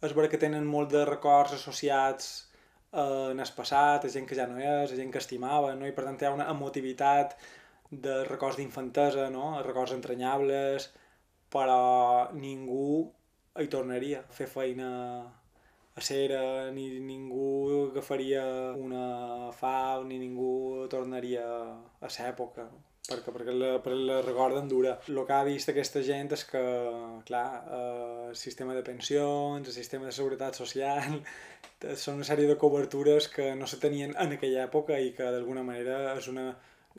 És 0.03 0.17
vera 0.19 0.31
que 0.31 0.41
tenen 0.43 0.67
molt 0.67 0.91
de 0.91 1.05
records 1.07 1.55
associats 1.55 2.49
en 2.93 3.41
el 3.41 3.53
passat, 3.57 4.05
a 4.05 4.13
gent 4.13 4.27
que 4.29 4.37
ja 4.37 4.47
no 4.49 4.59
és, 4.61 4.93
a 4.93 4.97
gent 4.99 5.13
que 5.13 5.21
estimava, 5.23 5.75
no? 5.75 5.89
i 5.89 5.95
per 5.97 6.05
tant 6.05 6.19
hi 6.21 6.29
ha 6.29 6.35
una 6.37 6.49
emotivitat 6.53 7.37
de 7.91 8.23
records 8.29 8.59
d'infantesa, 8.61 9.29
no? 9.33 9.47
records 9.65 9.95
entranyables, 9.97 10.91
però 11.53 12.33
ningú 12.37 13.09
hi 13.61 13.69
tornaria 13.73 14.23
a 14.23 14.37
fer 14.37 14.49
feina 14.49 14.91
a 15.95 16.01
cera, 16.01 16.71
ni 16.73 16.87
ningú 17.01 17.89
agafaria 17.91 18.45
una 18.77 19.53
fau, 19.53 20.07
ni 20.09 20.19
ningú 20.21 20.87
tornaria 20.93 21.45
a 21.45 22.09
l'època, 22.09 22.69
perquè, 23.09 23.33
perquè 23.35 23.53
la, 23.57 23.71
per 23.83 23.95
la 23.97 24.21
recorden 24.23 24.69
dura. 24.71 24.93
El 25.11 25.19
que 25.27 25.35
ha 25.35 25.45
vist 25.49 25.69
aquesta 25.73 26.03
gent 26.07 26.33
és 26.37 26.45
que, 26.49 26.63
clar, 27.29 27.47
eh, 27.79 28.29
el 28.31 28.37
sistema 28.39 28.75
de 28.77 28.83
pensions, 28.87 29.67
el 29.67 29.75
sistema 29.75 30.07
de 30.07 30.15
seguretat 30.19 30.55
social, 30.59 31.19
són 32.03 32.21
una 32.21 32.29
sèrie 32.29 32.47
de 32.51 32.59
cobertures 32.59 33.29
que 33.33 33.55
no 33.59 33.67
se 33.67 33.81
tenien 33.83 34.15
en 34.15 34.37
aquella 34.37 34.67
època 34.69 34.95
i 35.03 35.13
que 35.17 35.33
d'alguna 35.35 35.67
manera 35.67 36.15
és 36.15 36.29
una, 36.31 36.47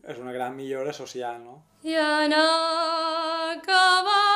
és 0.03 0.17
una 0.19 0.35
gran 0.35 0.55
millora 0.59 0.93
social, 0.93 1.39
no? 1.43 1.55
I 1.87 1.95
en 1.99 2.33
acabar 2.39 4.32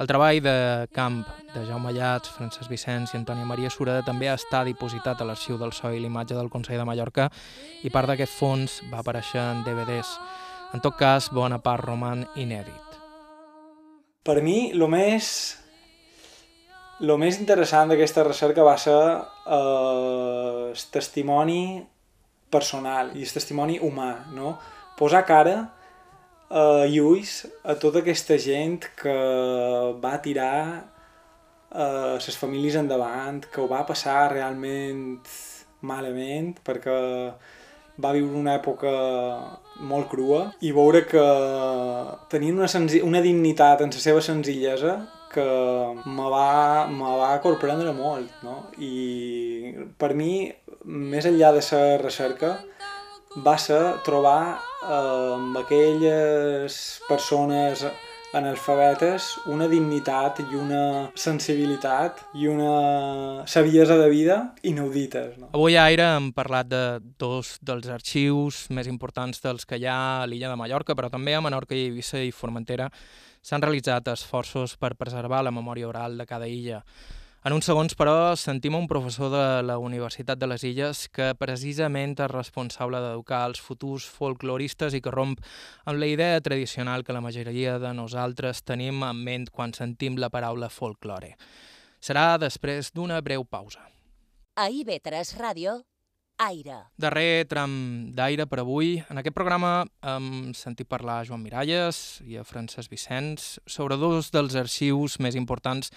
El 0.00 0.08
treball 0.08 0.40
de 0.42 0.88
camp 0.96 1.20
de 1.52 1.64
Jaume 1.68 1.92
Llats, 1.92 2.30
Francesc 2.32 2.70
Vicenç 2.72 3.12
i 3.12 3.18
Antònia 3.18 3.44
Maria 3.46 3.70
Sureda 3.70 4.04
també 4.06 4.30
està 4.32 4.62
dipositat 4.64 5.20
a 5.20 5.26
l'arxiu 5.28 5.58
del 5.60 5.74
SOI 5.76 6.00
l'imatge 6.00 6.34
del 6.34 6.48
Consell 6.50 6.80
de 6.80 6.86
Mallorca 6.88 7.28
i 7.84 7.92
part 7.92 8.08
d'aquest 8.08 8.32
fons 8.32 8.80
va 8.92 9.02
aparèixer 9.02 9.42
en 9.42 9.60
DVDs. 9.66 10.16
En 10.72 10.80
tot 10.80 10.96
cas, 10.96 11.28
bona 11.32 11.60
part 11.60 11.84
roman 11.84 12.24
inèdit. 12.40 12.96
Per 14.24 14.38
mi, 14.40 14.70
el 14.72 14.86
més 14.88 15.28
el 17.02 17.10
més 17.18 17.38
interessant 17.42 17.90
d'aquesta 17.90 18.24
recerca 18.24 18.64
va 18.64 18.76
ser 18.78 18.94
eh, 18.94 20.70
el 20.70 20.82
testimoni 20.94 21.82
personal 22.52 23.10
i 23.18 23.24
el 23.26 23.32
testimoni 23.34 23.80
humà, 23.82 24.12
no? 24.32 24.54
Posar 24.96 25.24
cara 25.26 25.56
eh, 25.58 25.81
i 26.52 27.00
ulls 27.00 27.46
a 27.64 27.76
tota 27.80 28.02
aquesta 28.02 28.36
gent 28.36 28.82
que 28.98 29.14
va 30.02 30.18
tirar 30.24 30.56
eh, 31.72 32.34
famílies 32.42 32.76
endavant, 32.76 33.40
que 33.52 33.60
ho 33.62 33.68
va 33.70 33.86
passar 33.88 34.32
realment 34.34 35.22
malament, 35.80 36.52
perquè 36.64 36.98
va 38.02 38.12
viure 38.12 38.38
una 38.38 38.56
època 38.56 38.92
molt 39.80 40.08
crua 40.08 40.42
i 40.64 40.72
veure 40.72 41.02
que 41.08 41.24
tenien 42.32 42.58
una, 42.58 42.68
una 43.04 43.20
dignitat 43.24 43.82
en 43.84 43.92
la 43.92 44.04
seva 44.04 44.22
senzillesa 44.24 44.96
que 45.32 45.44
me 46.04 46.28
va, 46.28 46.86
me 46.92 47.12
va 47.18 47.30
corprendre 47.40 47.92
molt, 47.96 48.28
no? 48.44 48.58
I 48.76 49.72
per 49.98 50.12
mi, 50.14 50.52
més 50.84 51.28
enllà 51.28 51.52
de 51.56 51.62
la 51.64 51.96
recerca, 52.02 52.58
va 53.40 53.56
ser 53.58 53.80
trobar 54.04 54.60
eh, 54.82 55.34
amb 55.36 55.56
aquelles 55.56 56.78
persones 57.08 57.86
analfabetes 58.32 59.26
una 59.52 59.66
dignitat 59.68 60.40
i 60.40 60.56
una 60.56 61.10
sensibilitat 61.14 62.22
i 62.34 62.48
una 62.48 63.44
saviesa 63.46 63.98
de 64.00 64.08
vida 64.08 64.38
inaudites. 64.62 65.36
No? 65.38 65.50
Avui 65.52 65.76
a 65.76 65.84
Aire 65.84 66.06
hem 66.16 66.30
parlat 66.32 66.70
de 66.70 66.82
dos 67.20 67.58
dels 67.60 67.88
arxius 67.92 68.64
més 68.72 68.88
importants 68.88 69.44
dels 69.44 69.68
que 69.68 69.76
hi 69.76 69.86
ha 69.86 70.22
a 70.22 70.26
l'illa 70.26 70.48
de 70.48 70.56
Mallorca, 70.56 70.96
però 70.96 71.12
també 71.12 71.36
a 71.36 71.44
Menorca 71.44 71.76
i 71.76 71.90
Eivissa 71.90 72.22
i 72.24 72.32
Formentera 72.32 72.88
s'han 73.42 73.62
realitzat 73.64 74.08
esforços 74.08 74.78
per 74.80 74.94
preservar 74.96 75.42
la 75.44 75.52
memòria 75.52 75.88
oral 75.90 76.16
de 76.16 76.26
cada 76.26 76.48
illa. 76.48 76.82
En 77.42 77.50
uns 77.50 77.66
segons, 77.66 77.96
però, 77.98 78.36
sentim 78.38 78.76
un 78.78 78.84
professor 78.86 79.32
de 79.32 79.46
la 79.66 79.74
Universitat 79.82 80.38
de 80.38 80.46
les 80.46 80.62
Illes 80.62 81.08
que 81.10 81.32
precisament 81.34 82.14
és 82.14 82.30
responsable 82.30 83.00
d'educar 83.02 83.40
els 83.48 83.58
futurs 83.58 84.06
folcloristes 84.06 84.94
i 84.94 85.00
que 85.02 85.10
romp 85.10 85.34
amb 85.82 85.98
la 85.98 86.06
idea 86.06 86.38
tradicional 86.38 87.02
que 87.02 87.16
la 87.16 87.24
majoria 87.24 87.80
de 87.82 87.90
nosaltres 87.98 88.62
tenim 88.62 89.02
en 89.02 89.24
ment 89.26 89.48
quan 89.50 89.74
sentim 89.74 90.20
la 90.22 90.30
paraula 90.30 90.70
folklore. 90.70 91.34
Serà 91.98 92.38
després 92.38 92.94
d'una 92.94 93.18
breu 93.26 93.42
pausa. 93.42 93.82
A 94.54 94.70
IB3 94.70 95.34
Ràdio, 95.42 95.80
Aire. 96.42 96.78
Darrer 96.98 97.46
tram 97.46 97.72
d'aire 98.16 98.48
per 98.50 98.58
avui. 98.62 98.96
En 99.10 99.20
aquest 99.20 99.36
programa 99.36 99.84
hem 100.02 100.50
sentit 100.58 100.88
parlar 100.90 101.20
a 101.20 101.28
Joan 101.28 101.44
Miralles 101.44 102.20
i 102.26 102.38
a 102.40 102.42
Francesc 102.42 102.90
Vicenç 102.90 103.60
sobre 103.70 103.98
dos 104.00 104.32
dels 104.34 104.56
arxius 104.58 105.20
més 105.22 105.38
importants 105.38 105.92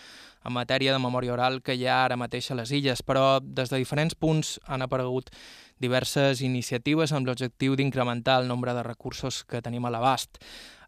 en 0.45 0.53
matèria 0.53 0.93
de 0.93 1.01
memòria 1.01 1.33
oral 1.33 1.61
que 1.65 1.73
hi 1.73 1.87
ha 1.89 2.03
ara 2.05 2.19
mateix 2.19 2.51
a 2.51 2.59
les 2.59 2.71
illes, 2.77 3.01
però 3.01 3.39
des 3.41 3.73
de 3.73 3.81
diferents 3.81 4.13
punts 4.13 4.59
han 4.69 4.85
aparegut 4.85 5.33
diverses 5.81 6.39
iniciatives 6.45 7.11
amb 7.11 7.27
l'objectiu 7.27 7.75
d'incrementar 7.75 8.39
el 8.41 8.47
nombre 8.47 8.73
de 8.77 8.83
recursos 8.85 9.43
que 9.43 9.63
tenim 9.65 9.85
a 9.85 9.91
l'abast. 9.91 10.37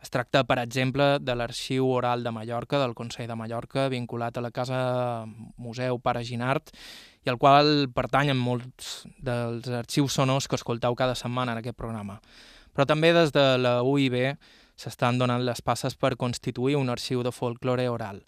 Es 0.02 0.14
tracta, 0.14 0.44
per 0.46 0.60
exemple, 0.62 1.18
de 1.20 1.34
l'Arxiu 1.36 1.90
Oral 1.90 2.24
de 2.24 2.32
Mallorca, 2.32 2.78
del 2.80 2.94
Consell 2.96 3.28
de 3.28 3.36
Mallorca, 3.36 3.88
vinculat 3.90 4.38
a 4.38 4.44
la 4.46 4.54
Casa 4.54 5.26
Museu 5.58 5.98
Pare 6.00 6.24
Ginart, 6.24 6.70
i 7.28 7.32
al 7.32 7.38
qual 7.38 7.90
pertanyen 7.92 8.40
molts 8.40 9.04
dels 9.20 9.68
arxius 9.68 10.16
sonors 10.16 10.48
que 10.48 10.56
escolteu 10.56 10.96
cada 10.96 11.16
setmana 11.16 11.54
en 11.54 11.62
aquest 11.62 11.78
programa. 11.78 12.22
Però 12.74 12.88
també 12.88 13.12
des 13.14 13.34
de 13.36 13.46
la 13.60 13.82
UIB 13.84 14.38
s'estan 14.78 15.18
donant 15.20 15.44
les 15.44 15.62
passes 15.66 15.98
per 15.98 16.16
constituir 16.16 16.78
un 16.78 16.90
arxiu 16.94 17.24
de 17.26 17.34
folklore 17.34 17.90
oral, 17.90 18.22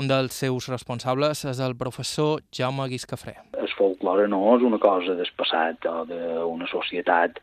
Un 0.00 0.08
dels 0.08 0.32
seus 0.40 0.70
responsables 0.72 1.42
és 1.44 1.58
el 1.60 1.74
professor 1.76 2.40
Jaume 2.56 2.86
Guiscafré. 2.88 3.34
El 3.60 3.68
folklore 3.76 4.24
no 4.32 4.40
és 4.54 4.64
una 4.64 4.78
cosa 4.80 5.12
del 5.18 5.28
passat 5.36 5.84
o 5.84 6.06
d'una 6.08 6.68
societat 6.70 7.36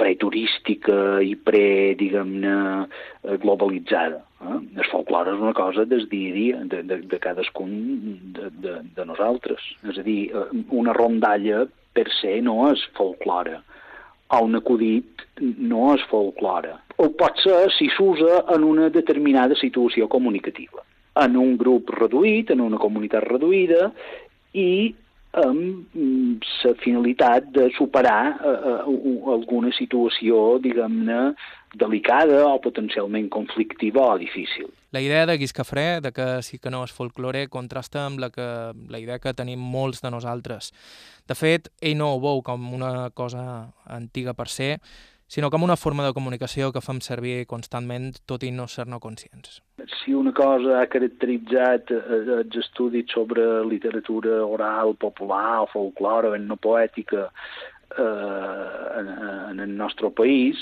preturística 0.00 1.20
i 1.20 1.34
pre, 1.36 1.92
diguem-ne, 2.00 2.54
globalitzada. 3.44 4.22
Eh? 4.40 4.56
El 4.80 4.88
folklore 4.88 5.36
és 5.36 5.44
una 5.44 5.52
cosa 5.52 5.84
del 5.84 6.08
dia 6.08 6.32
a 6.32 6.38
dia 6.38 6.64
de, 6.72 6.82
de, 6.88 7.00
de 7.12 7.20
cadascun 7.20 7.76
de, 8.38 8.48
de, 8.64 8.76
de 8.96 9.08
nosaltres. 9.12 9.60
És 9.92 10.00
a 10.00 10.06
dir, 10.06 10.32
una 10.72 10.96
rondalla 10.96 11.66
per 11.92 12.08
se 12.16 12.38
no 12.40 12.62
és 12.70 12.86
folklore 12.96 13.60
o 14.30 14.44
un 14.46 14.56
acudit 14.56 15.26
no 15.42 15.90
és 15.98 16.08
folklore. 16.08 16.78
O 16.96 17.12
pot 17.20 17.36
ser 17.44 17.66
si 17.76 17.92
s'usa 17.92 18.46
en 18.54 18.64
una 18.64 18.88
determinada 18.88 19.58
situació 19.58 20.08
comunicativa 20.08 20.80
en 21.18 21.36
un 21.36 21.56
grup 21.58 21.90
reduït, 21.96 22.50
en 22.50 22.60
una 22.60 22.78
comunitat 22.78 23.24
reduïda, 23.26 23.90
i 24.54 24.94
amb 25.38 25.94
la 26.64 26.72
finalitat 26.82 27.52
de 27.54 27.68
superar 27.76 28.34
eh, 28.42 28.54
uh, 28.90 29.30
alguna 29.30 29.70
situació, 29.76 30.58
diguem-ne, 30.58 31.20
delicada 31.78 32.48
o 32.48 32.58
potencialment 32.58 33.28
conflictiva 33.30 34.08
o 34.14 34.18
difícil. 34.18 34.66
La 34.90 35.00
idea 35.00 35.26
de 35.26 35.36
Guiscafré, 35.38 36.00
de 36.00 36.10
que 36.10 36.42
sí 36.42 36.58
que 36.58 36.70
no 36.74 36.82
és 36.82 36.90
folklore, 36.90 37.44
contrasta 37.46 38.08
amb 38.08 38.18
la, 38.18 38.32
que, 38.34 38.48
la 38.90 38.98
idea 38.98 39.20
que 39.22 39.36
tenim 39.38 39.62
molts 39.62 40.02
de 40.02 40.10
nosaltres. 40.10 40.72
De 41.30 41.36
fet, 41.38 41.70
ell 41.78 41.94
no 42.00 42.10
ho 42.16 42.18
veu 42.18 42.42
com 42.42 42.66
una 42.74 43.10
cosa 43.14 43.70
antiga 43.86 44.34
per 44.34 44.48
ser, 44.50 44.80
sinó 45.30 45.48
com 45.50 45.62
una 45.62 45.76
forma 45.78 46.04
de 46.04 46.12
comunicació 46.12 46.72
que 46.74 46.82
fem 46.82 46.98
servir 47.06 47.44
constantment, 47.50 48.16
tot 48.26 48.42
i 48.42 48.50
no 48.50 48.66
ser-ne 48.66 48.98
conscients. 49.02 49.60
Si 50.00 50.14
una 50.16 50.32
cosa 50.34 50.80
ha 50.80 50.88
caracteritzat 50.90 51.92
eh, 51.94 52.00
els 52.40 52.56
estudis 52.58 53.14
sobre 53.14 53.44
literatura 53.68 54.40
oral, 54.42 54.96
popular, 54.98 55.60
o 55.62 55.68
folclore, 55.70 56.34
no 56.42 56.58
poètica 56.58 57.28
eh, 57.30 58.02
en, 58.02 59.14
en 59.52 59.62
el 59.68 59.76
nostre 59.78 60.10
país, 60.10 60.58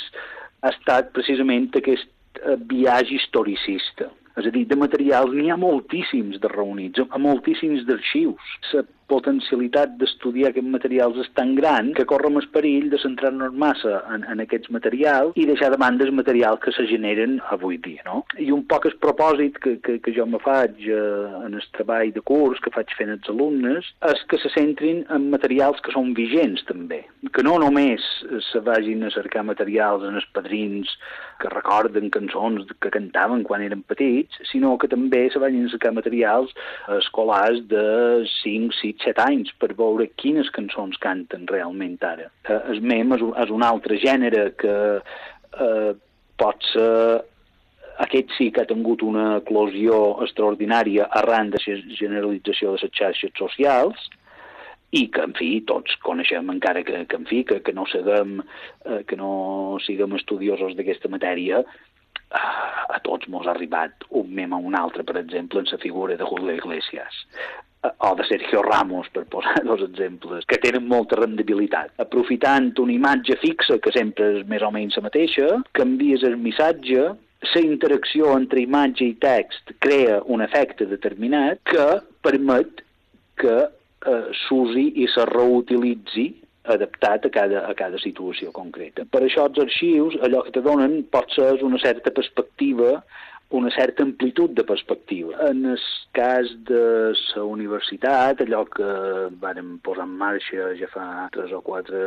ha 0.60 0.74
estat 0.74 1.14
precisament 1.16 1.70
aquest 1.80 2.12
eh, 2.44 2.58
viatge 2.68 3.16
historicista. 3.16 4.12
És 4.38 4.46
a 4.46 4.52
dir, 4.54 4.66
de 4.70 4.76
materials 4.78 5.32
n'hi 5.34 5.48
ha 5.50 5.56
moltíssims 5.58 6.36
de 6.44 6.52
reunits, 6.52 7.00
moltíssims 7.16 7.88
d'arxius. 7.88 8.52
La 8.76 8.84
potencialitat 9.08 9.96
d'estudiar 10.00 10.50
aquests 10.52 10.72
materials 10.72 11.18
és 11.22 11.30
tan 11.38 11.54
gran 11.56 11.92
que 11.96 12.06
correm 12.08 12.36
el 12.40 12.48
perill 12.52 12.88
de 12.92 13.00
centrar-nos 13.00 13.54
massa 13.56 14.02
en, 14.14 14.26
en 14.28 14.42
aquests 14.44 14.70
materials 14.74 15.36
i 15.40 15.46
deixar 15.48 15.70
de 15.72 15.80
banda 15.80 16.04
els 16.06 16.14
materials 16.14 16.60
que 16.64 16.74
se 16.76 16.86
generen 16.90 17.38
avui 17.54 17.78
dia. 17.84 18.04
No? 18.06 18.22
I 18.38 18.50
un 18.54 18.64
poc 18.68 18.88
el 18.88 18.98
propòsit 19.02 19.58
que, 19.64 19.76
que, 19.84 19.98
que 20.04 20.14
jo 20.16 20.26
me 20.28 20.40
faig 20.44 20.84
eh, 20.84 20.98
en 21.46 21.56
el 21.56 21.68
treball 21.76 22.12
de 22.14 22.24
curs 22.28 22.60
que 22.64 22.72
faig 22.74 22.92
fent 22.98 23.14
els 23.14 23.32
alumnes 23.32 23.88
és 24.10 24.24
que 24.28 24.40
se 24.42 24.52
centrin 24.54 25.04
en 25.14 25.30
materials 25.32 25.80
que 25.84 25.94
són 25.94 26.12
vigents 26.16 26.64
també, 26.68 27.02
que 27.32 27.44
no 27.46 27.56
només 27.62 28.04
se 28.50 28.60
vagin 28.64 29.06
a 29.06 29.14
cercar 29.14 29.46
materials 29.46 30.04
en 30.06 30.20
els 30.20 30.28
padrins 30.36 30.92
que 31.40 31.50
recorden 31.52 32.10
cançons 32.14 32.66
que 32.82 32.92
cantaven 32.92 33.44
quan 33.46 33.62
eren 33.64 33.84
petits, 33.86 34.40
sinó 34.50 34.74
que 34.80 34.90
també 34.90 35.28
se 35.32 35.40
vagin 35.42 35.66
a 35.66 35.72
cercar 35.72 35.94
materials 35.96 36.52
escolars 36.98 37.62
de 37.70 37.84
5, 38.42 38.74
6, 38.80 38.97
7 39.04 39.24
anys 39.24 39.54
per 39.60 39.72
veure 39.78 40.08
quines 40.20 40.50
cançons 40.54 40.98
canten 41.02 41.46
realment 41.50 41.98
ara. 42.04 42.28
Eh, 42.48 42.60
el 42.74 42.82
mem 42.82 43.16
és 43.16 43.24
un, 43.24 43.34
és 43.42 43.50
un 43.54 43.64
altre 43.66 43.98
gènere 44.02 44.50
que 44.60 44.76
eh, 44.98 45.90
pot 46.38 46.70
ser 46.72 47.24
aquest 48.04 48.30
sí 48.36 48.52
que 48.54 48.62
ha 48.62 48.70
tingut 48.70 49.02
una 49.02 49.40
eclosió 49.40 49.98
extraordinària 50.26 51.08
arran 51.20 51.50
de 51.50 51.60
la 51.64 51.76
generalització 51.98 52.74
de 52.74 52.84
les 52.84 52.94
xarxes 53.00 53.34
socials 53.38 54.08
i 54.94 55.08
que, 55.12 55.24
en 55.26 55.34
fi, 55.36 55.50
tots 55.68 55.98
coneixem 56.04 56.48
encara 56.48 56.84
que, 56.86 57.02
que 57.10 57.18
en 57.18 57.26
fi, 57.28 57.42
que, 57.44 57.58
que 57.60 57.74
no 57.76 57.84
siguem, 57.90 58.38
eh, 58.86 59.02
que 59.08 59.18
no 59.20 59.76
siguem 59.84 60.16
estudiosos 60.16 60.78
d'aquesta 60.78 61.10
matèria, 61.12 61.64
a 62.28 62.98
tots 63.04 63.28
mos 63.32 63.46
ha 63.46 63.54
arribat 63.54 64.04
un 64.20 64.32
mem 64.36 64.52
a 64.52 64.60
un 64.60 64.74
altre, 64.76 65.04
per 65.04 65.16
exemple, 65.16 65.60
en 65.60 65.68
la 65.70 65.78
figura 65.80 66.16
de 66.16 66.24
Julio 66.28 66.54
Iglesias 66.54 67.24
o 67.82 68.14
de 68.16 68.24
Sergio 68.26 68.62
Ramos, 68.62 69.08
per 69.14 69.24
posar 69.30 69.62
dos 69.70 69.82
exemples, 69.86 70.44
que 70.48 70.58
tenen 70.62 70.88
molta 70.88 71.18
rendibilitat. 71.20 71.94
Aprofitant 72.02 72.72
una 72.82 72.94
imatge 72.94 73.38
fixa, 73.42 73.78
que 73.82 73.94
sempre 73.94 74.32
és 74.38 74.48
més 74.50 74.64
o 74.66 74.72
menys 74.74 74.98
la 74.98 75.06
mateixa, 75.06 75.48
canvies 75.78 76.26
el 76.26 76.36
missatge, 76.42 77.06
la 77.54 77.62
interacció 77.62 78.32
entre 78.34 78.64
imatge 78.64 79.06
i 79.06 79.14
text 79.22 79.70
crea 79.78 80.18
un 80.26 80.42
efecte 80.42 80.88
determinat 80.90 81.60
que 81.70 81.86
permet 82.26 82.82
que 83.38 83.56
eh, 83.62 84.24
s'usi 84.46 84.88
i 85.04 85.06
se 85.12 85.22
reutilitzi 85.30 86.26
adaptat 86.68 87.24
a 87.24 87.30
cada, 87.32 87.62
a 87.70 87.74
cada 87.78 87.98
situació 88.02 88.50
concreta. 88.52 89.06
Per 89.08 89.22
això 89.24 89.46
els 89.48 89.62
arxius, 89.62 90.18
allò 90.26 90.42
que 90.44 90.52
te 90.56 90.62
donen 90.64 91.00
pot 91.12 91.30
ser 91.32 91.54
una 91.64 91.80
certa 91.80 92.12
perspectiva 92.14 92.98
una 93.50 93.70
certa 93.70 94.02
amplitud 94.02 94.50
de 94.50 94.64
perspectiva. 94.64 95.48
En 95.48 95.64
el 95.64 95.78
cas 96.12 96.46
de 96.68 97.12
la 97.34 97.44
universitat, 97.44 98.42
allò 98.44 98.64
que 98.68 98.88
vàrem 99.40 99.78
posar 99.84 100.04
en 100.04 100.16
marxa 100.20 100.68
ja 100.76 100.88
fa 100.92 101.06
3 101.32 101.54
o 101.56 101.62
4 101.64 102.02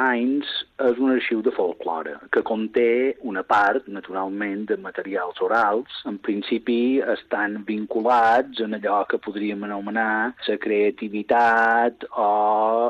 anys, 0.00 0.50
és 0.82 0.98
un 0.98 1.14
arxiu 1.14 1.44
de 1.46 1.54
folklore, 1.54 2.16
que 2.34 2.42
conté 2.42 3.16
una 3.22 3.44
part, 3.46 3.86
naturalment, 3.86 4.66
de 4.70 4.80
materials 4.82 5.38
orals. 5.46 6.02
En 6.10 6.18
principi 6.18 6.98
estan 7.14 7.60
vinculats 7.68 8.62
en 8.64 8.74
allò 8.80 9.04
que 9.06 9.22
podríem 9.22 9.62
anomenar 9.68 10.34
la 10.48 10.58
creativitat 10.58 12.06
o 12.10 12.30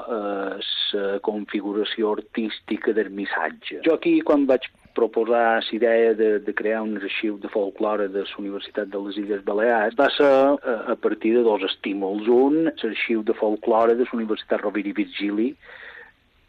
eh, 0.00 0.68
la 0.96 1.18
configuració 1.20 2.14
artística 2.16 2.92
del 2.96 3.10
missatge. 3.10 3.82
Jo 3.84 3.98
aquí, 3.98 4.20
quan 4.24 4.46
vaig 4.48 4.70
proposar 5.00 5.64
la 5.64 5.76
idea 5.76 6.14
de, 6.14 6.30
de 6.44 6.54
crear 6.54 6.82
un 6.84 6.96
arxiu 7.00 7.38
de 7.40 7.48
folklore 7.48 8.08
de 8.12 8.24
la 8.28 8.38
Universitat 8.44 8.88
de 8.92 9.02
les 9.06 9.20
Illes 9.24 9.44
Balears 9.44 9.96
va 9.96 10.08
ser 10.16 10.28
a, 10.28 10.54
eh, 10.54 10.80
a 10.94 10.96
partir 10.96 11.36
de 11.36 11.44
dos 11.46 11.64
estímuls. 11.72 12.28
Un, 12.28 12.66
l'arxiu 12.70 13.22
de 13.24 13.36
folklore 13.42 13.96
de 13.96 14.08
la 14.08 14.18
Universitat 14.18 14.60
Rovira 14.60 14.92
i 14.92 14.98
Virgili, 15.04 15.54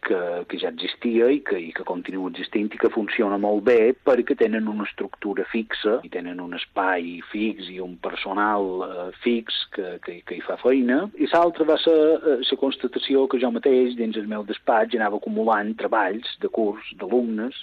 que, 0.01 0.19
que 0.49 0.57
ja 0.57 0.71
existia 0.73 1.29
i 1.29 1.39
que, 1.45 1.59
i 1.61 1.69
que 1.77 1.85
continua 1.85 2.31
existint 2.31 2.71
i 2.73 2.79
que 2.81 2.89
funciona 2.93 3.37
molt 3.41 3.63
bé 3.69 3.93
perquè 3.93 4.35
tenen 4.39 4.67
una 4.71 4.87
estructura 4.89 5.45
fixa 5.51 5.99
i 6.07 6.09
tenen 6.09 6.41
un 6.41 6.55
espai 6.57 7.19
fix 7.29 7.69
i 7.69 7.77
un 7.83 7.95
personal 8.01 8.67
eh, 8.87 9.07
fix 9.21 9.61
que, 9.75 9.95
que, 10.05 10.19
que 10.25 10.39
hi 10.39 10.43
fa 10.45 10.57
feina. 10.61 11.03
I 11.21 11.29
l'altra 11.31 11.69
va 11.69 11.77
ser 11.85 11.97
eh, 12.17 12.37
la 12.41 12.59
constatació 12.65 13.27
que 13.29 13.39
jo 13.41 13.53
mateix, 13.53 13.95
dins 13.99 14.17
el 14.17 14.29
meu 14.31 14.45
despatx, 14.47 14.97
anava 14.97 15.21
acumulant 15.21 15.75
treballs 15.79 16.37
de 16.41 16.49
curs 16.49 16.93
d'alumnes 16.97 17.61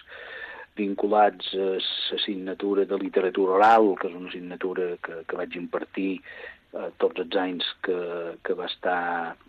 vinculats 0.78 1.50
a 1.54 1.72
l'assignatura 1.76 2.86
de 2.88 2.98
literatura 3.00 3.58
oral, 3.58 3.94
que 3.98 4.08
és 4.10 4.16
una 4.16 4.30
assignatura 4.30 4.94
que, 5.04 5.22
que 5.28 5.40
vaig 5.40 5.56
impartir 5.58 6.12
eh, 6.18 6.90
tots 7.02 7.24
els 7.24 7.40
anys 7.42 7.66
que, 7.86 7.98
que 8.46 8.56
va 8.58 8.68
estar 8.70 9.00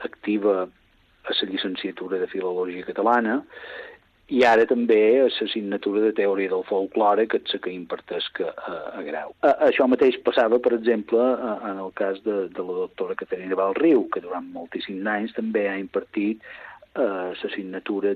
activa 0.10 0.64
a 0.66 1.36
la 1.36 1.50
llicenciatura 1.52 2.18
de 2.20 2.28
Filologia 2.32 2.88
Catalana, 2.88 3.40
i 4.30 4.44
ara 4.46 4.66
també 4.70 5.02
a 5.18 5.26
l'assignatura 5.26 6.04
de 6.04 6.12
Teoria 6.14 6.52
del 6.52 6.66
Folklore, 6.68 7.26
que 7.30 7.40
és 7.42 7.56
la 7.56 7.60
que 7.64 7.74
impartesc 7.74 8.42
a, 8.46 8.52
a 9.00 9.02
grau. 9.06 9.34
A, 9.42 9.56
això 9.70 9.88
mateix 9.90 10.20
passava, 10.26 10.60
per 10.62 10.76
exemple, 10.78 11.18
a, 11.18 11.56
en 11.72 11.82
el 11.82 11.90
cas 11.98 12.22
de, 12.26 12.44
de 12.54 12.66
la 12.66 12.76
doctora 12.84 13.18
Caterina 13.18 13.58
Valriu, 13.58 14.06
que 14.14 14.22
durant 14.22 14.46
moltíssims 14.54 15.10
anys 15.10 15.34
també 15.38 15.66
ha 15.70 15.80
impartit 15.82 16.46
eh, 16.94 17.34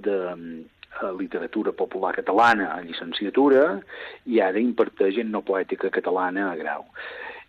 de, 0.05 0.19
a 1.01 1.11
literatura 1.11 1.71
popular 1.71 2.13
catalana 2.15 2.73
a 2.75 2.81
llicenciatura 2.81 3.79
i 4.25 4.39
ara 4.41 4.61
imparteix 4.61 5.19
en 5.23 5.31
no 5.31 5.41
poètica 5.41 5.89
catalana 5.89 6.51
a 6.51 6.55
grau. 6.59 6.85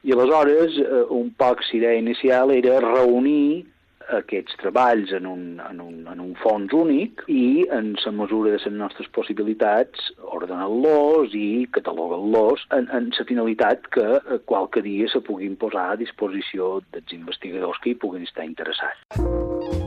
I 0.05 0.13
aleshores, 0.13 0.77
eh, 0.79 1.05
un 1.11 1.31
poc 1.37 1.63
idea 1.73 1.95
inicial 1.97 2.51
era 2.53 2.81
reunir 2.81 3.65
aquests 4.13 4.57
treballs 4.61 5.13
en 5.17 5.27
un, 5.27 5.45
en 5.65 5.81
un, 5.81 5.95
en 6.13 6.21
un 6.21 6.35
fons 6.43 6.73
únic 6.77 7.23
i, 7.29 7.65
en 7.73 7.95
la 8.05 8.13
mesura 8.13 8.53
de 8.53 8.59
les 8.59 8.67
nostres 8.73 9.09
possibilitats, 9.17 10.11
ordenar-los 10.37 11.35
i 11.39 11.67
catalogar-los 11.73 12.67
en, 12.77 12.91
en 12.93 13.11
la 13.17 13.29
finalitat 13.31 13.89
que 13.97 14.07
eh, 14.19 14.43
qualque 14.45 14.85
dia 14.85 15.09
se 15.13 15.25
puguin 15.25 15.57
posar 15.57 15.93
a 15.93 15.97
disposició 16.01 16.79
dels 16.93 17.17
investigadors 17.17 17.81
que 17.81 17.95
hi 17.95 17.99
puguin 18.05 18.29
estar 18.29 18.45
interessats. 18.45 19.84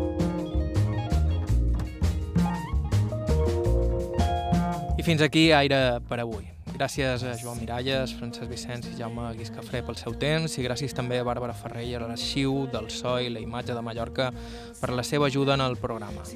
Fins 5.08 5.22
aquí 5.22 5.54
Aire 5.56 6.02
per 6.04 6.18
avui. 6.20 6.44
Gràcies 6.76 7.22
a 7.24 7.32
Joan 7.40 7.62
Miralles, 7.62 8.12
Francesc 8.20 8.50
Vicenç 8.52 8.90
i 8.90 8.98
Jaume 9.00 9.30
Guiscafré 9.38 9.80
pel 9.88 9.96
seu 9.96 10.18
temps 10.20 10.58
i 10.60 10.66
gràcies 10.66 10.92
també 10.98 11.22
a 11.22 11.24
Bàrbara 11.24 11.56
Ferrer 11.56 11.86
i 11.88 11.94
a 11.96 12.02
l'arxiu 12.02 12.66
del 12.74 12.90
So 12.92 13.14
i 13.24 13.32
la 13.32 13.40
imatge 13.40 13.72
de 13.72 13.84
Mallorca 13.86 14.34
per 14.82 14.92
la 14.92 15.06
seva 15.08 15.30
ajuda 15.32 15.56
en 15.56 15.64
el 15.64 15.78
programa. 15.80 16.28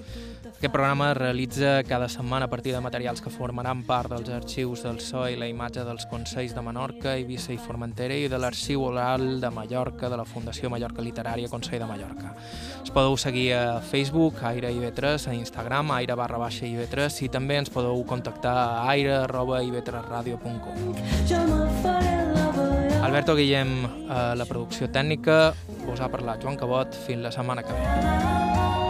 Aquest 0.58 0.74
programa 0.74 1.12
es 1.12 1.18
realitza 1.18 1.84
cada 1.84 2.08
setmana 2.10 2.46
a 2.46 2.50
partir 2.50 2.74
de 2.74 2.82
materials 2.82 3.22
que 3.22 3.32
formaran 3.34 3.82
part 3.84 4.12
dels 4.12 4.30
arxius 4.30 4.84
del 4.86 5.00
So 5.02 5.24
i 5.30 5.38
la 5.40 5.48
imatge 5.50 5.84
dels 5.88 6.06
Consells 6.12 6.54
de 6.54 6.62
Menorca, 6.62 7.16
Eivissa 7.16 7.54
i 7.54 7.58
Formentera 7.58 8.14
i 8.14 8.28
de 8.30 8.38
l'Arxiu 8.38 8.84
Oral 8.86 9.42
de 9.42 9.50
Mallorca 9.50 10.10
de 10.10 10.20
la 10.20 10.26
Fundació 10.26 10.70
Mallorca 10.70 11.02
Literària 11.02 11.50
Consell 11.50 11.82
de 11.82 11.90
Mallorca. 11.90 12.36
Us 12.84 12.94
podeu 12.94 13.18
seguir 13.18 13.48
a 13.58 13.82
Facebook, 13.82 14.44
Aire 14.52 14.70
IB3, 14.70 15.28
a 15.32 15.34
Instagram, 15.34 15.96
aire 15.98 16.16
barra 16.20 16.38
baixa 16.42 16.68
IB3 16.70 17.24
i 17.26 17.32
també 17.34 17.58
ens 17.62 17.74
podeu 17.74 18.04
contactar 18.06 18.54
a 18.54 18.90
aire 18.94 19.16
arroba 19.24 19.64
ib3radio.com. 19.66 20.94
Jo 21.30 21.42
me 21.50 21.66
faré 21.82 22.18
la 22.36 22.52
veia. 22.58 23.02
Alberto 23.06 23.36
Guillem, 23.36 23.80
a 24.10 24.36
la 24.38 24.46
producció 24.46 24.92
tècnica, 24.94 25.56
us 25.90 26.00
ha 26.00 26.12
parlat 26.14 26.44
Joan 26.44 26.60
Cabot, 26.62 26.94
fins 27.08 27.26
la 27.26 27.34
setmana 27.34 27.66
que 27.66 27.74
ve. 27.74 28.81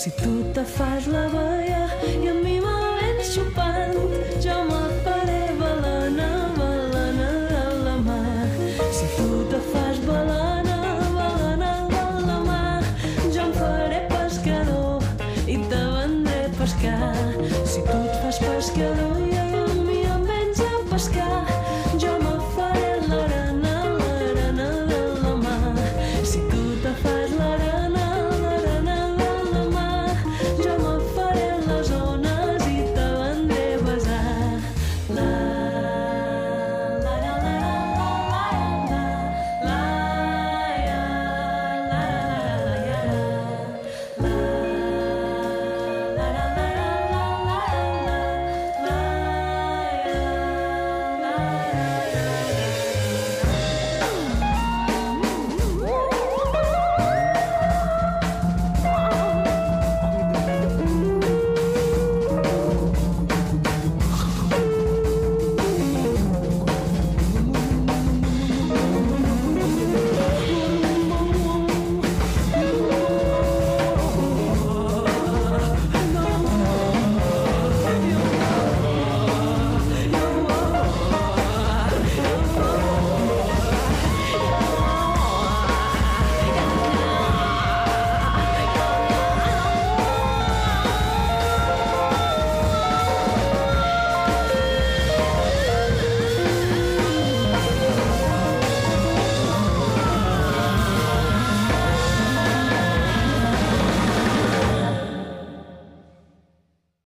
Si 0.00 0.10
tu 0.12 0.42
te 0.54 0.62
fas 0.64 1.06
la 1.12 1.26
veia 1.28 1.82
i 2.08 2.30
a 2.30 2.34
mi 2.38 2.54
me 2.64 3.26
xupant, 3.32 3.98
jo 4.40 4.56
me 4.70 4.89